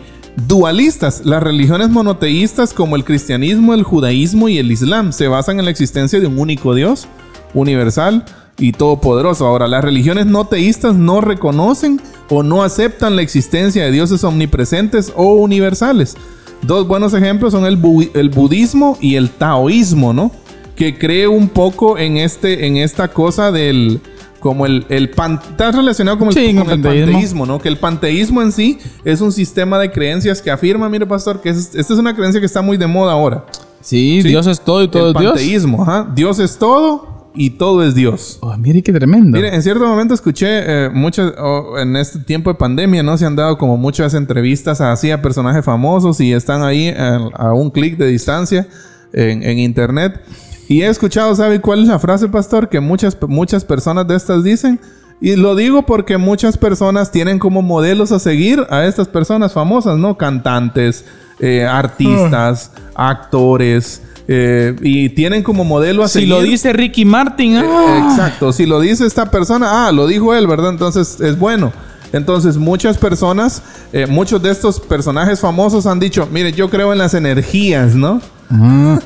dualistas. 0.47 1.23
Las 1.25 1.43
religiones 1.43 1.89
monoteístas 1.89 2.73
como 2.73 2.97
el 2.97 3.05
cristianismo, 3.05 3.75
el 3.75 3.83
judaísmo 3.83 4.49
y 4.49 4.59
el 4.59 4.71
islam 4.71 5.13
se 5.13 5.29
basan 5.29 5.59
en 5.59 5.65
la 5.65 5.71
existencia 5.71 6.21
de 6.21 6.27
un 6.27 6.39
único 6.39 6.75
Dios, 6.75 7.09
universal 7.55 8.25
y 8.59 8.73
todopoderoso. 8.73 9.47
Ahora, 9.47 9.67
las 9.69 9.83
religiones 9.85 10.27
no 10.27 10.47
teístas 10.47 10.95
no 10.97 11.21
reconocen 11.21 12.01
o 12.29 12.43
no 12.43 12.63
aceptan 12.63 13.17
la 13.17 13.23
existencia 13.23 13.85
de 13.85 13.91
dioses 13.91 14.23
omnipresentes 14.25 15.13
o 15.17 15.35
universales. 15.35 16.17
Dos 16.63 16.87
buenos 16.89 17.15
ejemplos 17.15 17.53
son 17.53 17.67
el, 17.67 17.81
bu- 17.81 18.11
el 18.15 18.31
budismo 18.31 18.99
y 19.01 19.15
el 19.15 19.31
taoísmo, 19.31 20.13
¿no? 20.13 20.33
Que 20.75 20.99
cree 20.99 21.29
un 21.29 21.49
poco 21.49 21.99
en, 21.99 22.17
este, 22.17 22.67
en 22.67 22.77
esta 22.77 23.09
cosa 23.09 23.51
del... 23.53 24.01
Como 24.41 24.67
el, 24.67 24.87
el 24.89 25.11
pan- 25.11 25.41
está 25.51 25.73
relacionado 25.73 26.17
con 26.19 26.29
el, 26.29 26.35
Sí, 26.35 26.55
con 26.55 26.59
el 26.71 26.81
panteísmo. 26.81 27.13
panteísmo, 27.13 27.47
¿no? 27.47 27.59
Que 27.59 27.69
el 27.69 27.77
panteísmo 27.79 28.41
en 28.43 28.53
sí 28.53 28.79
es 29.05 29.21
un 29.21 29.33
sistema 29.33 29.79
de 29.79 29.91
creencias 29.91 30.41
que 30.41 30.51
afirma, 30.51 30.89
mire 30.89 31.07
pastor, 31.07 31.41
que 31.41 31.49
es- 31.51 31.75
esta 31.75 31.93
es 31.93 31.99
una 31.99 32.15
creencia 32.15 32.39
que 32.41 32.47
está 32.47 32.63
muy 32.63 32.77
de 32.77 32.87
moda 32.87 33.13
ahora. 33.13 33.45
Sí, 33.81 34.21
Sí. 34.23 34.29
Dios 34.29 34.47
es 34.47 34.61
todo 34.61 34.83
y 34.83 34.89
todo 34.89 35.11
el 35.11 35.17
es 35.17 35.21
Dios. 35.21 35.33
panteísmo, 35.35 35.83
ajá. 35.83 36.09
Dios 36.15 36.39
es 36.39 36.57
todo 36.59 37.31
y 37.35 37.51
todo 37.51 37.85
es 37.85 37.95
Dios. 37.95 38.39
Oh, 38.41 38.57
mire 38.57 38.83
qué 38.83 38.93
tremendo. 38.93 39.37
Mire, 39.37 39.55
en 39.55 39.63
cierto 39.63 39.87
momento 39.87 40.15
escuché 40.15 40.47
eh, 40.87 40.91
muchas, 40.93 41.33
o 41.39 41.79
en 41.79 41.95
este 41.97 42.21
tiempo 42.21 42.51
de 42.51 42.55
pandemia, 42.57 43.03
¿no? 43.03 43.17
Se 43.19 43.27
han 43.27 43.37
dado 43.37 43.59
como 43.59 43.77
muchas 43.77 44.15
entrevistas 44.15 44.81
así 44.81 45.11
a 45.11 45.21
personajes 45.23 45.65
famosos 45.65 46.21
y 46.21 46.33
están 46.33 46.63
ahí 46.63 46.89
a, 46.89 47.17
a 47.35 47.55
un 47.55 47.71
clic 47.71 47.97
de 47.97 48.07
distancia 48.09 48.67
en, 49.13 49.43
en 49.43 49.59
internet. 49.59 50.21
Y 50.69 50.83
he 50.83 50.89
escuchado, 50.89 51.35
¿sabe 51.35 51.61
cuál 51.61 51.83
es 51.83 51.89
la 51.89 51.99
frase, 51.99 52.29
pastor? 52.29 52.69
Que 52.69 52.79
muchas, 52.81 53.17
muchas 53.27 53.65
personas 53.65 54.07
de 54.07 54.17
estas 54.17 54.45
dicen. 54.45 54.79
Y 55.21 55.35
lo 55.35 55.57
digo 55.57 55.85
porque 55.87 56.17
muchas 56.19 56.57
personas 56.57 57.11
tienen 57.11 57.39
como 57.39 57.63
modelos 57.63 58.13
a 58.13 58.19
seguir 58.19 58.65
a 58.71 58.85
estas 58.85 59.09
personas 59.09 59.53
famosas, 59.53 59.99
¿no? 59.99 60.17
Cantantes, 60.17 61.05
eh, 61.41 61.65
artistas, 61.65 62.71
actores. 62.95 64.03
eh, 64.29 64.77
y 64.83 65.09
tienen 65.09 65.43
como 65.43 65.65
modelo 65.65 66.05
a 66.05 66.09
si 66.09 66.21
seguir. 66.21 66.29
lo 66.29 66.43
dice 66.43 66.73
Ricky 66.75 67.05
Martin, 67.07 67.57
Eh, 67.57 67.63
ah, 67.65 68.09
Exacto. 68.11 68.53
Si 68.53 68.67
lo 68.67 68.79
dice 68.79 69.07
esta 69.07 69.31
persona, 69.31 69.87
ah, 69.89 69.93
lo 69.93 70.07
dijo 70.07 70.35
él, 70.35 70.47
¿verdad? 70.47 70.71
Entonces 70.71 71.19
es 71.21 71.39
bueno. 71.39 71.73
Entonces 72.13 72.57
muchas 72.59 72.97
personas, 72.99 73.63
muchos 74.09 74.43
de 74.43 74.51
estos 74.51 74.81
personajes 74.81 75.41
famosos 75.41 75.87
han 75.87 75.99
dicho, 75.99 76.29
mire, 76.31 76.53
yo 76.53 76.71
creo 76.71 76.93
en 76.93 76.99
las 76.99 77.15
energías, 77.15 77.95
¿no? 77.95 78.21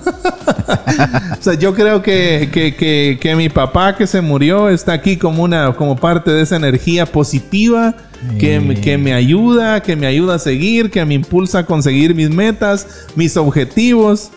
O 1.40 1.42
sea, 1.42 1.54
yo 1.54 1.74
creo 1.74 2.02
que, 2.02 2.50
que, 2.52 2.76
que, 2.76 3.18
que 3.20 3.34
mi 3.36 3.48
papá 3.48 3.96
que 3.96 4.06
se 4.06 4.20
murió 4.20 4.68
está 4.68 4.92
aquí 4.92 5.16
como 5.16 5.42
una, 5.42 5.72
como 5.74 5.96
parte 5.96 6.30
de 6.30 6.42
esa 6.42 6.56
energía 6.56 7.06
positiva 7.06 7.94
que, 8.38 8.60
me- 8.60 8.80
que 8.80 8.96
me 8.98 9.12
ayuda, 9.14 9.82
que 9.82 9.96
me 9.96 10.06
ayuda 10.06 10.36
a 10.36 10.38
seguir, 10.38 10.90
que 10.90 11.04
me 11.04 11.14
impulsa 11.14 11.60
a 11.60 11.66
conseguir 11.66 12.14
mis 12.14 12.30
metas, 12.30 12.86
mis 13.16 13.36
objetivos. 13.36 14.30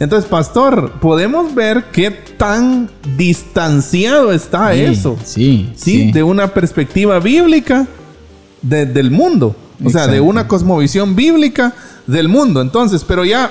Entonces, 0.00 0.28
pastor, 0.28 0.94
podemos 1.00 1.54
ver 1.54 1.84
qué 1.92 2.10
tan 2.10 2.90
distanciado 3.16 4.32
está 4.32 4.72
sí, 4.74 4.80
eso. 4.80 5.16
Sí, 5.24 5.72
¿sí? 5.76 6.10
De 6.10 6.22
una 6.24 6.48
perspectiva 6.48 7.20
bíblica 7.20 7.86
de- 8.62 8.86
del 8.86 9.10
mundo. 9.12 9.54
O 9.84 9.90
sea, 9.90 10.06
de 10.06 10.20
una 10.20 10.46
cosmovisión 10.48 11.14
bíblica 11.14 11.72
del 12.06 12.28
mundo. 12.28 12.60
Entonces, 12.60 13.04
pero 13.06 13.24
ya, 13.24 13.50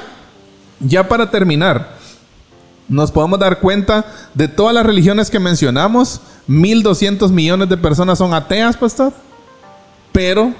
ya 0.82 1.08
para 1.08 1.30
terminar, 1.30 1.96
nos 2.90 3.12
podemos 3.12 3.40
dar 3.40 3.60
cuenta 3.60 4.06
de 4.34 4.48
todas 4.48 4.74
las 4.76 4.86
religiones 4.86 5.30
que 5.30 5.40
mencionamos. 5.40 6.22
1.200 6.50 7.30
millones 7.30 7.70
de 7.70 7.78
personas 7.78 8.18
son 8.18 8.34
ateas, 8.34 8.76
pastor. 8.76 9.14
Pero 10.12 10.54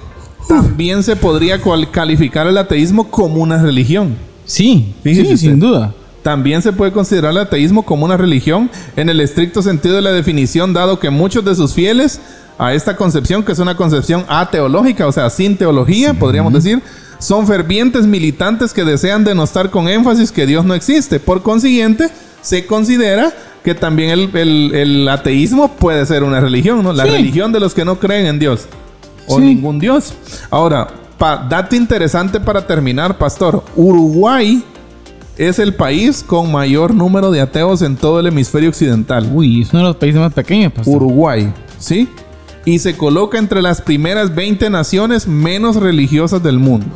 también 0.48 1.04
se 1.04 1.16
podría 1.16 1.60
calificar 1.92 2.48
el 2.48 2.58
ateísmo 2.58 3.10
como 3.10 3.42
una 3.42 3.62
religión. 3.62 4.16
Sí, 4.46 4.94
Fíjese 5.04 5.26
sí, 5.28 5.34
usted. 5.34 5.50
sin 5.50 5.60
duda. 5.60 5.94
También 6.24 6.62
se 6.62 6.72
puede 6.72 6.92
considerar 6.92 7.32
el 7.32 7.40
ateísmo 7.40 7.84
como 7.84 8.06
una 8.06 8.16
religión 8.16 8.70
en 8.96 9.10
el 9.10 9.20
estricto 9.20 9.62
sentido 9.62 9.96
de 9.96 10.02
la 10.02 10.12
definición, 10.12 10.72
dado 10.72 11.00
que 11.00 11.10
muchos 11.10 11.44
de 11.44 11.56
sus 11.56 11.74
fieles 11.74 12.22
a 12.60 12.74
esta 12.74 12.96
concepción, 12.96 13.44
que 13.44 13.54
es 13.54 13.60
una 13.60 13.76
concepción 13.76 14.24
ateológica, 14.30 15.08
o 15.08 15.12
sea, 15.12 15.30
sin 15.30 15.58
teología, 15.58 16.14
podríamos 16.14 16.54
decir, 16.54 16.82
son 17.22 17.48
fervientes 17.48 18.06
militantes 18.06 18.74
que 18.74 18.84
desean 18.84 19.24
denostar 19.24 19.70
con 19.70 19.88
énfasis 19.88 20.32
que 20.32 20.46
Dios 20.46 20.66
no 20.66 20.74
existe. 20.74 21.20
Por 21.20 21.42
consiguiente, 21.44 22.10
se 22.42 22.66
considera 22.66 23.32
que 23.64 23.76
también 23.76 24.10
el, 24.10 24.36
el- 24.36 24.72
el 24.76 25.08
ateísmo 25.08 25.72
puede 25.76 26.06
ser 26.06 26.24
una 26.24 26.40
religión, 26.42 26.84
¿no? 26.84 26.92
La 26.94 27.06
Sí. 27.06 27.12
religión 27.12 27.52
de 27.54 27.60
los 27.60 27.74
que 27.76 27.86
no 27.86 28.00
creen 28.00 28.26
en 28.26 28.40
Dios 28.40 28.66
o 29.28 29.38
Sí. 29.38 29.44
ningún 29.46 29.78
Dios. 29.80 30.14
Ahora, 30.50 30.88
pa- 31.20 31.46
dato 31.48 31.76
interesante 31.76 32.40
para 32.40 32.66
terminar, 32.66 33.18
pastor. 33.20 33.64
Uruguay 33.76 34.64
es 35.38 35.60
el 35.60 35.76
país 35.76 36.24
con 36.26 36.52
mayor 36.52 36.94
número 36.96 37.30
de 37.30 37.42
ateos 37.42 37.84
en 37.84 37.96
todo 37.98 38.20
el 38.20 38.26
hemisferio 38.28 38.70
occidental. 38.70 39.30
Uy, 39.32 39.62
es 39.62 39.70
uno 39.72 39.84
de 39.84 39.88
los 39.90 39.96
países 39.98 40.20
más 40.20 40.34
pequeños, 40.34 40.74
pastor. 40.74 40.96
Uruguay, 40.96 41.54
¿sí? 41.78 42.10
Y 42.66 42.80
se 42.80 42.96
coloca 42.98 43.38
entre 43.38 43.62
las 43.62 43.82
primeras 43.82 44.34
20 44.34 44.70
naciones 44.72 45.28
menos 45.28 45.76
religiosas 45.76 46.42
del 46.44 46.58
mundo. 46.60 46.88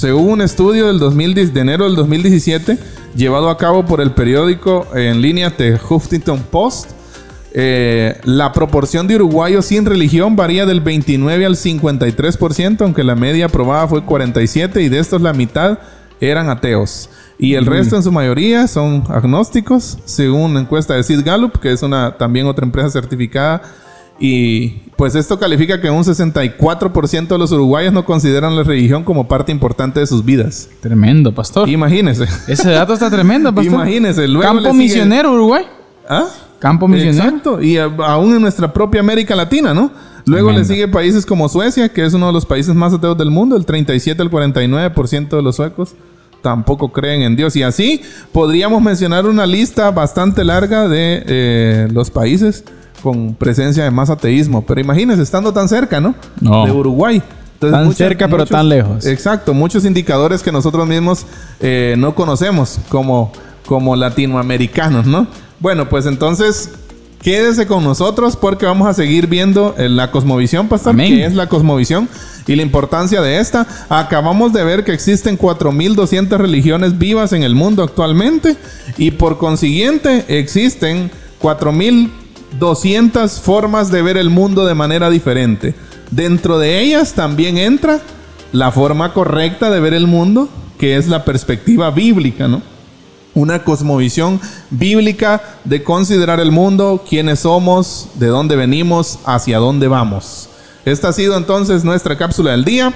Según 0.00 0.30
un 0.30 0.40
estudio 0.40 0.86
del 0.86 0.98
2010 0.98 1.52
de 1.52 1.60
enero 1.60 1.84
del 1.84 1.94
2017, 1.94 2.78
llevado 3.14 3.50
a 3.50 3.58
cabo 3.58 3.84
por 3.84 4.00
el 4.00 4.12
periódico 4.12 4.86
en 4.94 5.20
línea 5.20 5.54
The 5.54 5.74
Huffington 5.74 6.42
Post, 6.50 6.92
eh, 7.52 8.18
la 8.24 8.50
proporción 8.54 9.06
de 9.06 9.16
uruguayos 9.16 9.66
sin 9.66 9.84
religión 9.84 10.36
varía 10.36 10.64
del 10.64 10.80
29 10.80 11.44
al 11.44 11.54
53%, 11.54 12.80
aunque 12.80 13.04
la 13.04 13.14
media 13.14 13.44
aprobada 13.44 13.86
fue 13.88 14.02
47 14.02 14.80
y 14.80 14.88
de 14.88 15.00
estos 15.00 15.20
la 15.20 15.34
mitad 15.34 15.78
eran 16.18 16.48
ateos. 16.48 17.10
Y 17.38 17.56
el 17.56 17.66
resto 17.66 17.94
en 17.94 18.02
su 18.02 18.10
mayoría 18.10 18.68
son 18.68 19.04
agnósticos, 19.10 19.98
según 20.06 20.52
una 20.52 20.60
encuesta 20.60 20.94
de 20.94 21.02
Sid 21.02 21.26
Gallup, 21.26 21.58
que 21.58 21.72
es 21.72 21.82
una 21.82 22.16
también 22.16 22.46
otra 22.46 22.64
empresa 22.64 22.88
certificada. 22.88 23.60
Y 24.20 24.68
pues 24.96 25.14
esto 25.14 25.38
califica 25.38 25.80
que 25.80 25.88
un 25.88 26.04
64% 26.04 27.26
de 27.26 27.38
los 27.38 27.50
uruguayos 27.52 27.90
no 27.90 28.04
consideran 28.04 28.54
la 28.54 28.62
religión 28.62 29.02
como 29.02 29.26
parte 29.26 29.50
importante 29.50 29.98
de 29.98 30.06
sus 30.06 30.22
vidas. 30.22 30.68
Tremendo, 30.80 31.34
pastor. 31.34 31.70
Imagínese. 31.70 32.26
Ese 32.46 32.70
dato 32.70 32.92
está 32.92 33.10
tremendo, 33.10 33.52
pastor. 33.54 33.72
Imagínese. 33.72 34.28
Luego 34.28 34.52
Campo 34.52 34.74
misionero, 34.74 35.32
Uruguay. 35.32 35.64
¿Ah? 36.06 36.26
Campo 36.58 36.86
misionero. 36.86 37.24
Exacto. 37.24 37.62
Y 37.62 37.78
aún 37.78 38.34
en 38.34 38.42
nuestra 38.42 38.70
propia 38.70 39.00
América 39.00 39.34
Latina, 39.34 39.72
¿no? 39.72 39.90
Luego 40.26 40.48
Tremendo. 40.48 40.68
le 40.68 40.74
sigue 40.74 40.86
países 40.86 41.24
como 41.24 41.48
Suecia, 41.48 41.88
que 41.88 42.04
es 42.04 42.12
uno 42.12 42.26
de 42.26 42.34
los 42.34 42.44
países 42.44 42.74
más 42.74 42.92
ateos 42.92 43.16
del 43.16 43.30
mundo. 43.30 43.56
El 43.56 43.64
37 43.64 44.20
al 44.20 44.30
49% 44.30 45.28
de 45.30 45.42
los 45.42 45.56
suecos 45.56 45.94
tampoco 46.42 46.92
creen 46.92 47.22
en 47.22 47.36
Dios. 47.36 47.56
Y 47.56 47.62
así 47.62 48.02
podríamos 48.32 48.82
mencionar 48.82 49.24
una 49.24 49.46
lista 49.46 49.90
bastante 49.90 50.44
larga 50.44 50.88
de 50.88 51.22
eh, 51.26 51.88
los 51.90 52.10
países 52.10 52.64
con 53.02 53.34
presencia 53.34 53.84
de 53.84 53.90
más 53.90 54.10
ateísmo. 54.10 54.62
Pero 54.62 54.80
imagínense, 54.80 55.22
estando 55.22 55.52
tan 55.52 55.68
cerca, 55.68 56.00
¿no? 56.00 56.14
No. 56.40 56.64
De 56.64 56.72
Uruguay. 56.72 57.22
Entonces, 57.54 57.78
Tan 57.78 57.94
cerca, 57.94 58.28
pero 58.28 58.46
tan 58.46 58.68
lejos. 58.70 59.04
Exacto, 59.04 59.52
muchos 59.52 59.84
indicadores 59.84 60.42
que 60.42 60.50
nosotros 60.50 60.86
mismos 60.88 61.26
eh, 61.60 61.94
no 61.98 62.14
conocemos, 62.14 62.78
como, 62.88 63.32
como 63.66 63.96
latinoamericanos, 63.96 65.04
¿no? 65.06 65.26
Bueno, 65.58 65.86
pues 65.90 66.06
entonces 66.06 66.70
quédese 67.22 67.66
con 67.66 67.84
nosotros 67.84 68.34
porque 68.36 68.64
vamos 68.64 68.88
a 68.88 68.94
seguir 68.94 69.26
viendo 69.26 69.74
eh, 69.76 69.90
la 69.90 70.10
cosmovisión, 70.10 70.68
pastor, 70.68 70.94
Amén. 70.94 71.14
que 71.14 71.26
es 71.26 71.34
la 71.34 71.50
cosmovisión 71.50 72.08
y 72.46 72.56
la 72.56 72.62
importancia 72.62 73.20
de 73.20 73.38
esta. 73.38 73.66
Acabamos 73.90 74.54
de 74.54 74.64
ver 74.64 74.82
que 74.84 74.94
existen 74.94 75.38
4.200 75.38 76.38
religiones 76.38 76.98
vivas 76.98 77.34
en 77.34 77.42
el 77.42 77.54
mundo 77.54 77.82
actualmente 77.82 78.56
y 78.96 79.10
por 79.10 79.36
consiguiente 79.36 80.24
existen 80.28 81.10
4.200 82.58 83.40
formas 83.40 83.90
de 83.90 84.02
ver 84.02 84.16
el 84.16 84.30
mundo 84.30 84.66
de 84.66 84.74
manera 84.74 85.10
diferente. 85.10 85.74
Dentro 86.10 86.58
de 86.58 86.80
ellas 86.80 87.12
también 87.12 87.56
entra 87.58 88.00
la 88.52 88.72
forma 88.72 89.12
correcta 89.12 89.70
de 89.70 89.80
ver 89.80 89.94
el 89.94 90.06
mundo, 90.06 90.48
que 90.78 90.96
es 90.96 91.06
la 91.06 91.24
perspectiva 91.24 91.90
bíblica, 91.90 92.48
¿no? 92.48 92.62
Una 93.32 93.62
cosmovisión 93.62 94.40
bíblica 94.70 95.40
de 95.64 95.84
considerar 95.84 96.40
el 96.40 96.50
mundo, 96.50 97.04
quiénes 97.08 97.40
somos, 97.40 98.08
de 98.14 98.26
dónde 98.26 98.56
venimos, 98.56 99.20
hacia 99.24 99.58
dónde 99.58 99.86
vamos. 99.86 100.48
Esta 100.84 101.08
ha 101.08 101.12
sido 101.12 101.36
entonces 101.36 101.84
nuestra 101.84 102.18
cápsula 102.18 102.50
del 102.52 102.64
día, 102.64 102.92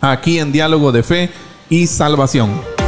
aquí 0.00 0.38
en 0.38 0.52
Diálogo 0.52 0.92
de 0.92 1.02
Fe 1.02 1.30
y 1.70 1.86
Salvación. 1.86 2.81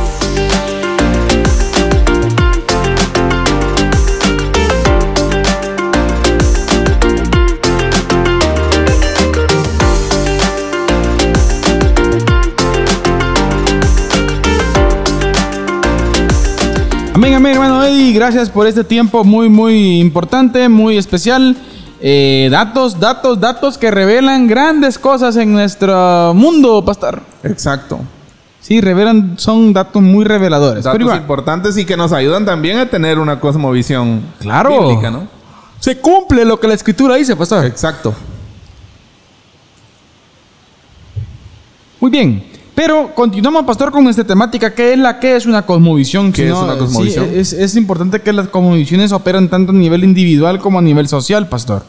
Amén, 17.24 17.36
amén, 17.36 17.52
hermano 17.54 17.82
Eddie. 17.82 18.12
Gracias 18.12 18.50
por 18.50 18.66
este 18.66 18.84
tiempo 18.84 19.24
muy, 19.24 19.48
muy 19.48 19.98
importante, 19.98 20.68
muy 20.68 20.98
especial. 20.98 21.56
Eh, 21.98 22.48
datos, 22.50 23.00
datos, 23.00 23.40
datos 23.40 23.78
que 23.78 23.90
revelan 23.90 24.46
grandes 24.46 24.98
cosas 24.98 25.34
en 25.36 25.50
nuestro 25.54 26.34
mundo, 26.34 26.84
pastor. 26.84 27.22
Exacto. 27.42 28.00
Sí, 28.60 28.82
revelan, 28.82 29.38
son 29.38 29.72
datos 29.72 30.02
muy 30.02 30.26
reveladores. 30.26 30.84
Datos 30.84 30.98
Pero 30.98 31.16
importantes 31.16 31.78
y 31.78 31.86
que 31.86 31.96
nos 31.96 32.12
ayudan 32.12 32.44
también 32.44 32.76
a 32.76 32.90
tener 32.90 33.18
una 33.18 33.40
cosmovisión 33.40 34.20
Claro. 34.40 34.88
bíblica, 34.88 35.10
¿no? 35.10 35.26
se 35.80 35.96
cumple 35.96 36.44
lo 36.44 36.60
que 36.60 36.68
la 36.68 36.74
escritura 36.74 37.14
dice, 37.14 37.34
pastor. 37.36 37.64
Exacto. 37.64 38.12
Muy 42.00 42.10
bien. 42.10 42.53
Pero 42.74 43.14
continuamos, 43.14 43.64
pastor, 43.64 43.92
con 43.92 44.02
nuestra 44.02 44.24
temática. 44.24 44.74
¿Qué 44.74 44.92
es 44.94 44.98
la 44.98 45.20
que 45.20 45.36
es 45.36 45.46
una 45.46 45.64
cosmovisión? 45.64 46.32
¿Qué 46.32 46.48
es 46.48 46.54
una 46.54 46.76
cosmovisión? 46.76 47.26
sí, 47.30 47.38
es, 47.38 47.52
es 47.52 47.76
importante 47.76 48.20
que 48.20 48.32
las 48.32 48.48
cosmovisiones 48.48 49.12
operan 49.12 49.48
tanto 49.48 49.70
a 49.70 49.74
nivel 49.74 50.02
individual 50.02 50.58
como 50.58 50.80
a 50.80 50.82
nivel 50.82 51.06
social, 51.06 51.48
pastor. 51.48 51.84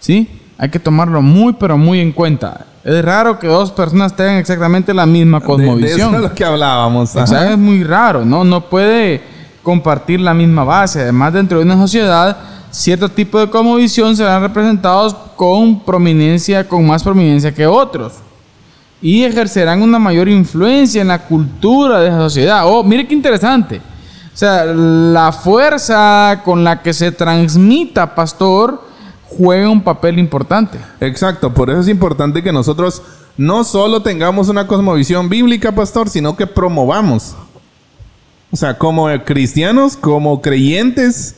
¿Sí? 0.00 0.28
Hay 0.58 0.70
que 0.70 0.78
tomarlo 0.78 1.20
muy, 1.20 1.52
pero 1.54 1.76
muy 1.76 2.00
en 2.00 2.12
cuenta. 2.12 2.64
Es 2.82 3.04
raro 3.04 3.38
que 3.38 3.46
dos 3.46 3.70
personas 3.72 4.16
tengan 4.16 4.36
exactamente 4.36 4.94
la 4.94 5.04
misma 5.04 5.40
De, 5.40 5.44
de 5.46 5.52
eso 5.52 5.56
cosmovisión. 5.56 6.14
es 6.14 6.20
lo 6.22 6.34
que 6.34 6.44
hablábamos. 6.44 7.14
O 7.14 7.26
sea, 7.26 7.50
es 7.52 7.58
muy 7.58 7.84
raro, 7.84 8.24
¿no? 8.24 8.42
No 8.44 8.70
puede 8.70 9.20
compartir 9.62 10.20
la 10.20 10.32
misma 10.32 10.64
base. 10.64 11.02
Además, 11.02 11.34
dentro 11.34 11.58
de 11.58 11.64
una 11.64 11.76
sociedad, 11.76 12.38
ciertos 12.70 13.10
tipos 13.14 13.40
de 13.42 13.50
cosmovisión 13.50 14.16
serán 14.16 14.40
representados 14.40 15.14
con 15.34 15.80
prominencia, 15.80 16.66
con 16.66 16.86
más 16.86 17.02
prominencia 17.02 17.52
que 17.52 17.66
otros. 17.66 18.14
Y 19.02 19.24
ejercerán 19.24 19.82
una 19.82 19.98
mayor 19.98 20.28
influencia 20.28 21.02
en 21.02 21.08
la 21.08 21.18
cultura 21.18 22.00
de 22.00 22.08
esa 22.08 22.18
sociedad. 22.18 22.62
Oh, 22.66 22.82
mire 22.82 23.06
qué 23.06 23.14
interesante. 23.14 23.78
O 23.78 24.38
sea, 24.38 24.64
la 24.64 25.32
fuerza 25.32 26.42
con 26.44 26.62
la 26.64 26.82
que 26.82 26.92
se 26.92 27.12
transmita, 27.12 28.14
pastor, 28.14 28.82
juega 29.28 29.68
un 29.68 29.82
papel 29.82 30.18
importante. 30.18 30.78
Exacto, 31.00 31.52
por 31.52 31.70
eso 31.70 31.80
es 31.80 31.88
importante 31.88 32.42
que 32.42 32.52
nosotros 32.52 33.02
no 33.36 33.64
solo 33.64 34.02
tengamos 34.02 34.48
una 34.48 34.66
cosmovisión 34.66 35.28
bíblica, 35.28 35.72
pastor, 35.72 36.08
sino 36.08 36.36
que 36.36 36.46
promovamos. 36.46 37.34
O 38.50 38.56
sea, 38.56 38.78
como 38.78 39.08
cristianos, 39.24 39.96
como 39.96 40.40
creyentes, 40.40 41.36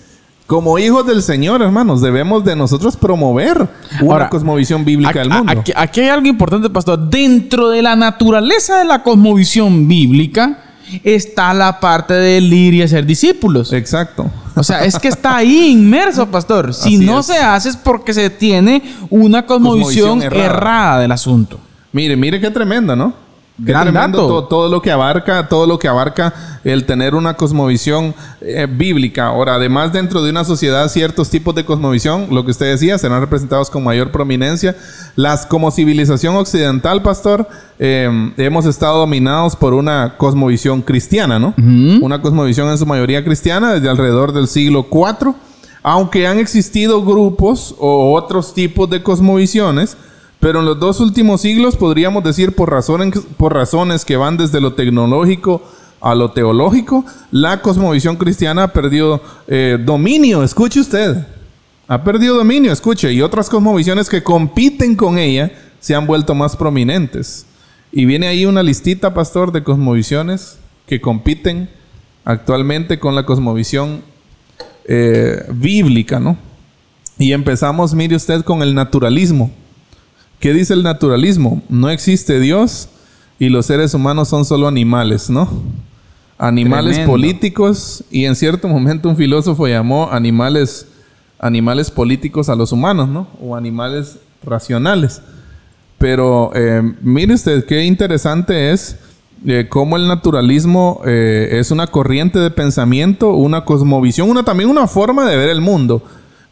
como 0.49 0.79
hijos 0.79 1.07
del 1.07 1.23
Señor, 1.23 1.63
hermanos, 1.63 2.01
debemos 2.01 2.43
de 2.43 2.57
nosotros 2.57 2.97
promover 2.97 3.69
una 4.01 4.13
Ahora, 4.15 4.29
cosmovisión 4.31 4.85
bíblica 4.85 5.11
Aquí, 5.11 5.19
del 5.21 5.29
mundo. 5.31 5.53
aquí- 5.53 5.73
aquí 5.77 6.01
hay 6.01 6.09
algo 6.09 6.27
importante, 6.27 6.69
pastor. 6.71 6.99
Dentro 7.11 7.69
de 7.69 7.83
la 7.83 7.95
naturaleza 7.95 8.79
de 8.79 8.87
la 8.87 9.03
cosmovisión 9.03 9.87
bíblica 9.87 10.59
está 11.05 11.53
la 11.53 11.79
parte 11.81 12.15
del 12.15 12.51
ir 12.51 12.73
y 12.75 12.83
hacer 12.83 13.05
discípulos. 13.05 13.75
Exacto. 13.75 14.25
O 14.57 14.63
sea, 14.65 14.85
es 14.85 14.99
que 14.99 15.09
está 15.09 15.37
ahí 15.37 15.69
inmerso, 15.73 16.27
pastor. 16.29 16.73
Si 16.75 16.97
Así 16.97 17.05
no 17.05 17.21
es. 17.21 17.27
se 17.27 17.37
hace 17.39 17.69
es 17.69 17.77
porque 17.77 18.15
se 18.15 18.31
tiene 18.31 18.83
una 19.11 19.45
cosmovisión, 19.45 20.19
Cosmovisión 20.19 20.23
errada. 20.23 20.45
errada. 20.47 21.01
del 21.01 21.13
asunto. 21.13 21.61
Mire, 21.93 22.17
mire 22.17 22.41
qué 22.41 22.51
tremendo, 22.51 22.97
¿no? 22.97 23.13
Qué 23.59 23.73
Gran 23.73 23.83
tremendo 23.85 24.19
dato. 24.23 24.29
to- 24.43 24.45
todo 24.49 24.69
lo 24.69 24.81
que 24.81 24.93
abarca, 24.93 25.49
todo 25.49 25.67
lo 25.67 25.81
que 25.81 25.89
abarca 25.89 26.33
el 26.63 26.85
tener 26.87 27.17
una 27.17 27.35
cosmovisión 27.35 28.15
eh, 28.41 28.69
bíblica. 28.71 29.27
Ahora, 29.27 29.55
además 29.57 29.93
dentro 29.93 30.23
de 30.23 30.31
una 30.31 30.45
sociedad 30.45 30.89
ciertos 30.89 31.29
tipos 31.29 31.57
de 31.57 31.65
cosmovisión, 31.65 32.29
lo 32.31 32.45
que 32.45 32.53
usted 32.53 32.67
decía, 32.67 32.99
serán 32.99 33.21
representados 33.21 33.69
con 33.69 33.83
mayor 33.83 34.13
prominencia. 34.13 34.77
Las 35.17 35.45
como 35.45 35.73
civilización 35.73 36.37
occidental, 36.37 37.03
pastor, 37.03 37.49
eh, 37.81 38.09
hemos 38.37 38.65
estado 38.65 38.99
dominados 39.01 39.57
por 39.57 39.75
una 39.75 40.15
cosmovisión 40.19 40.81
cristiana, 40.83 41.41
¿no? 41.41 41.53
Una 42.01 42.23
cosmovisión 42.23 42.69
en 42.69 42.79
su 42.79 42.87
mayoría 42.87 43.25
cristiana 43.25 43.73
desde 43.75 43.89
alrededor 43.89 44.33
del 44.33 44.47
siglo 44.47 44.87
IV. 44.89 45.35
Aunque 45.83 46.27
han 46.29 46.39
existido 46.39 47.03
grupos 47.05 47.75
o 47.79 48.13
otros 48.15 48.55
tipos 48.55 48.89
de 48.91 49.03
cosmovisiones, 49.03 49.97
pero 50.41 50.61
en 50.61 50.67
los 50.67 50.79
dos 50.79 51.01
últimos 51.01 51.41
siglos 51.41 51.77
podríamos 51.77 52.23
decir 52.23 52.55
por 52.55 52.71
razones, 52.71 53.21
por 53.37 53.55
razones 53.55 54.05
que 54.05 54.17
van 54.17 54.37
desde 54.37 54.61
lo 54.61 54.75
tecnológico 54.75 55.63
a 56.01 56.15
lo 56.15 56.31
teológico, 56.31 57.05
la 57.31 57.61
cosmovisión 57.61 58.17
cristiana 58.17 58.65
ha 58.65 58.73
perdido 58.73 59.21
eh, 59.49 59.79
dominio. 59.85 60.45
Escuche 60.45 60.81
usted. 60.81 61.27
Ha 61.89 62.05
perdido 62.05 62.37
dominio, 62.37 62.71
escuche. 62.71 63.13
Y 63.13 63.23
otras 63.23 63.49
cosmovisiones 63.49 64.09
que 64.09 64.23
compiten 64.23 64.95
con 64.95 65.19
ella 65.19 65.51
se 65.81 65.95
han 65.95 66.07
vuelto 66.07 66.35
más 66.35 66.57
prominentes. 66.57 67.47
Y 67.91 68.05
viene 68.05 68.29
ahí 68.29 68.47
una 68.47 68.63
listita, 68.63 69.15
pastor, 69.15 69.51
de 69.51 69.65
cosmovisiones 69.65 70.59
que 70.87 71.01
compiten 71.01 71.69
actualmente 72.25 72.99
con 72.99 73.15
la 73.15 73.25
cosmovisión 73.25 74.03
eh, 74.85 75.45
bíblica, 75.51 76.21
¿no? 76.21 76.37
Y 77.19 77.33
empezamos, 77.33 77.95
mire 77.95 78.15
usted, 78.15 78.43
con 78.43 78.63
el 78.63 78.75
naturalismo. 78.75 79.51
¿Qué 80.41 80.53
dice 80.53 80.75
el 80.75 80.83
naturalismo? 80.83 81.63
No 81.69 81.91
existe 81.91 82.39
Dios 82.39 82.89
y 83.39 83.49
los 83.49 83.67
seres 83.67 83.95
humanos 83.95 84.29
son 84.29 84.45
solo 84.45 84.69
animales, 84.69 85.31
¿no? 85.31 85.49
Animales 86.39 86.95
Tremendo. 86.95 87.13
políticos 87.13 88.05
y 88.11 88.25
en 88.25 88.37
cierto 88.37 88.69
momento 88.69 89.09
un 89.09 89.17
filósofo 89.17 89.67
llamó 89.67 90.11
animales, 90.13 90.87
animales 91.41 91.91
políticos 91.91 92.49
a 92.49 92.55
los 92.55 92.71
humanos, 92.71 93.09
¿no? 93.09 93.27
O 93.41 93.57
animales 93.57 94.19
racionales. 94.45 95.21
Pero 95.99 96.53
eh, 96.55 96.83
mire 97.03 97.35
usted 97.35 97.65
qué 97.67 97.85
interesante 97.85 98.71
es 98.71 98.97
eh, 99.45 99.67
cómo 99.69 99.97
el 99.97 100.07
naturalismo 100.07 101.01
eh, 101.05 101.49
es 101.53 101.73
una 101.73 101.89
corriente 101.89 102.39
de 102.39 102.51
pensamiento, 102.51 103.31
una 103.35 103.65
cosmovisión, 103.65 104.31
una, 104.31 104.45
también 104.45 104.71
una 104.71 104.87
forma 104.87 105.29
de 105.29 105.37
ver 105.37 105.49
el 105.49 105.61
mundo. 105.61 106.03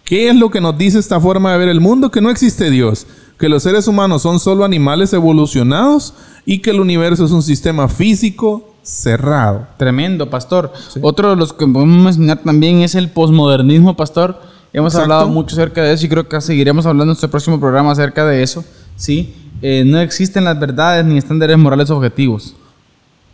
¿Qué 0.04 0.28
es 0.28 0.36
lo 0.36 0.50
que 0.50 0.60
nos 0.60 0.76
dice 0.76 0.98
esta 0.98 1.20
forma 1.20 1.52
de 1.52 1.58
ver 1.58 1.68
el 1.68 1.80
mundo? 1.80 2.10
Que 2.10 2.20
no 2.20 2.30
existe 2.30 2.70
Dios, 2.70 3.06
que 3.38 3.48
los 3.48 3.62
seres 3.62 3.86
humanos 3.86 4.22
son 4.22 4.40
solo 4.40 4.64
animales 4.64 5.12
evolucionados 5.12 6.14
y 6.44 6.60
que 6.60 6.70
el 6.70 6.80
universo 6.80 7.24
es 7.24 7.32
un 7.32 7.42
sistema 7.42 7.88
físico 7.88 8.74
cerrado. 8.82 9.66
Tremendo, 9.76 10.30
pastor. 10.30 10.72
Otro 11.02 11.30
de 11.30 11.36
los 11.36 11.52
que 11.52 11.66
podemos 11.66 11.98
mencionar 11.98 12.38
también 12.38 12.80
es 12.80 12.94
el 12.94 13.10
posmodernismo, 13.10 13.96
pastor. 13.96 14.40
Hemos 14.72 14.94
Exacto. 14.94 15.12
hablado 15.12 15.28
mucho 15.32 15.56
acerca 15.56 15.82
de 15.82 15.92
eso 15.92 16.06
y 16.06 16.08
creo 16.08 16.28
que 16.28 16.40
seguiremos 16.40 16.86
hablando 16.86 17.04
en 17.04 17.08
nuestro 17.08 17.30
próximo 17.30 17.58
programa 17.58 17.92
acerca 17.92 18.24
de 18.26 18.42
eso. 18.42 18.64
¿sí? 18.96 19.34
Eh, 19.60 19.84
no 19.84 19.98
existen 20.00 20.44
las 20.44 20.58
verdades 20.58 21.04
ni 21.04 21.18
estándares 21.18 21.58
morales 21.58 21.90
objetivos. 21.90 22.54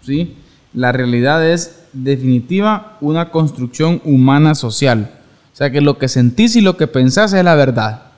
¿sí? 0.02 0.36
La 0.72 0.92
realidad 0.92 1.46
es 1.46 1.80
definitiva 1.92 2.96
una 3.00 3.30
construcción 3.30 4.00
humana 4.04 4.54
social. 4.54 5.10
O 5.52 5.56
sea 5.56 5.70
que 5.70 5.80
lo 5.80 5.98
que 5.98 6.08
sentís 6.08 6.56
y 6.56 6.60
lo 6.60 6.76
que 6.76 6.86
pensás 6.86 7.32
es 7.34 7.44
la 7.44 7.54
verdad. 7.54 8.11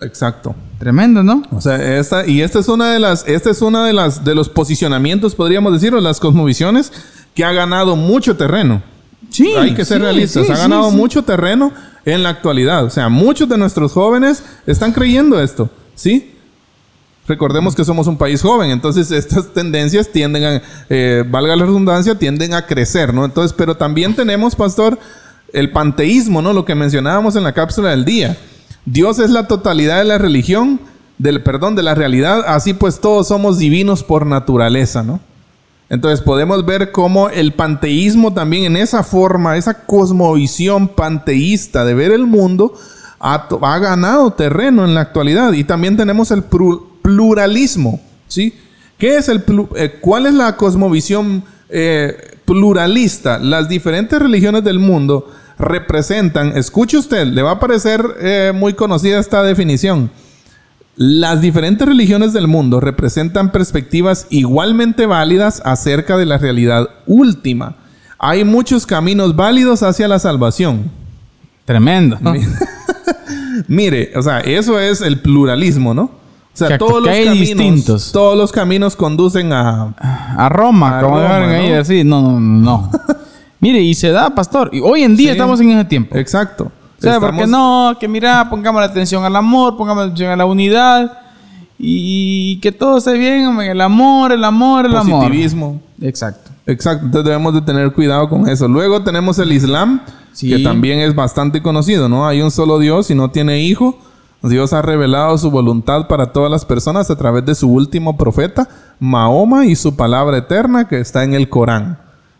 Exacto. 0.00 0.54
Tremendo, 0.78 1.22
¿no? 1.22 1.42
O 1.50 1.60
sea, 1.60 1.98
esta, 1.98 2.26
y 2.26 2.40
esta 2.42 2.60
es 2.60 2.68
una 2.68 2.92
de 2.92 3.00
las, 3.00 3.26
esta 3.26 3.50
es 3.50 3.62
una 3.62 3.84
de 3.84 3.92
las, 3.92 4.24
de 4.24 4.34
los 4.34 4.48
posicionamientos, 4.48 5.34
podríamos 5.34 5.72
decirlo, 5.72 6.00
las 6.00 6.20
cosmovisiones, 6.20 6.92
que 7.34 7.44
ha 7.44 7.52
ganado 7.52 7.96
mucho 7.96 8.36
terreno. 8.36 8.82
Sí. 9.30 9.52
Hay 9.58 9.74
que 9.74 9.84
ser 9.84 9.98
sí, 9.98 10.02
realistas. 10.02 10.46
sí, 10.46 10.52
ha 10.52 10.56
ganado 10.56 10.90
sí. 10.90 10.96
mucho 10.96 11.22
terreno 11.22 11.72
en 12.04 12.22
la 12.22 12.30
actualidad. 12.30 12.84
O 12.84 12.90
sea, 12.90 13.08
muchos 13.08 13.48
de 13.48 13.58
nuestros 13.58 13.92
jóvenes 13.92 14.42
están 14.66 14.92
creyendo 14.92 15.40
esto. 15.40 15.68
¿Sí? 15.94 16.34
Recordemos 17.26 17.74
que 17.74 17.84
somos 17.84 18.06
un 18.06 18.16
país 18.16 18.40
joven, 18.40 18.70
entonces 18.70 19.10
estas 19.10 19.52
tendencias 19.52 20.08
tienden 20.08 20.44
a, 20.44 20.62
eh, 20.88 21.24
valga 21.28 21.54
la 21.56 21.66
redundancia, 21.66 22.14
tienden 22.14 22.54
a 22.54 22.64
crecer, 22.64 23.12
¿no? 23.12 23.22
Entonces, 23.26 23.52
pero 23.52 23.76
también 23.76 24.14
tenemos, 24.14 24.56
pastor, 24.56 24.98
el 25.52 25.70
panteísmo, 25.70 26.40
¿no? 26.40 26.54
Lo 26.54 26.64
que 26.64 26.74
mencionábamos 26.74 27.36
en 27.36 27.42
la 27.42 27.52
cápsula 27.52 27.90
del 27.90 28.06
día. 28.06 28.38
Dios 28.90 29.18
es 29.18 29.28
la 29.30 29.46
totalidad 29.46 29.98
de 29.98 30.04
la 30.04 30.16
religión, 30.16 30.80
del 31.18 31.42
perdón, 31.42 31.76
de 31.76 31.82
la 31.82 31.94
realidad, 31.94 32.42
así 32.46 32.72
pues 32.72 33.00
todos 33.00 33.28
somos 33.28 33.58
divinos 33.58 34.02
por 34.02 34.24
naturaleza, 34.24 35.02
¿no? 35.02 35.20
Entonces 35.90 36.22
podemos 36.22 36.64
ver 36.64 36.90
cómo 36.90 37.28
el 37.28 37.52
panteísmo 37.52 38.32
también 38.32 38.64
en 38.64 38.76
esa 38.76 39.02
forma, 39.02 39.56
esa 39.56 39.84
cosmovisión 39.86 40.88
panteísta 40.88 41.84
de 41.84 41.94
ver 41.94 42.12
el 42.12 42.26
mundo, 42.26 42.74
ha, 43.20 43.78
ganado 43.78 44.32
terreno 44.32 44.84
en 44.84 44.94
la 44.94 45.02
actualidad. 45.02 45.52
Y 45.52 45.64
también 45.64 45.96
tenemos 45.96 46.30
el 46.30 46.44
pluralismo, 46.44 48.00
¿sí? 48.26 48.54
¿Qué 48.96 49.16
es 49.16 49.28
el 49.28 49.44
eh, 49.76 49.98
¿Cuál 50.00 50.26
es 50.26 50.34
la 50.34 50.56
cosmovisión 50.56 51.42
eh, 51.68 52.16
pluralista? 52.44 53.38
Las 53.38 53.68
diferentes 53.68 54.18
religiones 54.18 54.64
del 54.64 54.78
mundo 54.78 55.30
representan, 55.58 56.56
escuche 56.56 56.98
usted, 56.98 57.26
le 57.26 57.42
va 57.42 57.52
a 57.52 57.60
parecer 57.60 58.04
eh, 58.20 58.52
muy 58.54 58.74
conocida 58.74 59.18
esta 59.18 59.42
definición 59.42 60.10
las 60.98 61.40
diferentes 61.40 61.86
religiones 61.86 62.32
del 62.32 62.48
mundo 62.48 62.80
representan 62.80 63.52
perspectivas 63.52 64.26
igualmente 64.30 65.06
válidas 65.06 65.62
acerca 65.64 66.16
de 66.16 66.26
la 66.26 66.38
realidad 66.38 66.88
última. 67.06 67.76
Hay 68.18 68.42
muchos 68.42 68.84
caminos 68.84 69.36
válidos 69.36 69.84
hacia 69.84 70.08
la 70.08 70.18
salvación. 70.18 70.90
Tremendo. 71.64 72.18
Mire, 73.68 74.10
o 74.16 74.22
sea, 74.22 74.40
eso 74.40 74.80
es 74.80 75.00
el 75.00 75.20
pluralismo, 75.20 75.94
¿no? 75.94 76.02
O 76.02 76.10
sea, 76.58 76.76
todos 76.76 77.00
los 77.00 77.14
caminos, 77.14 77.38
distintos. 77.38 78.10
todos 78.10 78.36
los 78.36 78.50
caminos 78.50 78.96
conducen 78.96 79.52
a 79.52 79.94
a 80.00 80.48
Roma, 80.48 81.00
como 81.00 81.18
ahí 81.18 81.70
así, 81.74 82.02
no, 82.02 82.20
no, 82.22 82.40
no. 82.40 82.90
Mire, 83.60 83.80
y 83.80 83.94
se 83.94 84.10
da, 84.10 84.30
pastor. 84.30 84.70
Y 84.72 84.80
hoy 84.80 85.02
en 85.02 85.16
día 85.16 85.32
estamos 85.32 85.60
en 85.60 85.70
ese 85.70 85.84
tiempo. 85.84 86.16
Exacto. 86.16 86.70
O 86.98 87.00
sea, 87.00 87.20
porque 87.20 87.46
no, 87.46 87.96
que 87.98 88.08
mira, 88.08 88.48
pongamos 88.50 88.80
la 88.80 88.86
atención 88.86 89.24
al 89.24 89.36
amor, 89.36 89.76
pongamos 89.76 90.02
la 90.02 90.06
atención 90.06 90.30
a 90.32 90.36
la 90.36 90.46
unidad 90.46 91.18
y 91.78 92.58
que 92.60 92.72
todo 92.72 92.98
esté 92.98 93.12
bien, 93.16 93.60
el 93.60 93.80
amor, 93.80 94.32
el 94.32 94.42
amor, 94.42 94.84
el 94.84 94.96
amor. 94.96 95.20
Positivismo. 95.20 95.80
Exacto. 96.00 96.50
Exacto, 96.66 97.06
entonces 97.06 97.24
debemos 97.24 97.54
de 97.54 97.62
tener 97.62 97.90
cuidado 97.92 98.28
con 98.28 98.46
eso. 98.46 98.68
Luego 98.68 99.02
tenemos 99.02 99.38
el 99.38 99.52
Islam, 99.52 100.02
que 100.38 100.58
también 100.58 100.98
es 100.98 101.14
bastante 101.14 101.62
conocido, 101.62 102.10
¿no? 102.10 102.26
Hay 102.26 102.42
un 102.42 102.50
solo 102.50 102.78
Dios 102.78 103.10
y 103.10 103.14
no 103.14 103.30
tiene 103.30 103.60
hijo. 103.60 103.98
Dios 104.42 104.74
ha 104.74 104.82
revelado 104.82 105.38
su 105.38 105.50
voluntad 105.50 106.08
para 106.08 106.30
todas 106.30 106.50
las 106.50 106.66
personas 106.66 107.10
a 107.10 107.16
través 107.16 107.46
de 107.46 107.54
su 107.54 107.70
último 107.70 108.18
profeta, 108.18 108.68
Mahoma, 109.00 109.64
y 109.64 109.76
su 109.76 109.96
palabra 109.96 110.36
eterna 110.36 110.86
que 110.86 111.00
está 111.00 111.24
en 111.24 111.32
el 111.32 111.48
Corán. 111.48 111.98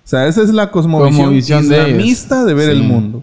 O 0.08 0.10
sea, 0.10 0.26
esa 0.26 0.42
es 0.42 0.48
la 0.54 0.70
cosmovisión, 0.70 1.34
islamista 1.34 2.46
de, 2.46 2.54
ver 2.54 2.70
el 2.70 2.82
mundo. 2.82 3.18
O 3.18 3.22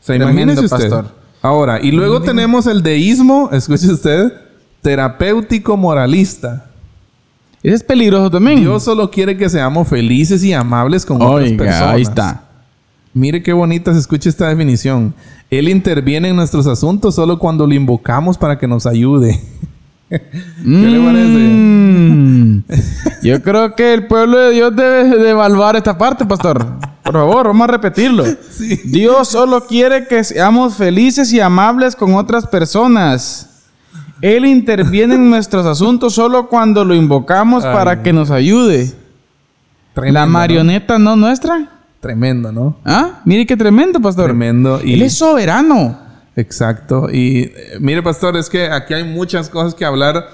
sea, 0.00 0.16
imagínese 0.16 0.64
usted. 0.64 0.88
Pastor. 0.88 1.08
Ahora, 1.42 1.78
y 1.82 1.90
luego 1.90 2.22
tenemos 2.22 2.66
el 2.66 2.82
deísmo, 2.82 3.50
escuche 3.52 3.92
usted, 3.92 4.32
terapéutico 4.80 5.76
moralista. 5.76 6.70
Ese 7.62 7.74
es 7.74 7.82
peligroso 7.82 8.30
también. 8.30 8.60
Dios 8.60 8.82
solo 8.82 9.10
quiere 9.10 9.36
que 9.36 9.50
seamos 9.50 9.86
felices 9.86 10.42
y 10.42 10.54
amables 10.54 11.04
con 11.04 11.20
otras 11.20 11.52
personas. 11.52 11.94
Ahí 11.94 12.00
está. 12.00 12.44
Mire 13.12 13.42
qué 13.42 13.52
bonita 13.52 13.92
se 13.92 13.98
escucha 13.98 14.30
esta 14.30 14.48
definición. 14.48 15.12
Él 15.50 15.68
interviene 15.68 16.30
en 16.30 16.36
nuestros 16.36 16.66
asuntos 16.66 17.16
solo 17.16 17.38
cuando 17.38 17.66
lo 17.66 17.74
invocamos 17.74 18.38
para 18.38 18.58
que 18.58 18.66
nos 18.66 18.86
ayude. 18.86 19.38
¿Qué 20.62 20.64
le 20.64 21.00
parece? 21.00 21.38
Mm. 21.38 22.64
Yo 23.22 23.42
creo 23.42 23.74
que 23.74 23.94
el 23.94 24.06
pueblo 24.06 24.38
de 24.38 24.50
Dios 24.52 24.74
debe 24.74 25.04
de 25.04 25.30
evaluar 25.30 25.76
esta 25.76 25.96
parte, 25.96 26.24
pastor. 26.24 26.64
Por 27.02 27.12
favor, 27.12 27.48
vamos 27.48 27.68
a 27.68 27.72
repetirlo. 27.72 28.24
Dios 28.84 29.28
solo 29.28 29.66
quiere 29.66 30.06
que 30.06 30.24
seamos 30.24 30.74
felices 30.74 31.32
y 31.32 31.40
amables 31.40 31.96
con 31.96 32.14
otras 32.14 32.46
personas. 32.46 33.50
Él 34.20 34.46
interviene 34.46 35.16
en 35.16 35.28
nuestros 35.28 35.66
asuntos 35.66 36.14
solo 36.14 36.48
cuando 36.48 36.84
lo 36.84 36.94
invocamos 36.94 37.64
para 37.64 38.02
que 38.02 38.12
nos 38.12 38.30
ayude. 38.30 38.92
La 39.96 40.26
marioneta 40.26 40.98
¿no? 40.98 41.14
nuestra. 41.14 41.68
Tremendo, 42.00 42.52
¿no? 42.52 42.76
Ah, 42.84 43.20
mire 43.24 43.46
qué 43.46 43.56
tremendo, 43.56 44.00
pastor. 44.00 44.26
Tremendo. 44.26 44.80
Y... 44.82 44.94
Él 44.94 45.02
es 45.02 45.14
soberano. 45.14 46.03
Exacto. 46.36 47.08
Y 47.10 47.52
mire, 47.80 48.02
pastor, 48.02 48.36
es 48.36 48.48
que 48.48 48.66
aquí 48.66 48.94
hay 48.94 49.04
muchas 49.04 49.48
cosas 49.48 49.74
que 49.74 49.84
hablar, 49.84 50.28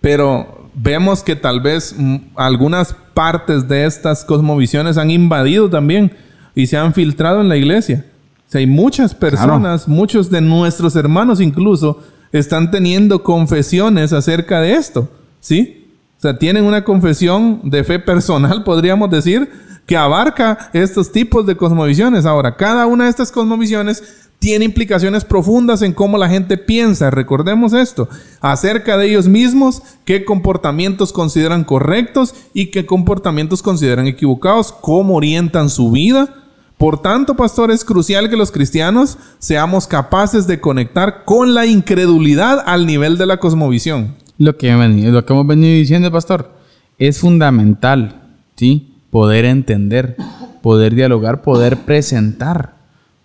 pero 0.00 0.70
vemos 0.74 1.22
que 1.22 1.36
tal 1.36 1.60
vez 1.60 1.94
mm, 1.96 2.16
algunas 2.34 2.94
partes 3.14 3.68
de 3.68 3.84
estas 3.84 4.24
cosmovisiones 4.24 4.96
han 4.96 5.10
invadido 5.10 5.68
también 5.68 6.12
y 6.54 6.66
se 6.66 6.76
han 6.76 6.94
filtrado 6.94 7.40
en 7.40 7.48
la 7.48 7.56
iglesia. 7.56 8.04
O 8.48 8.50
sea, 8.52 8.58
hay 8.60 8.66
muchas 8.66 9.14
personas, 9.14 9.88
muchos 9.88 10.30
de 10.30 10.40
nuestros 10.40 10.96
hermanos 10.96 11.40
incluso, 11.40 12.02
están 12.32 12.70
teniendo 12.70 13.22
confesiones 13.22 14.12
acerca 14.12 14.60
de 14.60 14.74
esto, 14.74 15.10
¿sí? 15.40 15.90
O 16.18 16.20
sea, 16.22 16.38
tienen 16.38 16.64
una 16.64 16.84
confesión 16.84 17.60
de 17.64 17.84
fe 17.84 17.98
personal, 17.98 18.62
podríamos 18.64 19.10
decir, 19.10 19.50
que 19.86 19.96
abarca 19.96 20.70
estos 20.72 21.10
tipos 21.10 21.44
de 21.46 21.56
cosmovisiones. 21.56 22.24
Ahora, 22.24 22.56
cada 22.56 22.86
una 22.86 23.04
de 23.04 23.10
estas 23.10 23.32
cosmovisiones 23.32 24.21
tiene 24.42 24.64
implicaciones 24.64 25.24
profundas 25.24 25.82
en 25.82 25.92
cómo 25.92 26.18
la 26.18 26.28
gente 26.28 26.58
piensa, 26.58 27.12
recordemos 27.12 27.72
esto, 27.72 28.08
acerca 28.40 28.96
de 28.96 29.08
ellos 29.08 29.28
mismos, 29.28 29.84
qué 30.04 30.24
comportamientos 30.24 31.12
consideran 31.12 31.62
correctos 31.62 32.34
y 32.52 32.72
qué 32.72 32.84
comportamientos 32.84 33.62
consideran 33.62 34.08
equivocados, 34.08 34.72
cómo 34.72 35.14
orientan 35.14 35.70
su 35.70 35.92
vida. 35.92 36.42
Por 36.76 37.00
tanto, 37.00 37.36
pastor, 37.36 37.70
es 37.70 37.84
crucial 37.84 38.28
que 38.28 38.36
los 38.36 38.50
cristianos 38.50 39.16
seamos 39.38 39.86
capaces 39.86 40.48
de 40.48 40.58
conectar 40.58 41.24
con 41.24 41.54
la 41.54 41.66
incredulidad 41.66 42.64
al 42.66 42.84
nivel 42.84 43.18
de 43.18 43.26
la 43.26 43.36
cosmovisión. 43.36 44.16
Lo 44.38 44.56
que, 44.56 44.72
lo 44.72 45.24
que 45.24 45.32
hemos 45.32 45.46
venido 45.46 45.72
diciendo, 45.72 46.10
pastor, 46.10 46.50
es 46.98 47.20
fundamental, 47.20 48.22
¿sí? 48.56 48.92
Poder 49.08 49.44
entender, 49.44 50.16
poder 50.62 50.96
dialogar, 50.96 51.42
poder 51.42 51.76
presentar. 51.84 52.81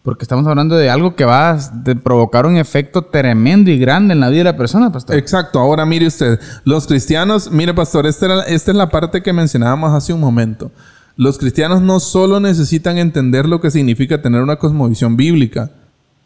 Porque 0.07 0.23
estamos 0.23 0.47
hablando 0.47 0.77
de 0.77 0.89
algo 0.89 1.17
que 1.17 1.25
va 1.25 1.49
a 1.49 1.59
provocar 2.01 2.45
un 2.45 2.55
efecto 2.55 3.01
tremendo 3.01 3.71
y 3.71 3.77
grande 3.77 4.13
en 4.13 4.21
la 4.21 4.29
vida 4.29 4.37
de 4.37 4.43
la 4.45 4.55
persona, 4.55 4.89
pastor. 4.89 5.17
Exacto. 5.17 5.59
Ahora 5.59 5.85
mire 5.85 6.07
usted, 6.07 6.39
los 6.63 6.87
cristianos, 6.87 7.51
mire 7.51 7.73
pastor, 7.73 8.07
esta, 8.07 8.45
es 8.45 8.65
la 8.67 8.87
parte 8.87 9.21
que 9.21 9.33
mencionábamos 9.33 9.91
hace 9.91 10.13
un 10.13 10.21
momento. 10.21 10.71
Los 11.17 11.37
cristianos 11.37 11.81
no 11.81 11.99
solo 11.99 12.39
necesitan 12.39 12.97
entender 12.97 13.47
lo 13.47 13.59
que 13.59 13.69
significa 13.69 14.21
tener 14.21 14.41
una 14.41 14.55
cosmovisión 14.55 15.17
bíblica, 15.17 15.71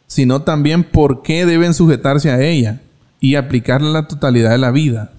sino 0.06 0.44
también 0.44 0.84
por 0.84 1.24
qué 1.24 1.48
deben 1.48 1.74
sujetarse 1.74 2.30
a 2.30 2.40
ella 2.40 2.82
y 3.20 3.34
aplicarla 3.34 3.90
a 3.90 3.94
la 3.94 4.08
totalidad 4.08 4.52
de 4.52 4.60
la 4.60 4.70
vida. 4.70 5.12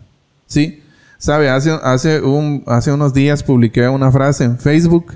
¿Sí? 0.47 0.85
Sabe, 1.19 1.51
hace 1.51 2.21
unos 2.23 3.13
días 3.13 3.43
publiqué 3.43 3.89
una 3.89 4.13
frase 4.13 4.45
en 4.45 4.57
Facebook 4.57 5.15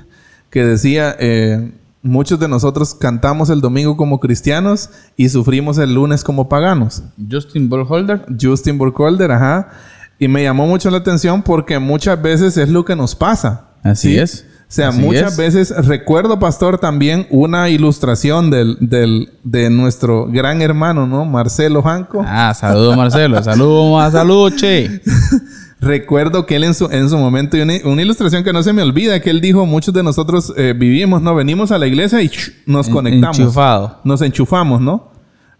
que 0.51 0.65
decía, 0.65 1.15
eh, 1.21 1.71
Muchos 2.07 2.39
de 2.39 2.47
nosotros 2.47 2.95
cantamos 2.95 3.51
el 3.51 3.61
domingo 3.61 3.97
como 3.97 4.21
cristianos 4.21 4.91
y 5.17 5.29
sufrimos 5.29 5.77
el 5.79 5.95
lunes 5.95 6.23
como 6.23 6.49
paganos. 6.49 7.03
Justin 7.31 7.69
Burkholder. 7.69 8.25
Justin 8.41 8.79
Burkholder, 8.79 9.33
ajá. 9.33 9.71
Y 10.19 10.29
me 10.29 10.45
llamó 10.45 10.67
mucho 10.67 10.89
la 10.91 10.99
atención 10.99 11.43
porque 11.43 11.79
muchas 11.79 12.21
veces 12.23 12.57
es 12.57 12.69
lo 12.69 12.85
que 12.85 12.95
nos 12.95 13.15
pasa. 13.17 13.71
Así 13.83 14.17
es. 14.17 14.47
O 14.69 14.73
sea, 14.73 14.91
muchas 14.91 15.37
veces 15.37 15.73
recuerdo, 15.87 16.39
pastor, 16.39 16.79
también 16.79 17.27
una 17.31 17.69
ilustración 17.69 18.51
del, 18.51 18.77
del, 18.81 19.33
de 19.45 19.71
nuestro 19.71 20.27
gran 20.27 20.61
hermano, 20.61 21.07
¿no? 21.07 21.25
Marcelo 21.25 21.83
Janco. 21.83 22.25
Ah, 22.27 22.53
saludos, 22.53 22.97
Marcelo. 22.97 23.43
saludos, 23.43 24.13
saludos, 24.13 24.57
che. 24.57 25.01
Recuerdo 25.81 26.47
que 26.47 26.57
él 26.57 26.65
en 26.65 26.75
su, 26.75 26.87
en 26.87 27.11
su 27.11 27.19
momento, 27.19 27.57
una, 27.63 27.75
una, 27.85 28.03
ilustración 28.03 28.43
que 28.43 28.53
no 28.53 28.63
se 28.63 28.73
me 28.73 28.83
olvida, 28.83 29.21
que 29.21 29.29
él 29.29 29.43
dijo, 29.43 29.67
muchos 29.67 29.93
de 29.93 30.03
nosotros 30.03 30.53
eh, 30.57 30.75
vivimos, 30.77 31.21
¿no? 31.21 31.35
Venimos 31.35 31.71
a 31.71 31.79
la 31.79 31.87
iglesia 31.87 32.23
y 32.23 32.31
nos 32.65 32.89
conectamos. 32.89 33.39
Enchufado. 33.39 34.01
Nos 34.03 34.23
enchufamos, 34.23 34.81
¿no? 34.81 35.11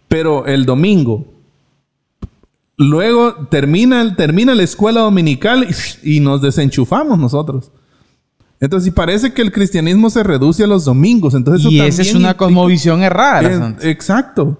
Pero 0.07 0.47
el 0.47 0.65
domingo, 0.65 1.25
luego 2.77 3.47
termina, 3.49 4.15
termina 4.15 4.55
la 4.55 4.63
escuela 4.63 5.01
dominical 5.01 5.67
y, 6.03 6.19
nos 6.19 6.41
desenchufamos 6.41 7.19
nosotros. 7.19 7.71
Entonces, 8.59 8.91
parece 8.91 9.33
que 9.33 9.43
el 9.43 9.51
cristianismo 9.51 10.09
se 10.09 10.23
reduce 10.23 10.63
a 10.63 10.67
los 10.67 10.85
domingos. 10.85 11.35
Entonces, 11.35 11.71
y 11.71 11.79
esa 11.79 12.01
es 12.01 12.15
una 12.15 12.35
cosmovisión 12.35 13.03
errada. 13.03 13.75
exacto. 13.81 14.57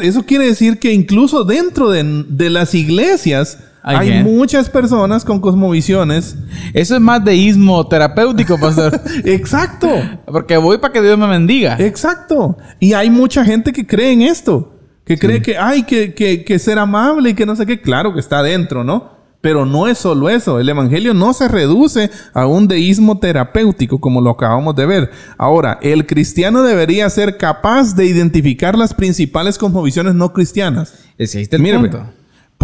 eso 0.00 0.22
quiere 0.24 0.46
decir 0.46 0.78
que 0.78 0.92
incluso 0.92 1.42
dentro 1.42 1.90
de, 1.90 2.24
de 2.28 2.48
las 2.48 2.76
iglesias 2.76 3.58
hay 3.84 4.22
muchas 4.22 4.70
personas 4.70 5.24
con 5.24 5.40
cosmovisiones. 5.40 6.36
Eso 6.72 6.94
es 6.94 7.00
más 7.00 7.22
deísmo 7.22 7.86
terapéutico, 7.86 8.58
pastor. 8.58 8.98
Exacto. 9.24 9.88
Porque 10.24 10.56
voy 10.56 10.78
para 10.78 10.92
que 10.92 11.02
Dios 11.02 11.18
me 11.18 11.26
bendiga. 11.26 11.76
Exacto. 11.78 12.56
Y 12.80 12.94
hay 12.94 13.10
mucha 13.10 13.44
gente 13.44 13.72
que 13.72 13.86
cree 13.86 14.12
en 14.12 14.22
esto. 14.22 14.72
Que 15.04 15.18
cree 15.18 15.42
que 15.42 15.58
hay 15.58 15.82
que, 15.82 16.14
que, 16.14 16.44
que 16.44 16.58
ser 16.58 16.78
amable 16.78 17.30
y 17.30 17.34
que 17.34 17.44
no 17.44 17.54
sé 17.56 17.66
qué. 17.66 17.82
Claro 17.82 18.14
que 18.14 18.20
está 18.20 18.38
adentro, 18.38 18.84
¿no? 18.84 19.12
Pero 19.42 19.66
no 19.66 19.86
es 19.86 19.98
solo 19.98 20.30
eso. 20.30 20.58
El 20.58 20.70
Evangelio 20.70 21.12
no 21.12 21.34
se 21.34 21.48
reduce 21.48 22.10
a 22.32 22.46
un 22.46 22.66
deísmo 22.66 23.18
terapéutico 23.18 24.00
como 24.00 24.22
lo 24.22 24.30
acabamos 24.30 24.74
de 24.76 24.86
ver. 24.86 25.10
Ahora, 25.36 25.78
el 25.82 26.06
cristiano 26.06 26.62
debería 26.62 27.10
ser 27.10 27.36
capaz 27.36 27.94
de 27.94 28.06
identificar 28.06 28.78
las 28.78 28.94
principales 28.94 29.58
cosmovisiones 29.58 30.14
no 30.14 30.32
cristianas. 30.32 30.94
Ese 31.18 31.42
el 31.42 31.80
punto. 31.80 32.06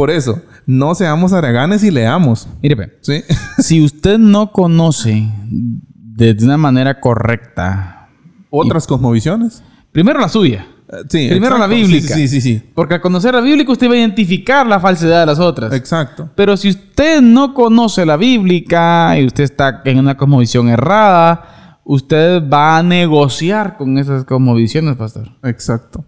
Por 0.00 0.10
eso, 0.10 0.40
no 0.64 0.94
seamos 0.94 1.34
haraganes 1.34 1.84
y 1.84 1.90
leamos. 1.90 2.48
Mire, 2.62 2.74
ve, 2.74 2.98
¿Sí? 3.02 3.22
si 3.58 3.84
usted 3.84 4.16
no 4.18 4.50
conoce 4.50 5.30
de 5.50 6.34
una 6.40 6.56
manera 6.56 7.00
correcta, 7.00 8.08
Otras 8.48 8.86
cosmovisiones. 8.86 9.62
primero 9.92 10.18
la 10.18 10.30
suya. 10.30 10.66
Eh, 10.88 10.96
Sí, 11.06 11.28
Primero 11.28 11.58
la 11.58 11.66
bíblica. 11.66 12.14
Sí, 12.14 12.28
sí, 12.28 12.40
sí, 12.40 12.40
sí. 12.40 12.70
Porque 12.74 12.94
al 12.94 13.02
conocer 13.02 13.34
la 13.34 13.42
bíblica 13.42 13.72
usted 13.72 13.90
va 13.90 13.92
a 13.92 13.98
identificar 13.98 14.66
la 14.66 14.80
falsedad 14.80 15.20
de 15.20 15.26
las 15.26 15.38
otras. 15.38 15.70
Exacto. 15.74 16.30
Pero 16.34 16.56
si 16.56 16.70
usted 16.70 17.20
no 17.20 17.52
conoce 17.52 18.06
la 18.06 18.16
bíblica 18.16 19.18
y 19.18 19.26
usted 19.26 19.44
está 19.44 19.82
en 19.84 19.98
una 19.98 20.16
cosmovisión 20.16 20.70
errada, 20.70 21.78
usted 21.84 22.42
va 22.48 22.78
a 22.78 22.82
negociar 22.82 23.76
con 23.76 23.98
esas 23.98 24.24
cosmovisiones, 24.24 24.96
pastor. 24.96 25.28
Exacto. 25.42 26.06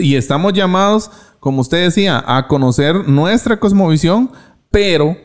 Y 0.00 0.14
estamos 0.14 0.54
llamados, 0.54 1.10
como 1.46 1.60
usted 1.60 1.84
decía, 1.84 2.24
a 2.26 2.48
conocer 2.48 3.08
nuestra 3.08 3.60
cosmovisión, 3.60 4.32
pero 4.72 5.16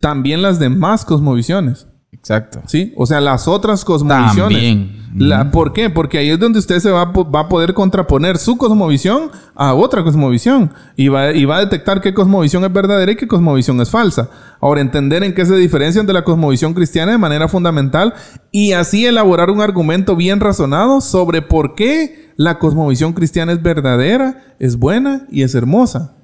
también 0.00 0.40
las 0.40 0.58
demás 0.58 1.04
cosmovisiones. 1.04 1.86
Exacto. 2.10 2.62
¿Sí? 2.66 2.94
O 2.96 3.04
sea, 3.04 3.20
las 3.20 3.46
otras 3.46 3.84
cosmovisiones. 3.84 4.58
También. 4.58 4.98
La- 5.14 5.50
¿Por 5.50 5.74
qué? 5.74 5.90
Porque 5.90 6.16
ahí 6.16 6.30
es 6.30 6.38
donde 6.38 6.58
usted 6.58 6.78
se 6.78 6.90
va 6.90 7.04
va 7.04 7.40
a 7.40 7.48
poder 7.50 7.74
contraponer 7.74 8.38
su 8.38 8.56
cosmovisión 8.56 9.30
a 9.54 9.74
otra 9.74 10.02
cosmovisión 10.02 10.72
y 10.96 11.08
va, 11.08 11.32
y 11.32 11.44
va 11.44 11.58
a 11.58 11.60
detectar 11.60 12.00
qué 12.00 12.14
cosmovisión 12.14 12.64
es 12.64 12.72
verdadera 12.72 13.12
y 13.12 13.16
qué 13.16 13.28
cosmovisión 13.28 13.78
es 13.82 13.90
falsa. 13.90 14.30
Ahora, 14.58 14.80
entender 14.80 15.22
en 15.22 15.34
qué 15.34 15.44
se 15.44 15.54
diferencian 15.56 16.06
de 16.06 16.14
la 16.14 16.24
cosmovisión 16.24 16.72
cristiana 16.72 17.12
de 17.12 17.18
manera 17.18 17.46
fundamental 17.46 18.14
y 18.52 18.72
así 18.72 19.04
elaborar 19.04 19.50
un 19.50 19.60
argumento 19.60 20.16
bien 20.16 20.40
razonado 20.40 21.02
sobre 21.02 21.42
por 21.42 21.74
qué 21.74 22.27
la 22.38 22.60
cosmovisión 22.60 23.14
cristiana 23.14 23.52
es 23.52 23.60
verdadera, 23.60 24.54
es 24.60 24.78
buena 24.78 25.26
y 25.28 25.42
es 25.42 25.56
hermosa. 25.56 26.14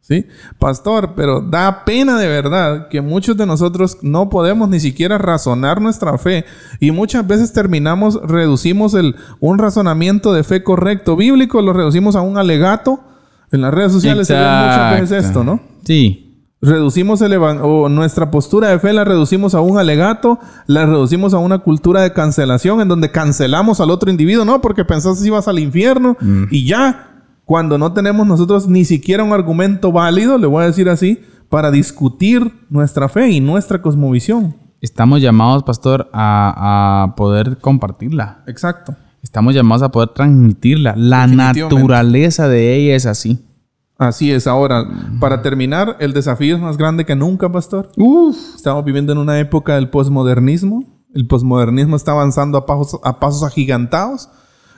¿Sí? 0.00 0.26
Pastor, 0.58 1.12
pero 1.14 1.40
da 1.42 1.84
pena 1.84 2.18
de 2.18 2.26
verdad 2.26 2.88
que 2.88 3.02
muchos 3.02 3.36
de 3.36 3.44
nosotros 3.44 3.98
no 4.00 4.30
podemos 4.30 4.70
ni 4.70 4.80
siquiera 4.80 5.18
razonar 5.18 5.80
nuestra 5.80 6.16
fe 6.18 6.46
y 6.80 6.90
muchas 6.90 7.26
veces 7.26 7.52
terminamos, 7.52 8.18
reducimos 8.22 8.94
el, 8.94 9.14
un 9.38 9.58
razonamiento 9.58 10.32
de 10.32 10.42
fe 10.42 10.64
correcto 10.64 11.14
bíblico, 11.14 11.60
lo 11.60 11.74
reducimos 11.74 12.16
a 12.16 12.22
un 12.22 12.38
alegato. 12.38 13.00
En 13.52 13.60
las 13.60 13.74
redes 13.74 13.92
sociales 13.92 14.26
se 14.26 14.32
ve 14.32 14.40
muchas 14.40 15.00
veces 15.00 15.26
esto, 15.26 15.44
¿no? 15.44 15.60
Sí. 15.84 16.29
Reducimos 16.62 17.22
el 17.22 17.32
o 17.38 17.88
nuestra 17.88 18.30
postura 18.30 18.68
de 18.68 18.78
fe 18.78 18.92
la 18.92 19.04
reducimos 19.04 19.54
a 19.54 19.62
un 19.62 19.78
alegato, 19.78 20.38
la 20.66 20.84
reducimos 20.84 21.32
a 21.32 21.38
una 21.38 21.60
cultura 21.60 22.02
de 22.02 22.12
cancelación 22.12 22.82
en 22.82 22.88
donde 22.88 23.10
cancelamos 23.10 23.80
al 23.80 23.90
otro 23.90 24.10
individuo, 24.10 24.44
no, 24.44 24.60
porque 24.60 24.84
pensaste 24.84 25.22
si 25.22 25.28
ibas 25.28 25.48
al 25.48 25.58
infierno 25.58 26.18
y 26.50 26.66
ya, 26.66 27.24
cuando 27.46 27.78
no 27.78 27.94
tenemos 27.94 28.26
nosotros 28.26 28.68
ni 28.68 28.84
siquiera 28.84 29.24
un 29.24 29.32
argumento 29.32 29.90
válido, 29.90 30.36
le 30.36 30.46
voy 30.46 30.62
a 30.62 30.66
decir 30.66 30.90
así, 30.90 31.20
para 31.48 31.70
discutir 31.70 32.52
nuestra 32.68 33.08
fe 33.08 33.30
y 33.30 33.40
nuestra 33.40 33.80
cosmovisión. 33.80 34.54
Estamos 34.82 35.22
llamados, 35.22 35.62
pastor, 35.62 36.10
a, 36.12 37.04
a 37.04 37.16
poder 37.16 37.58
compartirla. 37.58 38.44
Exacto. 38.46 38.94
Estamos 39.22 39.54
llamados 39.54 39.82
a 39.82 39.90
poder 39.90 40.10
transmitirla. 40.10 40.94
La 40.96 41.26
naturaleza 41.26 42.48
de 42.48 42.76
ella 42.76 42.96
es 42.96 43.06
así. 43.06 43.44
Así 44.00 44.32
es. 44.32 44.46
Ahora, 44.46 44.88
para 45.20 45.42
terminar, 45.42 45.98
el 46.00 46.14
desafío 46.14 46.56
es 46.56 46.62
más 46.62 46.78
grande 46.78 47.04
que 47.04 47.14
nunca, 47.14 47.52
pastor. 47.52 47.90
Estamos 48.56 48.82
viviendo 48.82 49.12
en 49.12 49.18
una 49.18 49.38
época 49.38 49.74
del 49.74 49.90
posmodernismo. 49.90 50.84
El 51.14 51.26
posmodernismo 51.26 51.96
está 51.96 52.12
avanzando 52.12 52.56
a 52.56 52.64
pasos, 52.64 52.98
a 53.04 53.20
pasos 53.20 53.42
agigantados. 53.42 54.30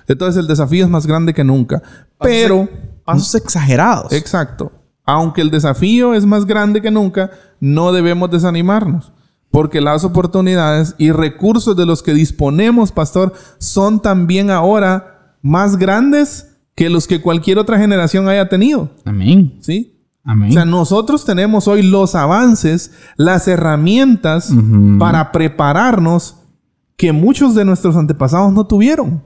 Entonces 0.09 0.41
el 0.41 0.49
desafío 0.49 0.85
es 0.85 0.91
más 0.91 1.07
grande 1.07 1.35
que 1.35 1.45
nunca. 1.45 1.81
Pero, 2.21 2.69
Pasos 3.05 3.37
exagerados. 3.37 4.13
exacto, 4.13 4.73
aunque 5.07 5.41
el 5.41 5.53
desafío 5.53 6.15
es 6.15 6.27
más 6.27 6.45
grande 6.45 6.83
que 6.83 6.91
nunca, 6.91 7.31
no 7.61 7.93
debemos 7.93 8.29
desanimarnos. 8.29 9.13
Porque 9.53 9.81
las 9.81 10.03
oportunidades 10.03 10.97
y 10.99 11.13
recursos 11.13 11.77
de 11.77 11.87
los 11.87 12.03
que 12.03 12.13
disponemos, 12.13 12.91
pastor, 12.91 13.35
son 13.59 14.03
también 14.03 14.51
ahora 14.51 15.37
más 15.43 15.77
grandes 15.77 16.52
que 16.75 16.91
los 16.91 17.07
que 17.07 17.21
cualquier 17.21 17.59
otra 17.59 17.79
generación 17.79 18.29
haya 18.29 18.49
tenido. 18.49 18.91
Amén. 19.05 19.59
¿Sí? 19.61 19.99
Amén. 20.25 20.51
O 20.51 20.53
sea, 20.53 20.65
nosotros 20.65 21.25
tenemos 21.25 21.67
hoy 21.69 21.83
los 21.83 22.15
avances, 22.15 22.93
las 23.17 23.49
herramientas 23.49 24.53
para 24.99 25.33
prepararnos 25.33 26.37
que 26.97 27.13
muchos 27.13 27.55
de 27.55 27.65
nuestros 27.65 27.97
antepasados 27.97 28.53
no 28.53 28.67
tuvieron. 28.67 29.25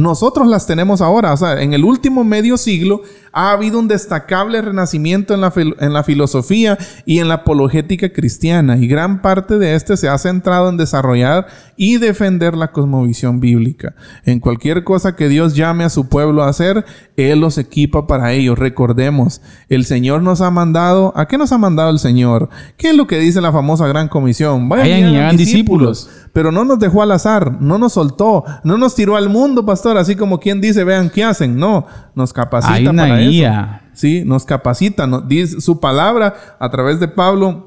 Nosotros 0.00 0.46
las 0.48 0.66
tenemos 0.66 1.00
ahora. 1.00 1.32
O 1.32 1.36
sea, 1.36 1.60
en 1.60 1.72
el 1.74 1.84
último 1.84 2.24
medio 2.24 2.56
siglo 2.56 3.02
ha 3.32 3.52
habido 3.52 3.78
un 3.78 3.86
destacable 3.86 4.60
renacimiento 4.60 5.34
en 5.34 5.40
la, 5.40 5.52
fil- 5.52 5.76
en 5.78 5.92
la 5.92 6.02
filosofía 6.02 6.78
y 7.04 7.18
en 7.18 7.28
la 7.28 7.34
apologética 7.34 8.12
cristiana. 8.12 8.76
Y 8.76 8.88
gran 8.88 9.22
parte 9.22 9.58
de 9.58 9.74
este 9.74 9.96
se 9.96 10.08
ha 10.08 10.18
centrado 10.18 10.68
en 10.68 10.76
desarrollar 10.76 11.46
y 11.76 11.98
defender 11.98 12.56
la 12.56 12.72
cosmovisión 12.72 13.40
bíblica. 13.40 13.94
En 14.24 14.40
cualquier 14.40 14.84
cosa 14.84 15.14
que 15.16 15.28
Dios 15.28 15.54
llame 15.54 15.84
a 15.84 15.90
su 15.90 16.08
pueblo 16.08 16.42
a 16.42 16.48
hacer, 16.48 16.84
Él 17.16 17.40
los 17.40 17.58
equipa 17.58 18.06
para 18.06 18.32
ello. 18.32 18.54
Recordemos, 18.54 19.40
el 19.68 19.84
Señor 19.84 20.22
nos 20.22 20.40
ha 20.40 20.50
mandado. 20.50 21.12
¿A 21.14 21.28
qué 21.28 21.38
nos 21.38 21.52
ha 21.52 21.58
mandado 21.58 21.90
el 21.90 21.98
Señor? 21.98 22.48
¿Qué 22.76 22.90
es 22.90 22.96
lo 22.96 23.06
que 23.06 23.18
dice 23.18 23.40
la 23.40 23.52
famosa 23.52 23.86
gran 23.86 24.08
comisión? 24.08 24.68
Vayan 24.68 24.86
y 25.12 25.16
hagan 25.16 25.36
discípulos. 25.36 26.10
Pero 26.32 26.52
no 26.52 26.64
nos 26.64 26.78
dejó 26.78 27.02
al 27.02 27.10
azar, 27.12 27.60
no 27.60 27.78
nos 27.78 27.94
soltó, 27.94 28.44
no 28.62 28.78
nos 28.78 28.94
tiró 28.94 29.16
al 29.16 29.28
mundo, 29.28 29.66
pastor, 29.66 29.98
así 29.98 30.14
como 30.14 30.38
quien 30.38 30.60
dice, 30.60 30.84
vean 30.84 31.10
qué 31.10 31.24
hacen. 31.24 31.56
No, 31.58 31.86
nos 32.14 32.32
capacita 32.32 32.74
Hay 32.74 32.86
una 32.86 33.02
para 33.04 33.16
guía. 33.18 33.80
eso. 33.84 33.90
Sí, 33.94 34.22
nos 34.24 34.44
capacita, 34.44 35.06
nos 35.06 35.26
dice 35.28 35.60
su 35.60 35.80
palabra 35.80 36.34
a 36.58 36.70
través 36.70 37.00
de 37.00 37.08
Pablo. 37.08 37.66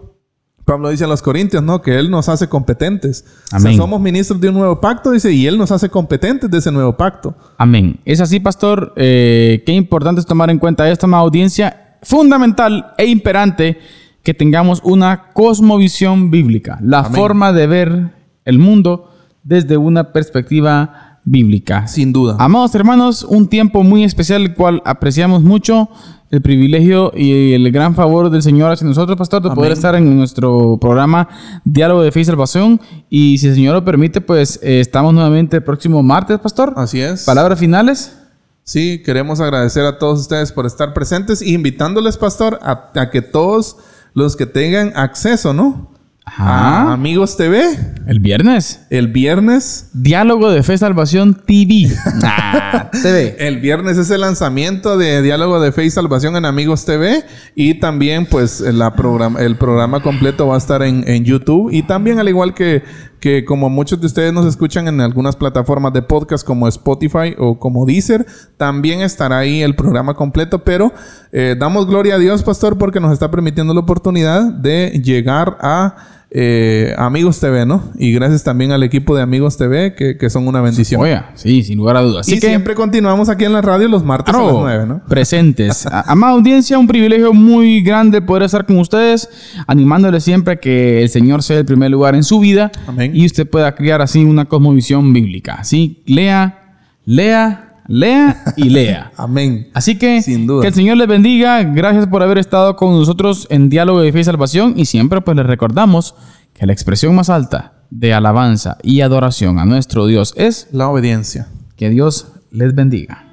Pablo 0.66 0.90
dice 0.90 1.04
a 1.04 1.08
los 1.08 1.22
Corintios, 1.22 1.62
¿no? 1.62 1.82
Que 1.82 2.00
Él 2.00 2.10
nos 2.10 2.30
hace 2.30 2.48
competentes. 2.48 3.26
O 3.48 3.50
sea, 3.50 3.60
Amén. 3.60 3.76
somos 3.78 4.00
ministros 4.00 4.40
de 4.40 4.48
un 4.48 4.56
nuevo 4.56 4.80
pacto, 4.80 5.12
dice, 5.12 5.30
y 5.34 5.46
Él 5.46 5.58
nos 5.58 5.72
hace 5.72 5.90
competentes 5.90 6.50
de 6.50 6.58
ese 6.58 6.72
nuevo 6.72 6.96
pacto. 6.96 7.36
Amén. 7.58 8.00
Es 8.06 8.22
así, 8.22 8.40
pastor. 8.40 8.94
Eh, 8.96 9.62
qué 9.66 9.74
importante 9.74 10.22
es 10.22 10.26
tomar 10.26 10.50
en 10.50 10.60
cuenta 10.60 10.90
esto, 10.90 11.06
más 11.06 11.20
audiencia. 11.20 11.98
Fundamental 12.02 12.94
e 12.98 13.06
imperante 13.08 13.78
que 14.24 14.34
tengamos 14.34 14.80
una 14.86 15.34
cosmovisión 15.34 16.32
bíblica. 16.32 16.80
La 16.82 17.00
Amén. 17.00 17.14
forma 17.14 17.52
de 17.52 17.68
ver 17.68 18.23
el 18.46 18.60
mundo 18.60 19.10
desde 19.44 19.78
una 19.78 20.12
perspectiva 20.14 21.20
bíblica. 21.26 21.88
Sin 21.88 22.12
duda. 22.12 22.36
Amados 22.40 22.76
hermanos, 22.76 23.24
un 23.24 23.48
tiempo 23.48 23.84
muy 23.84 24.04
especial, 24.04 24.42
el 24.42 24.56
cual 24.56 24.82
apreciamos 24.86 25.42
mucho 25.42 25.90
el 26.32 26.42
privilegio 26.42 27.12
y 27.16 27.54
el 27.54 27.72
gran 27.72 27.94
favor 27.94 28.30
del 28.32 28.42
Señor 28.42 28.72
hacia 28.72 28.88
nosotros, 28.88 29.18
pastor, 29.18 29.44
de 29.44 29.52
poder 29.52 29.72
estar 29.72 29.94
en 29.94 30.18
nuestro 30.18 30.78
programa 30.82 31.30
Diálogo 31.64 32.02
de 32.02 32.12
Fe 32.12 32.22
y 32.22 32.26
Salvación. 32.26 32.82
Y 33.10 33.38
si 33.38 33.48
el 33.48 33.56
Señor 33.56 33.76
lo 33.76 33.86
permite, 33.86 34.20
pues 34.20 34.60
eh, 34.64 34.80
estamos 34.80 35.14
nuevamente 35.14 35.58
el 35.58 35.64
próximo 35.64 36.02
martes, 36.02 36.40
pastor. 36.40 36.74
Así 36.76 37.00
es. 37.00 37.24
Palabras 37.24 37.60
finales. 37.60 38.18
Sí, 38.64 39.04
queremos 39.06 39.42
agradecer 39.42 39.86
a 39.86 40.00
todos 40.00 40.22
ustedes 40.22 40.52
por 40.52 40.66
estar 40.66 40.94
presentes 40.94 41.42
y 41.42 41.54
invitándoles, 41.54 42.18
pastor, 42.18 42.60
a, 42.64 42.92
a 42.96 43.10
que 43.12 43.22
todos 43.22 43.78
los 44.16 44.36
que 44.36 44.46
tengan 44.46 44.92
acceso, 44.96 45.54
¿no? 45.54 45.93
Ajá. 46.26 46.90
A 46.90 46.94
Amigos 46.94 47.36
TV, 47.36 47.62
El 48.08 48.20
viernes. 48.22 48.86
el 48.90 49.10
viernes. 49.10 49.90
Diálogo 49.94 50.52
de 50.52 50.64
Fe 50.64 50.76
y 50.76 50.78
Salvación 50.78 51.34
TV. 51.46 51.90
Ah, 52.24 52.90
TV. 52.92 53.36
El 53.40 53.60
viernes 53.60 53.98
es 53.98 54.10
el 54.10 54.22
lanzamiento 54.22 54.98
de 54.98 55.22
Diálogo 55.22 55.60
de 55.60 55.72
Fe 55.72 55.86
y 55.86 55.90
Salvación 55.90 56.36
en 56.38 56.46
Amigos 56.46 56.86
TV. 56.86 57.24
Y 57.56 57.76
también, 57.80 58.26
pues, 58.26 58.62
la 58.62 58.96
programa, 58.96 59.42
el 59.42 59.58
programa 59.58 60.02
completo 60.02 60.48
va 60.48 60.56
a 60.56 60.58
estar 60.60 60.82
en, 60.84 61.04
en 61.08 61.26
YouTube. 61.26 61.70
Y 61.72 61.84
también, 61.84 62.20
al 62.20 62.30
igual 62.30 62.54
que, 62.54 62.84
que 63.24 63.46
como 63.46 63.70
muchos 63.70 64.02
de 64.02 64.08
ustedes 64.08 64.34
nos 64.34 64.46
escuchan 64.46 64.86
en 64.90 65.00
algunas 65.00 65.38
plataformas 65.38 65.94
de 65.94 66.02
podcast 66.02 66.46
como 66.46 66.68
Spotify 66.68 67.34
o 67.38 67.58
como 67.58 67.86
Deezer, 67.86 68.26
también 68.58 69.00
estará 69.00 69.38
ahí 69.38 69.62
el 69.62 69.78
programa 69.78 70.14
completo. 70.14 70.66
Pero 70.66 70.92
eh, 71.32 71.56
damos 71.58 71.88
gloria 71.88 72.16
a 72.16 72.18
Dios, 72.18 72.44
pastor, 72.44 72.78
porque 72.78 73.00
nos 73.00 73.14
está 73.14 73.32
permitiendo 73.32 73.74
la 73.74 73.80
oportunidad 73.80 74.44
de 74.52 75.00
llegar 75.02 75.58
a 75.62 76.23
eh, 76.36 76.96
Amigos 76.98 77.40
TV, 77.40 77.64
¿no? 77.64 77.92
Y 77.96 78.12
gracias 78.12 78.44
también 78.44 78.72
al 78.72 78.82
equipo 78.82 79.16
de 79.16 79.22
Amigos 79.22 79.56
TV, 79.56 79.94
que, 79.94 80.18
que 80.18 80.32
son 80.32 80.48
una 80.48 80.62
bendición. 80.62 81.00
Oye, 81.00 81.22
sí, 81.36 81.64
sin 81.64 81.78
lugar 81.78 81.96
a 81.96 82.02
dudas. 82.02 82.22
Así 82.22 82.38
y 82.38 82.40
que, 82.40 82.48
siempre 82.48 82.74
continuamos 82.74 83.30
aquí 83.30 83.46
en 83.46 83.54
la 83.54 83.62
radio 83.62 83.88
los 83.88 84.04
martes 84.04 84.34
a 84.34 84.38
las 84.40 84.48
claro, 84.48 84.62
9, 84.62 84.86
¿no? 84.88 85.02
presentes. 85.08 85.86
Amada 85.86 86.34
audiencia, 86.34 86.80
un 86.80 86.88
privilegio 86.88 87.34
muy 87.34 87.82
grande 87.84 88.20
poder 88.20 88.44
estar 88.44 88.66
con 88.66 88.80
ustedes, 88.80 89.30
animándoles 89.68 90.24
siempre 90.24 90.56
a 90.56 90.56
que 90.56 91.04
el 91.04 91.10
Señor 91.10 91.44
sea 91.44 91.60
el 91.60 91.66
primer 91.66 91.92
lugar 91.92 92.16
en 92.16 92.24
su 92.24 92.40
vida 92.40 92.72
Amén. 92.88 93.12
y 93.14 93.28
usted 93.28 93.48
pueda 93.48 93.76
criar 93.76 94.02
así 94.02 94.26
una 94.26 94.46
cosmovisión 94.46 95.14
bíblica. 95.14 95.58
Así, 95.60 96.02
lea, 96.08 96.80
lea 97.06 97.73
lea 97.88 98.44
y 98.56 98.70
lea. 98.70 99.12
Amén. 99.18 99.70
Así 99.74 99.98
que 99.98 100.22
Sin 100.22 100.48
duda. 100.48 100.62
que 100.62 100.68
el 100.70 100.74
Señor 100.74 100.98
les 100.98 101.08
bendiga. 101.08 101.64
Gracias 101.64 102.08
por 102.08 102.24
haber 102.24 102.38
estado 102.38 102.76
con 102.76 102.92
nosotros 102.98 103.48
en 103.50 103.70
Diálogo 103.70 104.02
de 104.02 104.12
Fe 104.12 104.20
y 104.22 104.24
Salvación. 104.24 104.74
Y 104.78 104.86
siempre 104.86 105.22
pues 105.22 105.36
les 105.38 105.46
recordamos 105.46 106.16
que 106.54 106.66
la 106.66 106.74
expresión 106.74 107.16
más 107.16 107.30
alta 107.30 107.74
de 107.90 108.14
alabanza 108.14 108.78
y 108.84 109.02
adoración 109.02 109.60
a 109.60 109.66
nuestro 109.66 110.06
Dios 110.08 110.34
es 110.38 110.68
La 110.72 110.88
obediencia. 110.90 111.48
que 111.76 111.90
Dios 111.90 112.28
les 112.52 112.74
bendiga. 112.76 113.26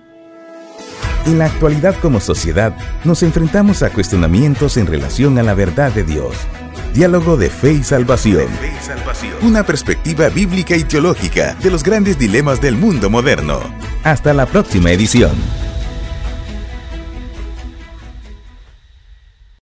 En 1.26 1.38
la 1.38 1.44
actualidad 1.46 1.94
como 2.00 2.18
sociedad 2.20 2.74
nos 3.04 3.22
enfrentamos 3.22 3.82
a 3.82 3.90
cuestionamientos 3.90 4.76
en 4.78 4.86
relación 4.86 5.38
a 5.38 5.42
la 5.42 5.52
verdad 5.54 5.92
de 5.92 6.02
Dios. 6.04 6.34
Diálogo 6.92 7.36
de 7.36 7.50
fe 7.50 7.72
y 7.72 7.82
salvación. 7.84 8.48
Una 9.42 9.64
perspectiva 9.64 10.28
bíblica 10.28 10.76
y 10.76 10.84
teológica 10.84 11.54
de 11.62 11.70
los 11.70 11.82
grandes 11.82 12.18
dilemas 12.18 12.60
del 12.60 12.76
mundo 12.76 13.08
moderno. 13.10 13.60
Hasta 14.02 14.34
la 14.34 14.46
próxima 14.46 14.90
edición. 14.90 15.32